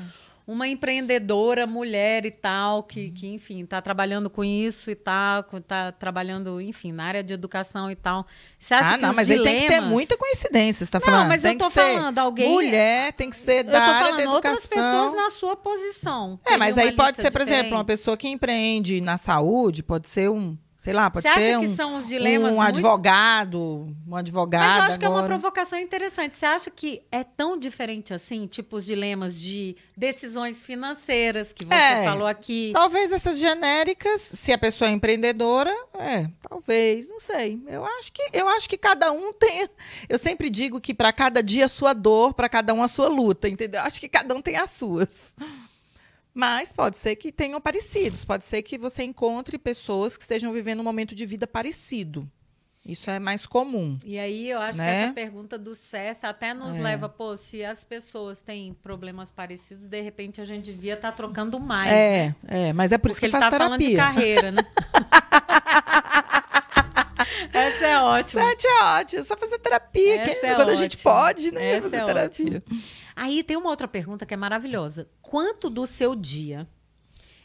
uma 0.46 0.68
empreendedora 0.68 1.66
mulher 1.66 2.26
e 2.26 2.30
tal, 2.30 2.82
que, 2.82 3.10
que 3.10 3.26
enfim, 3.26 3.62
está 3.62 3.80
trabalhando 3.80 4.28
com 4.28 4.44
isso 4.44 4.90
e 4.90 4.94
tal, 4.94 5.46
está 5.54 5.90
trabalhando, 5.92 6.60
enfim, 6.60 6.92
na 6.92 7.04
área 7.04 7.24
de 7.24 7.32
educação 7.32 7.90
e 7.90 7.96
tal. 7.96 8.26
Você 8.58 8.74
acha 8.74 8.90
ah, 8.90 8.98
que 8.98 9.02
não, 9.02 9.14
mas 9.14 9.26
dilemas... 9.26 9.48
aí 9.48 9.54
tem 9.54 9.66
que 9.66 9.74
ter 9.74 9.80
muita 9.80 10.18
coincidência, 10.18 10.84
você 10.84 10.92
tá 10.92 11.00
falando. 11.00 11.20
Não, 11.22 11.28
mas 11.28 11.40
tem 11.40 11.52
eu 11.52 11.58
tô 11.58 11.70
falando, 11.70 12.18
alguém... 12.18 12.50
Mulher, 12.50 13.14
tem 13.14 13.30
que 13.30 13.36
ser 13.36 13.64
da 13.64 13.80
área 13.80 14.12
da 14.12 14.22
educação. 14.22 14.34
outras 14.34 14.66
pessoas 14.66 15.14
na 15.14 15.30
sua 15.30 15.56
posição. 15.56 16.38
É, 16.44 16.58
mas 16.58 16.76
aí 16.76 16.92
pode 16.92 17.16
ser, 17.16 17.30
por 17.30 17.40
exemplo, 17.40 17.72
uma 17.72 17.84
pessoa 17.84 18.14
que 18.14 18.28
empreende 18.28 19.00
na 19.00 19.16
saúde, 19.16 19.82
pode 19.82 20.06
ser 20.06 20.30
um 20.30 20.54
Sei 20.84 20.92
lá, 20.92 21.08
pode 21.08 21.26
Você 21.26 21.32
ser 21.32 21.54
acha 21.54 21.58
um, 21.58 21.60
que 21.62 21.74
são 21.74 21.94
os 21.94 22.06
dilemas 22.06 22.52
um 22.52 22.58
muito... 22.58 22.68
advogado, 22.68 23.96
um 24.06 24.16
advogado. 24.16 24.60
Mas 24.60 24.76
eu 24.76 24.82
acho 24.82 24.84
agora. 24.84 24.98
que 24.98 25.04
é 25.06 25.08
uma 25.08 25.22
provocação 25.22 25.78
interessante. 25.78 26.36
Você 26.36 26.44
acha 26.44 26.70
que 26.70 27.00
é 27.10 27.24
tão 27.24 27.58
diferente 27.58 28.12
assim, 28.12 28.46
tipo 28.46 28.76
os 28.76 28.84
dilemas 28.84 29.40
de 29.40 29.78
decisões 29.96 30.62
financeiras 30.62 31.54
que 31.54 31.64
você 31.64 31.74
é, 31.74 32.04
falou 32.04 32.26
aqui? 32.26 32.70
Talvez 32.74 33.12
essas 33.12 33.38
genéricas, 33.38 34.20
se 34.20 34.52
a 34.52 34.58
pessoa 34.58 34.90
é 34.90 34.92
empreendedora, 34.92 35.74
é, 35.94 36.28
talvez, 36.46 37.08
não 37.08 37.18
sei. 37.18 37.58
Eu 37.66 37.82
acho 37.86 38.12
que 38.12 38.22
eu 38.30 38.46
acho 38.46 38.68
que 38.68 38.76
cada 38.76 39.10
um 39.10 39.32
tem. 39.32 39.66
Eu 40.06 40.18
sempre 40.18 40.50
digo 40.50 40.82
que 40.82 40.92
para 40.92 41.14
cada 41.14 41.42
dia 41.42 41.64
a 41.64 41.68
sua 41.68 41.94
dor, 41.94 42.34
para 42.34 42.46
cada 42.46 42.74
um 42.74 42.82
a 42.82 42.88
sua 42.88 43.08
luta, 43.08 43.48
entendeu? 43.48 43.80
Eu 43.80 43.86
acho 43.86 43.98
que 43.98 44.08
cada 44.08 44.34
um 44.34 44.42
tem 44.42 44.56
as 44.56 44.68
suas. 44.68 45.34
Mas 46.34 46.72
pode 46.72 46.96
ser 46.96 47.14
que 47.14 47.30
tenham 47.30 47.60
parecidos, 47.60 48.24
pode 48.24 48.44
ser 48.44 48.60
que 48.62 48.76
você 48.76 49.04
encontre 49.04 49.56
pessoas 49.56 50.16
que 50.16 50.22
estejam 50.24 50.52
vivendo 50.52 50.80
um 50.80 50.84
momento 50.84 51.14
de 51.14 51.24
vida 51.24 51.46
parecido. 51.46 52.28
Isso 52.84 53.08
é 53.08 53.18
mais 53.18 53.46
comum. 53.46 53.98
E 54.04 54.18
aí 54.18 54.50
eu 54.50 54.58
acho 54.58 54.76
né? 54.76 54.84
que 54.84 55.04
essa 55.04 55.12
pergunta 55.14 55.56
do 55.56 55.74
César 55.74 56.28
até 56.28 56.52
nos 56.52 56.76
é. 56.76 56.82
leva, 56.82 57.08
pô, 57.08 57.34
se 57.34 57.64
as 57.64 57.82
pessoas 57.82 58.42
têm 58.42 58.74
problemas 58.74 59.30
parecidos, 59.30 59.88
de 59.88 60.00
repente 60.02 60.38
a 60.40 60.44
gente 60.44 60.64
devia 60.64 60.92
estar 60.92 61.10
tá 61.10 61.16
trocando 61.16 61.58
mais. 61.58 61.86
É, 61.86 62.34
né? 62.42 62.68
é, 62.68 62.72
mas 62.74 62.92
é 62.92 62.98
por 62.98 63.08
Porque 63.08 63.12
isso 63.12 63.20
que 63.20 63.26
ele 63.26 63.32
faz 63.32 63.44
tá 63.44 63.50
terapia. 63.50 63.68
falando 63.68 63.80
de 63.80 63.96
carreira, 63.96 64.50
né? 64.50 64.62
Essa 67.54 67.86
é 67.86 67.98
ótima. 67.98 68.42
Essa 68.42 68.68
é 68.68 68.82
ótima. 68.82 69.22
Só 69.22 69.36
fazer 69.36 69.58
terapia. 69.60 70.16
É 70.16 70.34
quando 70.54 70.60
ótima. 70.60 70.72
a 70.72 70.74
gente 70.74 70.98
pode, 70.98 71.52
né? 71.52 71.70
Essa 71.76 71.82
fazer 71.82 71.96
é 71.96 72.04
terapia. 72.04 72.62
Ótima. 72.66 72.80
Aí 73.16 73.42
tem 73.42 73.56
uma 73.56 73.70
outra 73.70 73.86
pergunta 73.86 74.26
que 74.26 74.34
é 74.34 74.36
maravilhosa. 74.36 75.08
Quanto 75.22 75.70
do 75.70 75.86
seu 75.86 76.14
dia 76.14 76.68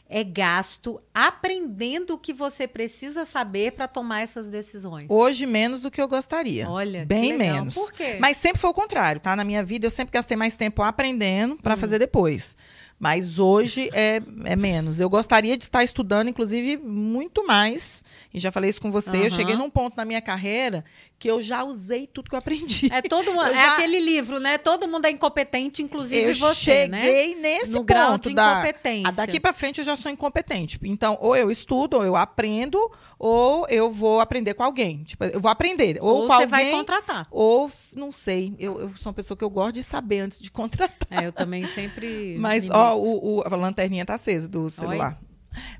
é 0.07 0.23
gasto 0.23 0.99
aprendendo 1.13 2.15
o 2.15 2.17
que 2.17 2.33
você 2.33 2.67
precisa 2.67 3.23
saber 3.25 3.73
para 3.73 3.87
tomar 3.87 4.21
essas 4.21 4.47
decisões? 4.47 5.05
Hoje 5.07 5.45
menos 5.45 5.83
do 5.83 5.91
que 5.91 6.01
eu 6.01 6.07
gostaria. 6.07 6.67
Olha, 6.67 7.05
bem 7.05 7.37
menos. 7.37 7.75
Por 7.75 7.93
quê? 7.93 8.17
Mas 8.19 8.37
sempre 8.37 8.59
foi 8.59 8.71
o 8.71 8.73
contrário, 8.73 9.21
tá? 9.21 9.35
Na 9.35 9.43
minha 9.43 9.63
vida 9.63 9.85
eu 9.85 9.91
sempre 9.91 10.11
gastei 10.11 10.35
mais 10.35 10.55
tempo 10.55 10.81
aprendendo 10.81 11.57
para 11.57 11.75
hum. 11.75 11.77
fazer 11.77 11.99
depois. 11.99 12.57
Mas 12.99 13.39
hoje 13.39 13.89
é, 13.93 14.21
é 14.43 14.55
menos. 14.57 14.99
Eu 14.99 15.09
gostaria 15.09 15.57
de 15.57 15.63
estar 15.63 15.83
estudando, 15.83 16.27
inclusive, 16.27 16.75
muito 16.77 17.47
mais. 17.47 18.03
E 18.33 18.39
já 18.39 18.51
falei 18.51 18.69
isso 18.69 18.81
com 18.81 18.91
você. 18.91 19.17
Uhum. 19.17 19.23
Eu 19.23 19.31
cheguei 19.31 19.55
num 19.55 19.69
ponto 19.69 19.95
na 19.95 20.03
minha 20.03 20.21
carreira 20.21 20.83
que 21.19 21.29
eu 21.29 21.41
já 21.41 21.63
usei 21.63 22.07
tudo 22.07 22.29
que 22.29 22.35
eu 22.35 22.39
aprendi. 22.39 22.89
É 22.91 23.01
todo 23.01 23.31
mundo, 23.33 23.47
é 23.47 23.53
já... 23.53 23.73
aquele 23.73 23.99
livro, 23.99 24.39
né? 24.39 24.57
Todo 24.57 24.87
mundo 24.87 25.05
é 25.05 25.11
incompetente, 25.11 25.83
inclusive 25.83 26.31
eu 26.31 26.35
você, 26.35 26.87
né? 26.87 27.01
cheguei 27.01 27.35
né? 27.35 27.41
nesse 27.41 27.71
no 27.71 27.83
ponto 27.83 28.33
da, 28.33 28.53
incompetência. 28.53 29.11
daqui 29.11 29.39
para 29.39 29.53
frente 29.53 29.79
eu 29.79 29.85
já 29.85 29.97
sou 29.97 30.09
incompetente. 30.09 30.79
Então, 30.83 31.17
ou 31.19 31.35
eu 31.35 31.51
estudo, 31.51 31.97
ou 31.97 32.05
eu 32.05 32.15
aprendo, 32.15 32.89
ou 33.17 33.67
eu 33.67 33.91
vou 33.91 34.21
aprender 34.21 34.53
com 34.53 34.63
alguém. 34.63 35.03
Tipo, 35.03 35.25
eu 35.25 35.41
vou 35.41 35.51
aprender. 35.51 35.97
Ou, 36.01 36.09
ou 36.09 36.21
com 36.21 36.27
você 36.27 36.33
alguém, 36.33 36.47
vai 36.47 36.71
contratar. 36.71 37.27
Ou, 37.29 37.69
não 37.93 38.11
sei. 38.11 38.55
Eu, 38.57 38.79
eu, 38.79 38.91
sou 38.95 39.09
uma 39.09 39.13
pessoa 39.13 39.37
que 39.37 39.43
eu 39.43 39.49
gosto 39.49 39.73
de 39.73 39.83
saber 39.83 40.21
antes 40.21 40.39
de 40.39 40.49
contratar. 40.51 41.23
É, 41.23 41.27
eu 41.27 41.33
também 41.33 41.65
sempre. 41.65 42.37
Mas, 42.39 42.69
ó, 42.69 42.88
a 42.91 43.55
lanterninha 43.55 44.05
tá 44.05 44.15
acesa 44.15 44.47
do 44.47 44.69
celular. 44.69 45.17
Oi? 45.21 45.29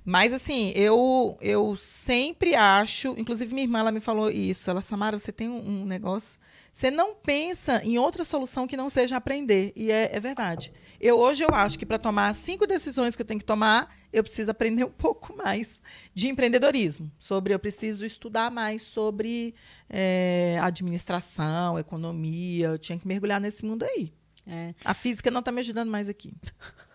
Mas 0.03 0.33
assim, 0.33 0.71
eu 0.75 1.37
eu 1.41 1.75
sempre 1.75 2.55
acho, 2.55 3.13
inclusive 3.17 3.53
minha 3.53 3.65
irmã 3.65 3.79
ela 3.79 3.91
me 3.91 3.99
falou 3.99 4.29
isso, 4.29 4.69
ela 4.69 4.81
Samara, 4.81 5.17
você 5.17 5.31
tem 5.31 5.47
um, 5.47 5.81
um 5.81 5.85
negócio, 5.85 6.39
você 6.71 6.89
não 6.89 7.15
pensa 7.15 7.81
em 7.83 7.97
outra 7.97 8.23
solução 8.23 8.67
que 8.67 8.77
não 8.77 8.89
seja 8.89 9.17
aprender, 9.17 9.71
e 9.75 9.91
é, 9.91 10.09
é 10.15 10.19
verdade. 10.19 10.71
Eu 10.99 11.17
hoje 11.17 11.43
eu 11.43 11.49
acho 11.53 11.77
que 11.77 11.85
para 11.85 11.97
tomar 11.97 12.33
cinco 12.33 12.65
decisões 12.65 13.15
que 13.15 13.21
eu 13.21 13.25
tenho 13.25 13.39
que 13.39 13.45
tomar, 13.45 13.95
eu 14.11 14.23
preciso 14.23 14.51
aprender 14.51 14.83
um 14.83 14.91
pouco 14.91 15.35
mais 15.35 15.81
de 16.13 16.27
empreendedorismo, 16.27 17.11
sobre 17.17 17.53
eu 17.53 17.59
preciso 17.59 18.05
estudar 18.05 18.49
mais 18.49 18.81
sobre 18.81 19.53
é, 19.89 20.59
administração, 20.61 21.77
economia, 21.77 22.67
eu 22.67 22.77
tinha 22.77 22.97
que 22.97 23.07
mergulhar 23.07 23.39
nesse 23.39 23.65
mundo 23.65 23.83
aí. 23.83 24.11
É. 24.47 24.73
A 24.83 24.95
física 24.95 25.29
não 25.29 25.41
está 25.41 25.51
me 25.51 25.59
ajudando 25.59 25.89
mais 25.89 26.09
aqui. 26.09 26.33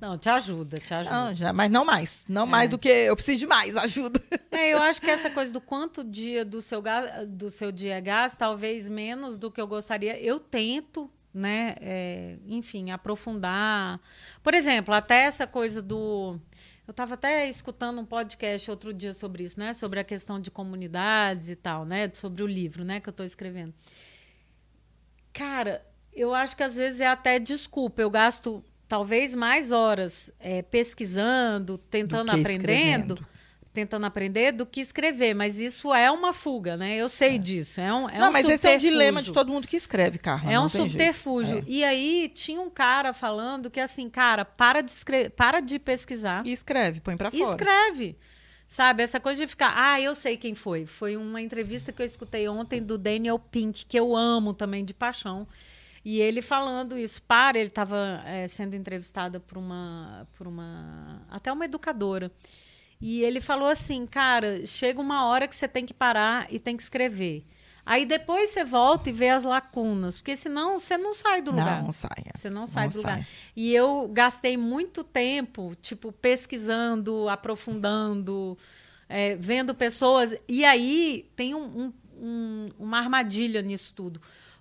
Não, 0.00 0.16
te 0.16 0.30
ajuda, 0.30 0.78
te 0.78 0.94
ajuda. 0.94 1.14
Não, 1.14 1.34
já, 1.34 1.52
mas 1.52 1.70
não 1.70 1.84
mais. 1.84 2.24
Não 2.26 2.44
é. 2.44 2.48
mais 2.48 2.70
do 2.70 2.78
que 2.78 2.88
eu 2.88 3.14
preciso 3.14 3.40
de 3.40 3.46
mais 3.46 3.76
ajuda. 3.76 4.20
É, 4.52 4.74
eu 4.74 4.82
acho 4.82 5.00
que 5.00 5.08
essa 5.08 5.30
coisa 5.30 5.52
do 5.52 5.60
quanto 5.60 6.02
dia 6.02 6.44
do 6.44 6.60
seu, 6.60 6.82
do 7.28 7.48
seu 7.50 7.70
dia 7.70 7.94
é 7.94 8.00
gás, 8.00 8.36
talvez 8.36 8.88
menos 8.88 9.38
do 9.38 9.48
que 9.48 9.60
eu 9.60 9.66
gostaria. 9.66 10.20
Eu 10.20 10.40
tento, 10.40 11.08
né? 11.32 11.76
É, 11.80 12.36
enfim, 12.46 12.90
aprofundar. 12.90 14.00
Por 14.42 14.52
exemplo, 14.52 14.92
até 14.92 15.22
essa 15.22 15.46
coisa 15.46 15.80
do. 15.80 16.36
Eu 16.86 16.90
estava 16.90 17.14
até 17.14 17.48
escutando 17.48 18.00
um 18.00 18.04
podcast 18.04 18.68
outro 18.70 18.92
dia 18.92 19.14
sobre 19.14 19.44
isso, 19.44 19.58
né? 19.58 19.72
Sobre 19.72 20.00
a 20.00 20.04
questão 20.04 20.40
de 20.40 20.50
comunidades 20.50 21.48
e 21.48 21.54
tal, 21.54 21.84
né? 21.84 22.10
Sobre 22.12 22.42
o 22.42 22.46
livro, 22.46 22.84
né? 22.84 22.98
Que 22.98 23.08
eu 23.08 23.12
estou 23.12 23.24
escrevendo. 23.24 23.72
Cara, 25.32 25.86
eu 26.12 26.34
acho 26.34 26.56
que 26.56 26.64
às 26.64 26.74
vezes 26.74 27.00
é 27.00 27.06
até 27.06 27.38
desculpa. 27.38 28.02
Eu 28.02 28.10
gasto 28.10 28.64
talvez 28.90 29.36
mais 29.36 29.70
horas 29.70 30.32
é, 30.40 30.62
pesquisando, 30.62 31.78
tentando 31.78 32.28
aprendendo, 32.30 32.50
escrevendo. 32.50 33.26
tentando 33.72 34.04
aprender 34.04 34.50
do 34.50 34.66
que 34.66 34.80
escrever. 34.80 35.32
Mas 35.32 35.60
isso 35.60 35.94
é 35.94 36.10
uma 36.10 36.32
fuga, 36.32 36.76
né? 36.76 36.96
Eu 36.96 37.08
sei 37.08 37.36
é. 37.36 37.38
disso. 37.38 37.80
É 37.80 37.94
um, 37.94 38.10
é 38.10 38.18
não, 38.18 38.30
um 38.30 38.32
mas 38.32 38.48
esse 38.48 38.66
é 38.66 38.74
um 38.74 38.78
dilema 38.78 39.22
de 39.22 39.32
todo 39.32 39.52
mundo 39.52 39.68
que 39.68 39.76
escreve, 39.76 40.18
Carla. 40.18 40.52
É 40.52 40.58
um 40.58 40.68
subterfúgio. 40.68 41.58
É. 41.58 41.64
E 41.68 41.84
aí 41.84 42.32
tinha 42.34 42.60
um 42.60 42.68
cara 42.68 43.14
falando 43.14 43.70
que 43.70 43.78
assim, 43.78 44.10
cara, 44.10 44.44
para 44.44 44.80
de 44.80 44.90
escrever, 44.90 45.30
para 45.30 45.60
de 45.60 45.78
pesquisar 45.78 46.44
e 46.44 46.50
escreve, 46.50 47.00
põe 47.00 47.16
para 47.16 47.30
fora. 47.30 47.42
Escreve. 47.44 48.16
Sabe, 48.66 49.04
essa 49.04 49.20
coisa 49.20 49.44
de 49.44 49.48
ficar, 49.48 49.72
ah, 49.76 50.00
eu 50.00 50.16
sei 50.16 50.36
quem 50.36 50.56
foi. 50.56 50.86
Foi 50.86 51.16
uma 51.16 51.40
entrevista 51.40 51.92
que 51.92 52.02
eu 52.02 52.06
escutei 52.06 52.48
ontem 52.48 52.82
do 52.82 52.98
Daniel 52.98 53.38
Pink, 53.38 53.84
que 53.86 53.98
eu 53.98 54.16
amo 54.16 54.52
também 54.52 54.84
de 54.84 54.94
paixão. 54.94 55.46
E 56.04 56.20
ele 56.20 56.40
falando 56.40 56.96
isso, 56.96 57.22
para, 57.22 57.58
ele 57.58 57.68
estava 57.68 58.22
é, 58.24 58.48
sendo 58.48 58.74
entrevistado 58.74 59.40
por 59.40 59.58
uma, 59.58 60.26
por 60.36 60.46
uma, 60.46 61.22
até 61.28 61.52
uma 61.52 61.64
educadora. 61.64 62.32
E 63.00 63.22
ele 63.22 63.40
falou 63.40 63.68
assim, 63.68 64.06
cara, 64.06 64.64
chega 64.66 65.00
uma 65.00 65.26
hora 65.26 65.48
que 65.48 65.54
você 65.54 65.68
tem 65.68 65.86
que 65.86 65.94
parar 65.94 66.46
e 66.52 66.58
tem 66.58 66.76
que 66.76 66.82
escrever. 66.82 67.44
Aí 67.84 68.04
depois 68.04 68.50
você 68.50 68.64
volta 68.64 69.08
e 69.08 69.12
vê 69.12 69.30
as 69.30 69.42
lacunas, 69.42 70.16
porque 70.16 70.36
senão 70.36 70.78
você 70.78 70.96
não 70.96 71.14
sai 71.14 71.42
do 71.42 71.50
lugar. 71.50 71.82
Não 71.82 71.90
sai. 71.90 72.24
É. 72.26 72.36
Você 72.36 72.50
não 72.50 72.66
sai 72.66 72.84
não 72.84 72.90
do 72.90 73.00
sai. 73.00 73.12
lugar. 73.14 73.28
E 73.56 73.74
eu 73.74 74.08
gastei 74.08 74.56
muito 74.56 75.02
tempo, 75.02 75.74
tipo, 75.80 76.12
pesquisando, 76.12 77.28
aprofundando, 77.28 78.56
é, 79.08 79.34
vendo 79.36 79.74
pessoas. 79.74 80.34
E 80.46 80.64
aí 80.64 81.28
tem 81.34 81.54
um, 81.54 81.64
um, 81.64 81.92
um, 82.20 82.68
uma 82.78 82.98
armadilha 82.98 83.62
nisso 83.62 83.92
tudo. 83.94 84.20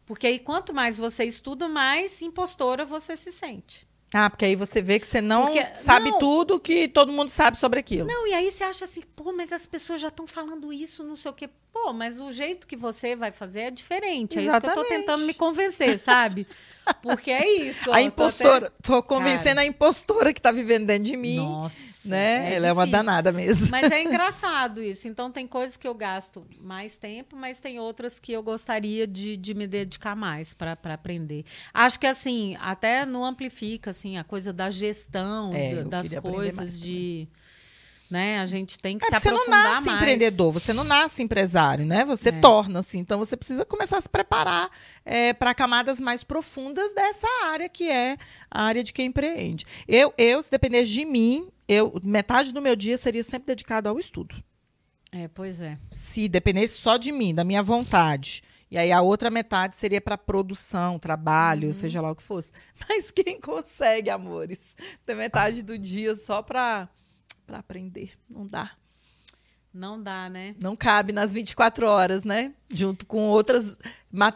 Porque 0.09 0.25
aí, 0.25 0.39
quanto 0.39 0.73
mais 0.73 0.97
você 0.97 1.23
estuda, 1.23 1.69
mais 1.69 2.19
impostora 2.23 2.83
você 2.83 3.15
se 3.15 3.31
sente. 3.31 3.87
Ah, 4.11 4.27
porque 4.27 4.43
aí 4.43 4.55
você 4.55 4.81
vê 4.81 4.99
que 4.99 5.05
você 5.05 5.21
não 5.21 5.45
porque, 5.45 5.63
sabe 5.75 6.09
não, 6.09 6.17
tudo 6.17 6.59
que 6.59 6.87
todo 6.87 7.11
mundo 7.11 7.29
sabe 7.29 7.59
sobre 7.59 7.79
aquilo. 7.79 8.07
Não, 8.07 8.25
e 8.25 8.33
aí 8.33 8.49
você 8.49 8.63
acha 8.63 8.85
assim, 8.85 9.01
pô, 9.15 9.31
mas 9.31 9.53
as 9.53 9.67
pessoas 9.67 10.01
já 10.01 10.07
estão 10.07 10.25
falando 10.25 10.73
isso, 10.73 11.03
não 11.03 11.15
sei 11.15 11.29
o 11.29 11.33
quê. 11.35 11.47
Pô, 11.71 11.93
mas 11.93 12.19
o 12.19 12.31
jeito 12.31 12.65
que 12.65 12.75
você 12.75 13.15
vai 13.15 13.31
fazer 13.31 13.59
é 13.59 13.69
diferente. 13.69 14.39
É 14.39 14.41
Exatamente. 14.41 14.47
isso 14.47 14.73
que 14.73 14.79
eu 14.79 14.83
estou 14.83 14.97
tentando 14.97 15.27
me 15.27 15.33
convencer, 15.35 15.99
sabe? 15.99 16.47
Porque 17.01 17.31
é 17.31 17.47
isso. 17.61 17.91
A 17.93 18.01
impostora. 18.01 18.69
Tô, 18.81 18.93
tô 18.93 19.03
convencendo 19.03 19.55
Cara, 19.55 19.61
a 19.61 19.65
impostora 19.65 20.33
que 20.33 20.41
tá 20.41 20.51
vivendo 20.51 20.85
dentro 20.85 21.03
de 21.03 21.17
mim. 21.17 21.37
Nossa. 21.37 22.09
Né? 22.09 22.17
É 22.17 22.35
Ela 22.35 22.45
difícil. 22.47 22.69
é 22.69 22.73
uma 22.73 22.87
danada 22.87 23.31
mesmo. 23.31 23.67
Mas 23.71 23.91
é 23.91 24.01
engraçado 24.03 24.81
isso. 24.81 25.07
Então, 25.07 25.31
tem 25.31 25.47
coisas 25.47 25.77
que 25.77 25.87
eu 25.87 25.93
gasto 25.93 26.45
mais 26.59 26.97
tempo, 26.97 27.35
mas 27.35 27.59
tem 27.59 27.79
outras 27.79 28.19
que 28.19 28.31
eu 28.31 28.43
gostaria 28.43 29.05
de, 29.05 29.37
de 29.37 29.53
me 29.53 29.67
dedicar 29.67 30.15
mais 30.15 30.53
para 30.53 30.77
aprender. 30.85 31.45
Acho 31.73 31.99
que, 31.99 32.07
assim, 32.07 32.55
até 32.59 33.05
não 33.05 33.25
amplifica, 33.25 33.89
assim, 33.91 34.17
a 34.17 34.23
coisa 34.23 34.51
da 34.53 34.69
gestão, 34.69 35.51
é, 35.53 35.83
das 35.83 36.11
coisas 36.13 36.79
de 36.79 37.27
né? 37.31 37.39
A 38.39 38.45
gente 38.45 38.79
tem 38.79 38.97
que 38.97 39.05
é, 39.05 39.09
se 39.09 39.27
aprofundar 39.27 39.47
mais. 39.47 39.63
Você 39.63 39.67
não 39.67 39.73
nasce 39.73 39.85
mais. 39.85 40.01
empreendedor, 40.01 40.51
você 40.51 40.73
não 40.73 40.83
nasce 40.83 41.23
empresário, 41.23 41.85
né? 41.85 42.03
Você 42.05 42.29
é. 42.29 42.31
torna-se. 42.31 42.97
Então, 42.97 43.19
você 43.19 43.37
precisa 43.37 43.63
começar 43.63 43.97
a 43.97 44.01
se 44.01 44.09
preparar 44.09 44.69
é, 45.05 45.33
para 45.33 45.53
camadas 45.53 45.99
mais 45.99 46.23
profundas 46.23 46.93
dessa 46.93 47.27
área 47.45 47.69
que 47.69 47.89
é 47.89 48.17
a 48.49 48.63
área 48.63 48.83
de 48.83 48.91
quem 48.91 49.07
empreende. 49.07 49.65
Eu, 49.87 50.13
eu 50.17 50.41
se 50.41 50.49
dependesse 50.49 50.91
de 50.91 51.05
mim, 51.05 51.49
eu 51.67 51.99
metade 52.03 52.51
do 52.51 52.61
meu 52.61 52.75
dia 52.75 52.97
seria 52.97 53.23
sempre 53.23 53.47
dedicado 53.47 53.87
ao 53.87 53.99
estudo. 53.99 54.35
É, 55.11 55.27
pois 55.27 55.61
é. 55.61 55.77
Se 55.91 56.27
dependesse 56.27 56.77
só 56.77 56.97
de 56.97 57.11
mim, 57.11 57.33
da 57.33 57.43
minha 57.43 57.63
vontade. 57.63 58.43
E 58.71 58.77
aí 58.77 58.91
a 58.91 59.01
outra 59.01 59.31
metade 59.31 59.75
seria 59.75 59.99
para 59.99 60.17
produção, 60.17 60.99
trabalho, 60.99 61.67
uhum. 61.67 61.73
seja 61.73 62.01
lá 62.01 62.11
o 62.11 62.15
que 62.15 62.21
fosse. 62.21 62.53
Mas 62.87 63.09
quem 63.09 63.39
consegue, 63.39 64.09
amores, 64.09 64.75
ter 65.05 65.15
metade 65.15 65.63
do 65.63 65.77
dia 65.77 66.13
só 66.13 66.41
para 66.43 66.87
para 67.49 67.57
aprender. 67.57 68.11
Não 68.29 68.45
dá. 68.45 68.71
Não 69.73 70.01
dá, 70.01 70.29
né? 70.29 70.55
Não 70.61 70.75
cabe 70.75 71.11
nas 71.11 71.33
24 71.33 71.87
horas, 71.87 72.23
né? 72.23 72.53
Junto 72.69 73.05
com 73.05 73.27
outras, 73.27 73.77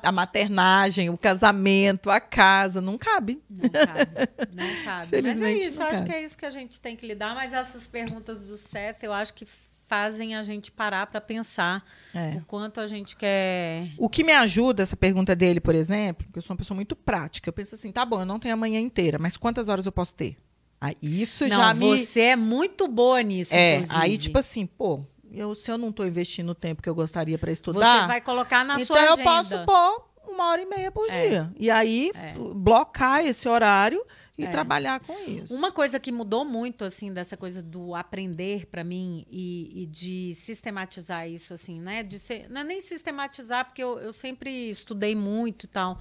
a 0.03 0.11
maternagem, 0.11 1.09
o 1.09 1.18
casamento, 1.18 2.09
a 2.09 2.20
casa, 2.20 2.82
não 2.82 2.97
cabe. 2.97 3.41
Não 3.49 3.70
cabe, 3.70 4.11
não 4.51 4.66
cabe. 4.86 5.07
Felizmente, 5.07 5.41
mas 5.41 5.66
é 5.66 5.68
isso, 5.68 5.82
acho 5.82 5.91
cabe. 5.91 6.09
que 6.09 6.16
é 6.16 6.24
isso 6.24 6.38
que 6.38 6.45
a 6.45 6.51
gente 6.51 6.80
tem 6.80 6.95
que 6.95 7.05
lidar. 7.05 7.34
Mas 7.34 7.53
essas 7.53 7.88
perguntas 7.88 8.41
do 8.41 8.57
Seth, 8.57 9.03
eu 9.03 9.14
acho 9.14 9.34
que 9.34 9.47
fazem 9.88 10.36
a 10.36 10.43
gente 10.43 10.72
parar 10.72 11.07
para 11.07 11.22
pensar 11.22 11.84
é. 12.14 12.38
o 12.38 12.45
quanto 12.45 12.80
a 12.80 12.88
gente 12.88 13.16
quer. 13.16 13.91
O 13.97 14.09
que 14.09 14.24
me 14.24 14.34
ajuda, 14.34 14.84
essa 14.84 14.97
pergunta 14.97 15.36
dele, 15.36 15.59
por 15.59 15.76
exemplo, 15.76 16.26
porque 16.26 16.39
eu 16.39 16.43
sou 16.43 16.53
uma 16.53 16.59
pessoa 16.59 16.76
muito 16.76 16.95
prática. 16.95 17.49
Eu 17.49 17.53
penso 17.53 17.76
assim, 17.76 17.91
tá 17.91 18.05
bom, 18.05 18.22
eu 18.22 18.26
não 18.26 18.39
tenho 18.39 18.53
a 18.53 18.57
manhã 18.57 18.80
inteira, 18.80 19.20
mas 19.20 19.36
quantas 19.36 19.68
horas 19.68 19.86
eu 19.86 19.91
posso 19.91 20.16
ter? 20.16 20.38
Aí, 20.84 20.97
isso 21.01 21.47
não, 21.47 21.55
já 21.55 21.73
me. 21.73 21.97
Você 21.97 22.19
é 22.19 22.36
muito 22.36 22.89
boa 22.89 23.23
nisso. 23.23 23.55
É, 23.55 23.75
inclusive. 23.75 24.01
aí, 24.01 24.17
tipo 24.17 24.38
assim, 24.38 24.65
pô, 24.65 25.05
eu, 25.31 25.55
se 25.55 25.71
eu 25.71 25.77
não 25.77 25.91
estou 25.91 26.05
investindo 26.05 26.49
o 26.49 26.55
tempo 26.55 26.81
que 26.81 26.89
eu 26.89 26.93
gostaria 26.93 27.39
para 27.39 27.49
estudar. 27.49 28.01
Você 28.01 28.07
vai 28.07 28.19
colocar 28.19 28.65
na 28.65 28.75
então 28.75 28.88
sua 28.88 28.97
agenda. 28.97 29.21
Então 29.21 29.34
eu 29.34 29.43
posso 29.43 29.65
pôr 29.65 30.34
uma 30.34 30.49
hora 30.49 30.61
e 30.61 30.65
meia 30.65 30.91
por 30.91 31.09
é. 31.09 31.29
dia. 31.29 31.53
E 31.57 31.71
aí, 31.71 32.11
é. 32.13 32.34
blocar 32.53 33.25
esse 33.25 33.47
horário 33.47 34.05
e 34.38 34.43
é. 34.43 34.47
trabalhar 34.47 34.99
com 34.99 35.17
isso. 35.25 35.55
Uma 35.55 35.71
coisa 35.71 35.97
que 36.01 36.11
mudou 36.11 36.43
muito, 36.43 36.84
assim, 36.84 37.13
dessa 37.13 37.38
coisa 37.38 37.63
do 37.63 37.95
aprender 37.95 38.65
para 38.65 38.84
mim 38.84 39.25
e, 39.31 39.84
e, 39.84 39.86
de 39.86 40.34
sistematizar 40.36 41.29
isso, 41.29 41.53
assim, 41.53 41.79
né? 41.79 42.03
De 42.03 42.19
ser, 42.19 42.49
não 42.49 42.59
é 42.59 42.63
nem 42.65 42.81
sistematizar, 42.81 43.63
porque 43.63 43.81
eu, 43.81 43.99
eu 43.99 44.11
sempre 44.11 44.69
estudei 44.69 45.15
muito 45.15 45.63
e 45.63 45.67
tal, 45.67 45.97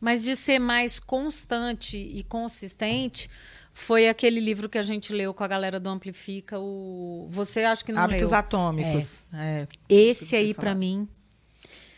mas 0.00 0.22
de 0.22 0.34
ser 0.36 0.58
mais 0.58 0.98
constante 0.98 1.98
e 1.98 2.24
consistente 2.24 3.28
foi 3.72 4.08
aquele 4.08 4.40
livro 4.40 4.68
que 4.68 4.78
a 4.78 4.82
gente 4.82 5.12
leu 5.12 5.32
com 5.32 5.42
a 5.42 5.48
galera 5.48 5.80
do 5.80 5.88
Amplifica, 5.88 6.58
o 6.58 7.26
Você 7.30 7.64
acho 7.64 7.84
que 7.84 7.92
não 7.92 8.02
Hábitos 8.02 8.30
leu. 8.30 8.38
Atômicos. 8.38 9.26
É. 9.32 9.62
É, 9.62 9.68
Esse 9.88 10.36
aí 10.36 10.54
para 10.54 10.74
mim 10.74 11.08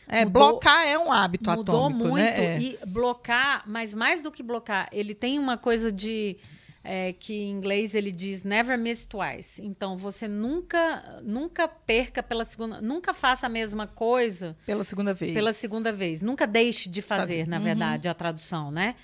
é, 0.07 0.25
mudou, 0.25 0.51
blocar 0.51 0.87
é 0.87 0.99
um 0.99 1.11
hábito 1.11 1.51
mudou 1.51 1.77
atômico, 1.77 2.09
muito, 2.09 2.17
né? 2.17 2.57
É. 2.57 2.61
E 2.61 2.79
blocar, 2.87 3.63
mas 3.67 3.95
mais 3.95 4.21
do 4.23 4.31
que 4.31 4.43
blocar, 4.43 4.89
ele 4.93 5.15
tem 5.15 5.39
uma 5.39 5.57
coisa 5.57 5.91
de 5.91 6.37
é, 6.83 7.15
que 7.15 7.35
em 7.35 7.51
inglês 7.51 7.95
ele 7.95 8.13
diz 8.13 8.45
never 8.45 8.79
miss 8.79 9.07
twice. 9.07 9.65
Então 9.65 9.97
você 9.97 10.29
nunca 10.29 11.21
nunca 11.25 11.67
perca 11.67 12.23
pela 12.23 12.45
segunda, 12.45 12.81
nunca 12.81 13.15
faça 13.15 13.47
a 13.47 13.49
mesma 13.49 13.87
coisa 13.87 14.57
pela 14.67 14.85
segunda 14.85 15.15
vez. 15.15 15.33
Pela 15.33 15.53
segunda 15.53 15.91
vez, 15.91 16.23
nunca 16.23 16.47
deixe 16.47 16.89
de 16.89 17.01
fazer, 17.01 17.39
fazer. 17.39 17.49
na 17.49 17.59
uhum. 17.59 17.65
verdade, 17.65 18.09
a 18.09 18.15
tradução, 18.15 18.71
né? 18.71 18.95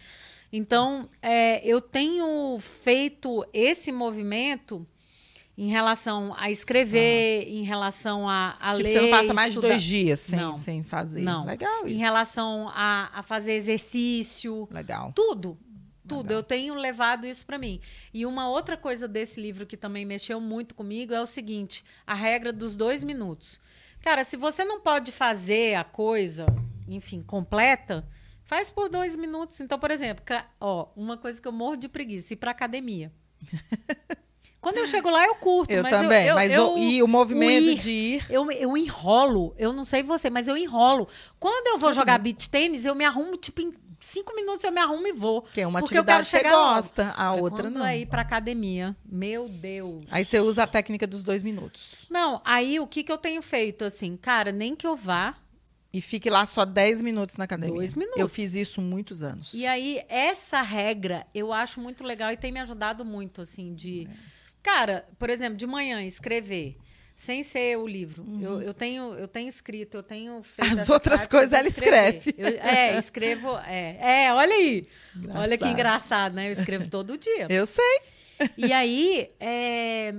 Então 0.53 1.09
é, 1.22 1.64
eu 1.66 1.80
tenho 1.80 2.59
feito 2.59 3.46
esse 3.53 3.92
movimento 3.92 4.86
em 5.61 5.68
relação 5.68 6.34
a 6.38 6.51
escrever, 6.51 7.44
ah. 7.46 7.51
em 7.51 7.62
relação 7.64 8.26
a, 8.26 8.57
a 8.59 8.72
tipo, 8.72 8.82
ler. 8.84 8.92
Você 8.92 9.01
não 9.03 9.11
passa 9.11 9.34
mais 9.34 9.53
de 9.53 9.61
dois 9.61 9.82
dias 9.82 10.20
sem, 10.20 10.38
não, 10.38 10.55
sem 10.55 10.82
fazer. 10.82 11.20
Não. 11.20 11.44
Legal 11.44 11.86
isso. 11.86 11.94
Em 11.94 11.98
relação 11.98 12.70
a, 12.70 13.11
a 13.12 13.22
fazer 13.22 13.53
exercício. 13.53 14.66
Legal. 14.70 15.12
Tudo. 15.14 15.59
Tudo. 16.09 16.22
Legal. 16.22 16.38
Eu 16.38 16.42
tenho 16.42 16.74
levado 16.74 17.26
isso 17.26 17.44
para 17.44 17.59
mim. 17.59 17.78
E 18.12 18.24
uma 18.24 18.48
outra 18.48 18.74
coisa 18.74 19.07
desse 19.07 19.38
livro 19.38 19.66
que 19.66 19.76
também 19.76 20.07
mexeu 20.07 20.40
muito 20.40 20.74
comigo 20.74 21.12
é 21.12 21.20
o 21.20 21.26
seguinte: 21.26 21.84
a 22.07 22.14
regra 22.14 22.55
dos 22.55 22.74
dois 22.74 23.05
minutos. 23.05 23.61
Cara, 24.01 24.24
se 24.24 24.38
você 24.38 24.64
não 24.64 24.80
pode 24.80 25.12
fazer 25.12 25.74
a 25.74 25.84
coisa, 25.84 26.46
enfim, 26.88 27.20
completa, 27.20 28.09
faz 28.51 28.68
por 28.68 28.88
dois 28.88 29.14
minutos. 29.14 29.61
Então, 29.61 29.78
por 29.78 29.92
exemplo, 29.92 30.24
ó, 30.61 30.88
uma 30.96 31.16
coisa 31.16 31.40
que 31.40 31.46
eu 31.46 31.53
morro 31.53 31.76
de 31.76 31.88
preguiça, 31.88 32.34
ir 32.34 32.36
pra 32.36 32.51
academia. 32.51 33.12
Quando 34.61 34.78
eu 34.78 34.86
chego 34.88 35.09
lá, 35.09 35.24
eu 35.24 35.36
curto. 35.36 35.70
Eu 35.70 35.88
também. 35.88 36.24
Eu, 36.24 36.30
eu, 36.30 36.34
mas 36.34 36.53
eu, 36.53 36.76
e 36.76 37.03
o 37.03 37.07
movimento 37.07 37.68
o 37.68 37.70
ir, 37.70 37.78
de 37.78 37.90
ir. 37.90 38.26
Eu, 38.28 38.51
eu 38.51 38.76
enrolo. 38.76 39.55
Eu 39.57 39.72
não 39.72 39.84
sei 39.84 40.03
você, 40.03 40.28
mas 40.28 40.48
eu 40.48 40.57
enrolo. 40.57 41.09
Quando 41.38 41.68
eu 41.68 41.78
vou 41.78 41.92
jogar 41.92 42.18
beach 42.18 42.51
tênis, 42.51 42.84
eu 42.84 42.94
me 42.94 43.05
arrumo, 43.05 43.38
tipo, 43.38 43.62
em 43.62 43.72
cinco 44.01 44.34
minutos 44.34 44.64
eu 44.64 44.72
me 44.72 44.80
arrumo 44.80 45.07
e 45.07 45.12
vou. 45.12 45.42
Que 45.42 45.62
é 45.62 45.66
uma 45.66 45.78
atividade 45.78 46.24
que 46.28 46.36
você 46.36 46.42
gosta, 46.42 47.14
a 47.16 47.36
é 47.36 47.40
outra 47.40 47.68
quando 47.68 47.78
não. 47.78 47.86
é 47.86 48.01
ir 48.01 48.07
pra 48.07 48.20
academia. 48.20 48.94
Meu 49.07 49.48
Deus. 49.48 50.05
Aí 50.11 50.24
você 50.24 50.40
usa 50.40 50.64
a 50.64 50.66
técnica 50.66 51.07
dos 51.07 51.22
dois 51.24 51.42
minutos. 51.42 52.05
Não, 52.11 52.42
aí 52.44 52.80
o 52.80 52.86
que, 52.86 53.03
que 53.03 53.12
eu 53.12 53.18
tenho 53.18 53.40
feito? 53.40 53.84
Assim, 53.84 54.16
cara, 54.16 54.51
nem 54.53 54.74
que 54.74 54.86
eu 54.86 54.96
vá. 54.96 55.36
E 55.93 56.01
fique 56.01 56.30
lá 56.30 56.47
só 56.47 56.64
10 56.64 57.03
minutos 57.03 57.36
na 57.36 57.45
academia. 57.45 57.74
Dois 57.74 57.97
minutos. 57.97 58.20
Eu 58.20 58.28
fiz 58.28 58.55
isso 58.55 58.80
muitos 58.80 59.22
anos. 59.22 59.53
E 59.53 59.66
aí, 59.66 60.03
essa 60.09 60.62
regra 60.62 61.26
eu 61.34 61.53
acho 61.53 61.80
muito 61.80 62.05
legal 62.05 62.30
e 62.30 62.36
tem 62.36 62.53
me 62.53 62.61
ajudado 62.61 63.05
muito, 63.05 63.41
assim, 63.41 63.74
de. 63.74 64.07
É 64.09 64.41
Cara, 64.62 65.07
por 65.18 65.30
exemplo, 65.30 65.57
de 65.57 65.66
manhã 65.66 66.03
escrever 66.03 66.76
sem 67.16 67.43
ser 67.43 67.76
o 67.76 67.86
livro. 67.86 68.22
Uhum. 68.22 68.41
Eu, 68.41 68.62
eu, 68.62 68.74
tenho, 68.74 69.14
eu 69.14 69.28
tenho 69.28 69.49
escrito, 69.49 69.97
eu 69.99 70.03
tenho 70.03 70.43
feito 70.43 70.72
As 70.72 70.88
outras 70.88 71.26
coisas 71.26 71.53
ela 71.53 71.68
escreve. 71.68 72.34
Eu, 72.36 72.47
é, 72.47 72.99
escrevo. 72.99 73.59
É, 73.59 74.24
é, 74.24 74.32
olha 74.32 74.55
aí. 74.55 74.86
Engraçado. 75.14 75.43
Olha 75.43 75.59
que 75.59 75.66
engraçado, 75.66 76.34
né? 76.34 76.49
Eu 76.49 76.53
escrevo 76.53 76.88
todo 76.88 77.18
dia. 77.18 77.47
eu 77.51 77.66
sei. 77.66 78.01
E 78.57 78.72
aí, 78.72 79.30
é, 79.38 80.14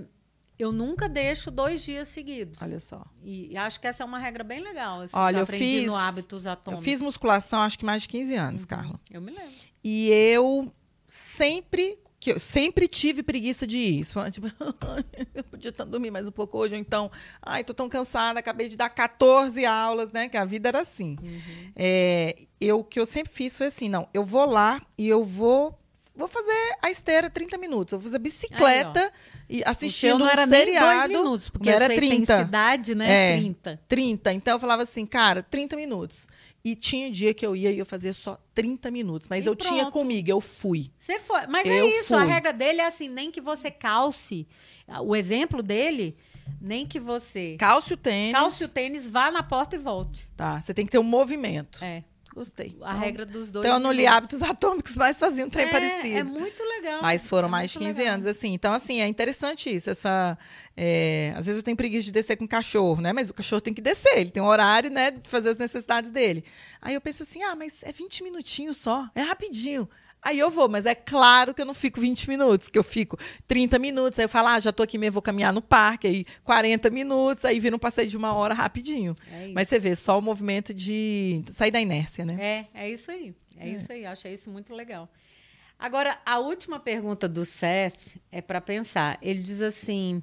eu 0.62 0.72
nunca 0.72 1.10
deixo 1.10 1.50
dois 1.50 1.84
dias 1.84 2.08
seguidos. 2.08 2.62
Olha 2.62 2.80
só. 2.80 3.04
E, 3.24 3.52
e 3.52 3.58
acho 3.58 3.80
que 3.80 3.88
essa 3.88 4.04
é 4.04 4.06
uma 4.06 4.20
regra 4.20 4.44
bem 4.44 4.62
legal. 4.62 5.02
Assim, 5.02 5.18
olha, 5.18 5.40
eu 5.40 5.48
fiz. 5.48 5.88
no 5.88 5.96
hábitos 5.96 6.46
atômicos. 6.46 6.86
Eu 6.86 6.92
fiz 6.92 7.02
musculação 7.02 7.62
acho 7.64 7.80
que 7.80 7.86
mais 7.86 8.04
de 8.04 8.10
15 8.10 8.36
anos, 8.36 8.62
uhum. 8.62 8.68
Carla. 8.68 9.00
Eu 9.12 9.22
me 9.22 9.32
lembro. 9.32 9.50
E 9.84 10.10
eu 10.10 10.72
sempre 11.08 11.98
que 12.20 12.32
eu 12.32 12.40
sempre 12.40 12.88
tive 12.88 13.24
preguiça 13.24 13.66
de 13.66 13.80
ir. 13.80 14.02
Isso 14.02 14.14
foi, 14.14 14.30
tipo, 14.30 14.46
eu 15.34 15.44
podia 15.46 15.72
dormir 15.72 16.12
mais 16.12 16.28
um 16.28 16.32
pouco 16.32 16.60
hoje, 16.60 16.76
ou 16.76 16.80
então, 16.80 17.10
ai, 17.42 17.64
tô 17.64 17.74
tão 17.74 17.90
cansada, 17.90 18.40
acabei 18.40 18.70
de 18.70 18.78
dar 18.78 18.90
14 18.90 19.66
aulas, 19.66 20.12
né? 20.12 20.30
Que 20.30 20.38
a 20.38 20.46
vida 20.46 20.70
era 20.70 20.82
assim. 20.82 21.18
Uhum. 21.20 21.72
É, 21.76 22.36
eu, 22.60 22.82
o 22.82 22.84
que 22.84 23.00
eu 23.00 23.08
sempre 23.08 23.34
fiz 23.34 23.58
foi 23.58 23.66
assim, 23.66 23.90
não, 23.90 24.08
eu 24.14 24.24
vou 24.24 24.46
lá 24.46 24.80
e 24.96 25.10
eu 25.10 25.26
vou 25.26 25.76
vou 26.16 26.28
fazer 26.28 26.78
a 26.82 26.90
esteira 26.92 27.30
30 27.30 27.58
minutos, 27.58 27.92
vou 27.94 28.02
fazer 28.02 28.20
bicicleta 28.20 29.12
Aí, 29.50 29.60
e 29.60 29.64
assistindo 29.66 30.20
não 30.20 30.30
era 30.30 30.44
um 30.44 30.48
seriado. 30.48 30.88
Nem 30.88 31.08
dois 31.08 31.22
minutos, 31.22 31.50
porque 31.50 31.70
era 31.70 31.88
30. 31.88 32.16
intensidade, 32.16 32.96
né? 32.96 33.34
É, 33.34 33.38
30. 33.38 33.82
30. 33.88 34.34
Então 34.34 34.54
eu 34.54 34.60
falava 34.60 34.84
assim, 34.84 35.06
cara, 35.06 35.42
30 35.44 35.76
minutos. 35.76 36.28
E 36.64 36.76
tinha 36.76 37.10
dia 37.10 37.34
que 37.34 37.44
eu 37.46 37.56
ia 37.56 37.72
e 37.72 37.80
eu 37.80 37.86
fazia 37.86 38.14
só 38.14 38.40
30 38.54 38.92
minutos. 38.92 39.28
Mas 39.28 39.46
e 39.46 39.50
eu 39.50 39.56
pronto. 39.56 39.68
tinha 39.68 39.90
comigo, 39.90 40.30
eu 40.30 40.40
fui. 40.40 40.92
Você 40.98 41.20
foi. 41.20 41.48
Mas 41.48 41.68
é 41.68 41.80
eu 41.80 41.86
é 41.86 41.90
isso, 41.90 42.10
fui. 42.10 42.18
a 42.18 42.24
regra 42.24 42.54
dele 42.54 42.82
é 42.82 42.86
assim: 42.86 43.10
nem 43.10 43.32
que 43.32 43.42
você 43.42 43.72
calce. 43.72 44.48
O 45.04 45.16
exemplo 45.16 45.64
dele, 45.64 46.16
nem 46.60 46.86
que 46.86 47.00
você. 47.00 47.56
Calce 47.58 47.94
o 47.94 47.98
tênis. 47.98 48.32
Calce 48.34 48.64
o 48.64 48.70
tênis, 48.70 49.10
vá 49.10 49.32
na 49.32 49.42
porta 49.42 49.76
e 49.76 49.80
volte. 49.80 50.30
Tá. 50.38 50.62
Você 50.62 50.74
tem 50.74 50.86
que 50.86 50.92
ter 50.92 51.00
um 51.00 51.04
movimento. 51.04 51.84
É. 51.84 52.04
Gostei. 52.34 52.78
A 52.82 52.92
então, 52.92 53.00
regra 53.00 53.26
dos 53.26 53.52
dois. 53.52 53.66
Então, 53.66 53.78
eu 53.78 53.80
não 53.80 53.92
li 53.92 54.08
hábitos 54.08 54.42
atômicos, 54.42 54.96
mas 54.96 55.20
fazia 55.20 55.46
um 55.46 55.50
trem 55.50 55.66
é, 55.66 55.72
parecido. 55.72 56.18
É 56.18 56.24
muito 56.24 56.64
legal. 56.64 57.02
Mas 57.02 57.28
foram 57.28 57.50
é 57.50 57.52
mais 57.52 57.72
de 57.72 57.80
15 57.80 57.98
legal. 57.98 58.14
anos, 58.14 58.26
assim. 58.26 58.54
Então, 58.54 58.74
assim, 58.74 59.02
é 59.02 59.08
interessante 59.08 59.74
isso. 59.74 59.90
Essa, 59.90 60.38
é, 60.78 61.34
às 61.36 61.46
vezes 61.46 61.60
eu 61.60 61.64
tenho 61.64 61.76
preguiça 61.76 62.06
de 62.06 62.12
descer 62.12 62.38
com 62.38 62.46
o 62.46 62.48
cachorro, 62.48 63.02
né? 63.02 63.12
Mas 63.12 63.30
o 63.30 63.34
cachorro 63.34 63.62
tem 63.62 63.74
que 63.74 63.82
descer, 63.82 64.18
ele 64.18 64.32
tem 64.32 64.42
um 64.42 64.48
horário, 64.48 64.90
né, 64.90 65.12
de 65.12 65.30
fazer 65.30 65.50
as 65.50 65.58
necessidades 65.58 66.10
dele. 66.10 66.46
Aí 66.82 66.94
eu 66.94 67.02
penso 67.02 67.24
assim: 67.24 67.44
ah, 67.44 67.56
mas 67.56 67.84
é 67.84 67.92
20 67.92 68.24
minutinhos 68.24 68.78
só, 68.78 69.10
é 69.14 69.22
rapidinho. 69.22 69.90
Aí 70.24 70.38
eu 70.38 70.52
vou, 70.52 70.70
mas 70.70 70.86
é 70.86 70.94
claro 70.94 71.52
que 71.52 71.62
eu 71.62 71.66
não 71.66 71.74
fico 71.74 72.00
20 72.00 72.30
minutos, 72.30 72.70
que 72.70 72.78
eu 72.78 72.84
fico 72.84 73.18
30 73.48 73.80
minutos. 73.80 74.20
Aí 74.20 74.26
eu 74.26 74.30
falo, 74.30 74.50
ah, 74.50 74.60
já 74.60 74.72
tô 74.72 74.84
aqui 74.84 74.96
mesmo, 74.98 75.14
vou 75.14 75.22
caminhar 75.22 75.52
no 75.52 75.64
parque, 75.64 76.06
aí 76.06 76.26
40 76.44 76.92
minutos, 76.92 77.44
aí 77.44 77.60
vira 77.60 77.76
um 77.76 77.80
passeio 77.80 78.08
de 78.08 78.16
uma 78.16 78.32
hora 78.34 78.54
rapidinho. 78.54 79.16
É 79.32 79.48
mas 79.48 79.68
você 79.68 79.80
vê, 79.80 79.96
só 79.96 80.20
o 80.20 80.22
movimento 80.22 80.76
de 80.76 81.44
sair 81.50 81.72
da 81.72 81.82
inércia, 81.82 82.24
né? 82.24 82.68
É, 82.74 82.84
é 82.84 82.92
isso 82.92 83.10
aí. 83.10 83.34
É, 83.58 83.68
é. 83.68 83.74
isso 83.74 83.92
aí, 83.92 84.04
eu 84.04 84.12
achei 84.12 84.34
isso 84.34 84.52
muito 84.52 84.76
legal. 84.76 85.10
Agora, 85.80 86.20
a 86.24 86.38
última 86.38 86.80
pergunta 86.80 87.28
do 87.28 87.44
Seth 87.44 87.96
é 88.32 88.42
para 88.42 88.62
pensar. 88.62 89.18
Ele 89.24 89.40
diz 89.40 89.64
assim: 89.64 90.22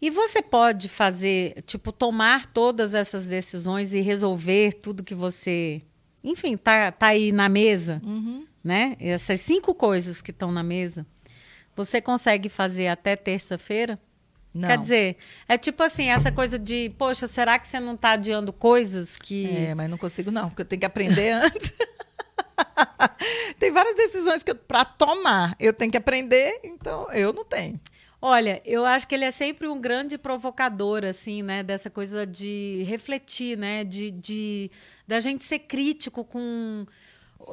e 0.00 0.08
você 0.08 0.40
pode 0.40 0.88
fazer, 0.88 1.62
tipo, 1.62 1.90
tomar 1.90 2.46
todas 2.46 2.94
essas 2.94 3.26
decisões 3.26 3.92
e 3.92 4.00
resolver 4.00 4.74
tudo 4.74 5.02
que 5.02 5.16
você, 5.16 5.82
enfim, 6.22 6.56
tá, 6.56 6.92
tá 6.92 7.08
aí 7.08 7.32
na 7.32 7.48
mesa? 7.48 8.00
Uhum 8.04 8.51
né? 8.62 8.96
Essas 9.00 9.40
cinco 9.40 9.74
coisas 9.74 10.22
que 10.22 10.30
estão 10.30 10.52
na 10.52 10.62
mesa, 10.62 11.06
você 11.74 12.00
consegue 12.00 12.48
fazer 12.48 12.88
até 12.88 13.16
terça-feira? 13.16 13.98
Não. 14.54 14.68
Quer 14.68 14.78
dizer, 14.78 15.16
é 15.48 15.56
tipo 15.56 15.82
assim, 15.82 16.08
essa 16.08 16.30
coisa 16.30 16.58
de, 16.58 16.90
poxa, 16.98 17.26
será 17.26 17.58
que 17.58 17.66
você 17.66 17.80
não 17.80 17.94
está 17.94 18.10
adiando 18.10 18.52
coisas 18.52 19.16
que. 19.16 19.46
É, 19.46 19.74
mas 19.74 19.88
não 19.88 19.96
consigo, 19.96 20.30
não, 20.30 20.50
porque 20.50 20.62
eu 20.62 20.66
tenho 20.66 20.80
que 20.80 20.86
aprender 20.86 21.30
antes. 21.42 21.72
Tem 23.58 23.70
várias 23.70 23.96
decisões 23.96 24.42
que 24.42 24.52
para 24.54 24.84
tomar 24.84 25.56
eu 25.58 25.72
tenho 25.72 25.90
que 25.90 25.96
aprender, 25.96 26.60
então 26.64 27.10
eu 27.12 27.32
não 27.32 27.44
tenho. 27.44 27.80
Olha, 28.20 28.62
eu 28.64 28.84
acho 28.84 29.08
que 29.08 29.14
ele 29.14 29.24
é 29.24 29.30
sempre 29.32 29.66
um 29.66 29.80
grande 29.80 30.16
provocador, 30.16 31.04
assim, 31.04 31.42
né? 31.42 31.62
Dessa 31.62 31.90
coisa 31.90 32.24
de 32.24 32.84
refletir, 32.86 33.58
né? 33.58 33.82
De, 33.82 34.12
de 34.12 34.70
da 35.08 35.18
gente 35.18 35.42
ser 35.42 35.60
crítico 35.60 36.24
com 36.24 36.86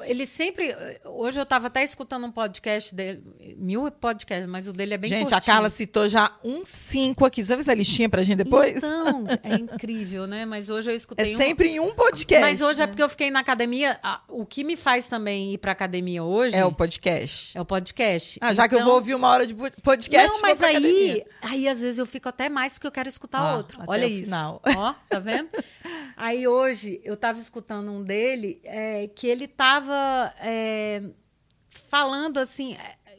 ele 0.03 0.25
sempre. 0.25 0.75
Hoje 1.05 1.39
eu 1.39 1.43
estava 1.43 1.67
até 1.67 1.83
escutando 1.83 2.25
um 2.25 2.31
podcast 2.31 2.93
dele, 2.93 3.21
mil 3.57 3.89
podcasts, 3.91 4.47
mas 4.47 4.67
o 4.67 4.73
dele 4.73 4.93
é 4.93 4.97
bem 4.97 5.09
Gente, 5.09 5.29
curtinho. 5.29 5.37
a 5.37 5.41
Carla 5.41 5.69
citou 5.69 6.07
já 6.07 6.31
um 6.43 6.63
cinco 6.63 7.25
aqui. 7.25 7.43
Você 7.43 7.49
vai 7.49 7.57
fazer 7.57 7.71
a 7.71 7.75
listinha 7.75 8.09
pra 8.09 8.23
gente 8.23 8.37
depois? 8.37 8.77
Então, 8.77 9.25
é 9.43 9.55
incrível, 9.59 10.27
né? 10.27 10.45
Mas 10.45 10.69
hoje 10.69 10.91
eu 10.91 10.95
escutei. 10.95 11.33
É 11.33 11.37
sempre 11.37 11.69
em 11.69 11.79
um 11.79 11.93
podcast. 11.93 12.45
Mas 12.45 12.61
hoje 12.61 12.79
né? 12.79 12.85
é 12.85 12.87
porque 12.87 13.03
eu 13.03 13.09
fiquei 13.09 13.31
na 13.31 13.39
academia. 13.39 13.99
O 14.27 14.45
que 14.45 14.63
me 14.63 14.75
faz 14.75 15.07
também 15.07 15.53
ir 15.53 15.57
pra 15.57 15.71
academia 15.71 16.23
hoje. 16.23 16.55
É 16.55 16.65
o 16.65 16.71
podcast. 16.71 17.57
É 17.57 17.61
o 17.61 17.65
podcast. 17.65 18.39
Ah, 18.41 18.53
já 18.53 18.65
então... 18.65 18.77
que 18.77 18.81
eu 18.81 18.85
vou 18.85 18.95
ouvir 18.95 19.15
uma 19.15 19.27
hora 19.27 19.45
de 19.45 19.55
podcast. 19.83 20.29
Não, 20.29 20.41
mas 20.41 20.61
aí, 20.61 21.23
aí 21.41 21.67
às 21.67 21.81
vezes 21.81 21.97
eu 21.97 22.05
fico 22.05 22.29
até 22.29 22.49
mais 22.49 22.73
porque 22.73 22.87
eu 22.87 22.91
quero 22.91 23.09
escutar 23.09 23.39
ah, 23.39 23.57
outro. 23.57 23.79
Olha 23.87 24.05
isso. 24.05 24.25
Final. 24.25 24.61
Ó, 24.65 24.93
tá 25.09 25.19
vendo? 25.19 25.49
aí 26.15 26.47
hoje 26.47 27.01
eu 27.03 27.17
tava 27.17 27.39
escutando 27.39 27.91
um 27.91 28.03
dele 28.03 28.59
é, 28.63 29.07
que 29.07 29.27
ele 29.27 29.47
tava 29.79 30.33
é, 30.39 31.01
falando 31.89 32.37
assim. 32.37 32.75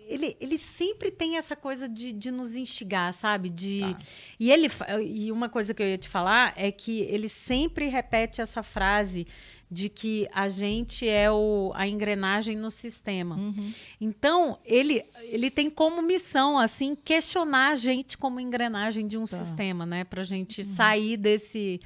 Ele, 0.06 0.36
ele 0.40 0.58
sempre 0.58 1.10
tem 1.10 1.36
essa 1.36 1.54
coisa 1.54 1.88
de, 1.88 2.12
de 2.12 2.32
nos 2.32 2.56
instigar, 2.56 3.14
sabe? 3.14 3.48
De, 3.48 3.80
tá. 3.80 3.96
e, 4.40 4.50
ele, 4.50 4.68
e 5.04 5.30
uma 5.30 5.48
coisa 5.48 5.72
que 5.72 5.80
eu 5.80 5.86
ia 5.86 5.98
te 5.98 6.08
falar 6.08 6.52
é 6.56 6.72
que 6.72 7.02
ele 7.02 7.28
sempre 7.28 7.86
repete 7.86 8.40
essa 8.40 8.60
frase 8.60 9.24
de 9.70 9.88
que 9.88 10.28
a 10.32 10.48
gente 10.48 11.08
é 11.08 11.30
o, 11.30 11.70
a 11.76 11.86
engrenagem 11.86 12.56
no 12.56 12.72
sistema. 12.72 13.36
Uhum. 13.36 13.72
Então, 14.00 14.58
ele, 14.64 15.04
ele 15.22 15.48
tem 15.48 15.70
como 15.70 16.02
missão, 16.02 16.58
assim, 16.58 16.96
questionar 16.96 17.70
a 17.70 17.76
gente 17.76 18.18
como 18.18 18.40
engrenagem 18.40 19.06
de 19.06 19.16
um 19.16 19.24
tá. 19.24 19.36
sistema, 19.36 19.86
né? 19.86 20.02
Pra 20.02 20.24
gente 20.24 20.62
uhum. 20.62 20.66
sair 20.66 21.16
desse... 21.16 21.80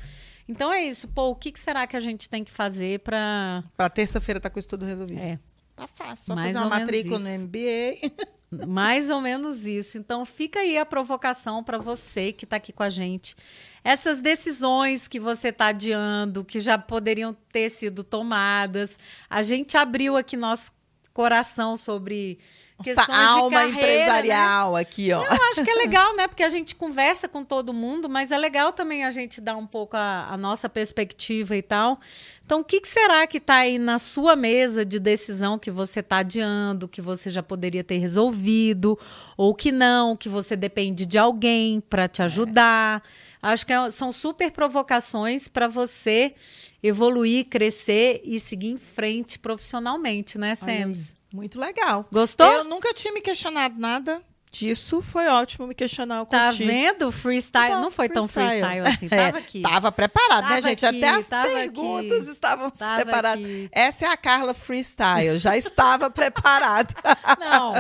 Então 0.48 0.72
é 0.72 0.82
isso. 0.82 1.08
Pô, 1.08 1.30
o 1.30 1.34
que, 1.34 1.52
que 1.52 1.60
será 1.60 1.86
que 1.86 1.96
a 1.96 2.00
gente 2.00 2.28
tem 2.28 2.44
que 2.44 2.50
fazer 2.50 3.00
para... 3.00 3.64
Para 3.76 3.88
terça-feira 3.88 4.40
tá 4.40 4.50
com 4.50 4.58
isso 4.58 4.68
tudo 4.68 4.84
resolvido. 4.84 5.20
É. 5.20 5.38
Tá 5.74 5.86
fácil. 5.86 6.26
Só 6.26 6.34
Mais 6.34 6.52
fazer 6.52 6.64
uma 6.64 6.78
matrícula 6.78 7.18
no 7.18 7.44
MBA. 7.44 8.12
Mais 8.68 9.10
ou 9.10 9.20
menos 9.20 9.66
isso. 9.66 9.98
Então, 9.98 10.24
fica 10.24 10.60
aí 10.60 10.78
a 10.78 10.86
provocação 10.86 11.64
para 11.64 11.78
você 11.78 12.32
que 12.32 12.44
está 12.44 12.56
aqui 12.56 12.72
com 12.72 12.84
a 12.84 12.88
gente. 12.88 13.34
Essas 13.82 14.20
decisões 14.20 15.08
que 15.08 15.18
você 15.18 15.48
está 15.48 15.66
adiando, 15.66 16.44
que 16.44 16.60
já 16.60 16.78
poderiam 16.78 17.36
ter 17.52 17.70
sido 17.70 18.04
tomadas. 18.04 18.98
A 19.28 19.42
gente 19.42 19.76
abriu 19.76 20.16
aqui 20.16 20.36
nosso 20.36 20.72
coração 21.12 21.76
sobre 21.76 22.38
essa 22.84 23.02
alma 23.02 23.50
carreira, 23.50 23.72
né? 23.72 24.00
empresarial 24.02 24.72
né? 24.74 24.80
aqui, 24.80 25.12
ó. 25.12 25.22
Eu 25.22 25.32
acho 25.50 25.62
que 25.62 25.70
é 25.70 25.74
legal, 25.74 26.16
né? 26.16 26.26
Porque 26.26 26.42
a 26.42 26.48
gente 26.48 26.74
conversa 26.74 27.28
com 27.28 27.44
todo 27.44 27.72
mundo, 27.72 28.08
mas 28.08 28.32
é 28.32 28.36
legal 28.36 28.72
também 28.72 29.04
a 29.04 29.10
gente 29.10 29.40
dar 29.40 29.56
um 29.56 29.66
pouco 29.66 29.96
a, 29.96 30.26
a 30.28 30.36
nossa 30.36 30.68
perspectiva 30.68 31.56
e 31.56 31.62
tal. 31.62 32.00
Então, 32.44 32.60
o 32.60 32.64
que, 32.64 32.80
que 32.80 32.88
será 32.88 33.26
que 33.26 33.38
está 33.38 33.56
aí 33.56 33.78
na 33.78 33.98
sua 33.98 34.36
mesa 34.36 34.84
de 34.84 34.98
decisão 34.98 35.58
que 35.58 35.70
você 35.70 36.00
está 36.00 36.18
adiando, 36.18 36.88
que 36.88 37.00
você 37.00 37.30
já 37.30 37.42
poderia 37.42 37.84
ter 37.84 37.98
resolvido, 37.98 38.98
ou 39.36 39.54
que 39.54 39.70
não, 39.70 40.16
que 40.16 40.28
você 40.28 40.56
depende 40.56 41.06
de 41.06 41.16
alguém 41.16 41.80
para 41.80 42.08
te 42.08 42.22
ajudar? 42.22 43.02
É. 43.40 43.52
Acho 43.52 43.64
que 43.64 43.72
é, 43.72 43.90
são 43.90 44.10
super 44.10 44.50
provocações 44.50 45.48
para 45.48 45.68
você 45.68 46.34
evoluir, 46.82 47.46
crescer 47.46 48.20
e 48.24 48.40
seguir 48.40 48.70
em 48.70 48.78
frente 48.78 49.38
profissionalmente, 49.38 50.36
né, 50.36 50.54
Sams? 50.54 51.14
Muito 51.34 51.58
legal. 51.58 52.06
Gostou? 52.12 52.46
Eu 52.46 52.62
nunca 52.62 52.94
tinha 52.94 53.12
me 53.12 53.20
questionado 53.20 53.76
nada 53.76 54.22
disso. 54.52 55.02
Foi 55.02 55.26
ótimo 55.26 55.66
me 55.66 55.74
questionar. 55.74 56.18
Eu 56.18 56.26
tá 56.26 56.52
vendo? 56.52 57.10
Freestyle. 57.10 57.74
Bom, 57.74 57.80
não 57.80 57.90
foi 57.90 58.06
freestyle. 58.06 58.14
tão 58.14 58.28
freestyle 58.28 58.88
assim. 58.88 59.08
Tava 59.08 59.38
aqui. 59.38 59.62
tava 59.62 59.90
preparado, 59.90 60.42
né, 60.42 60.48
tava 60.48 60.54
né, 60.54 60.62
gente? 60.62 60.86
Aqui, 60.86 61.04
Até 61.04 61.18
as 61.18 61.26
perguntas 61.26 62.22
aqui, 62.22 62.30
estavam 62.30 62.70
preparadas. 62.70 63.44
Essa 63.72 64.06
é 64.06 64.08
a 64.08 64.16
Carla 64.16 64.54
Freestyle. 64.54 65.36
Já 65.38 65.56
estava 65.56 66.08
preparado. 66.08 66.94
Não, 67.40 67.74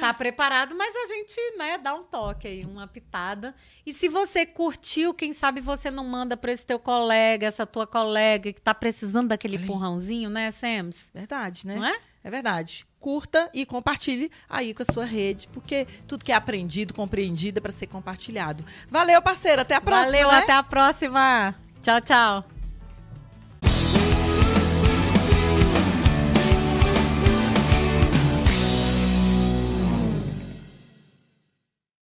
tá 0.00 0.14
preparado, 0.14 0.74
mas 0.74 0.96
a 0.96 1.06
gente, 1.08 1.36
né, 1.58 1.76
dá 1.76 1.94
um 1.94 2.04
toque 2.04 2.48
aí, 2.48 2.64
uma 2.64 2.86
pitada. 2.86 3.54
E 3.84 3.92
se 3.92 4.08
você 4.08 4.46
curtiu, 4.46 5.12
quem 5.12 5.34
sabe 5.34 5.60
você 5.60 5.90
não 5.90 6.04
manda 6.04 6.36
para 6.36 6.52
esse 6.52 6.64
teu 6.64 6.78
colega, 6.78 7.46
essa 7.46 7.66
tua 7.66 7.86
colega 7.86 8.52
que 8.52 8.60
tá 8.60 8.74
precisando 8.74 9.28
daquele 9.28 9.56
empurrãozinho, 9.56 10.30
né, 10.30 10.50
Sams? 10.50 11.10
Verdade, 11.14 11.66
né? 11.66 11.76
Não 11.76 11.84
é? 11.86 11.98
É 12.28 12.30
verdade. 12.30 12.86
Curta 13.00 13.48
e 13.54 13.64
compartilhe 13.64 14.30
aí 14.50 14.74
com 14.74 14.82
a 14.82 14.92
sua 14.92 15.06
rede, 15.06 15.48
porque 15.48 15.86
tudo 16.06 16.22
que 16.22 16.30
é 16.30 16.34
aprendido, 16.34 16.92
compreendido 16.92 17.56
é 17.56 17.60
para 17.60 17.72
ser 17.72 17.86
compartilhado. 17.86 18.62
Valeu, 18.90 19.22
parceira. 19.22 19.62
Até 19.62 19.74
a 19.74 19.80
próxima. 19.80 20.12
Valeu, 20.12 20.28
né? 20.28 20.38
até 20.40 20.52
a 20.52 20.62
próxima. 20.62 21.54
Tchau, 21.80 22.00
tchau. 22.02 22.57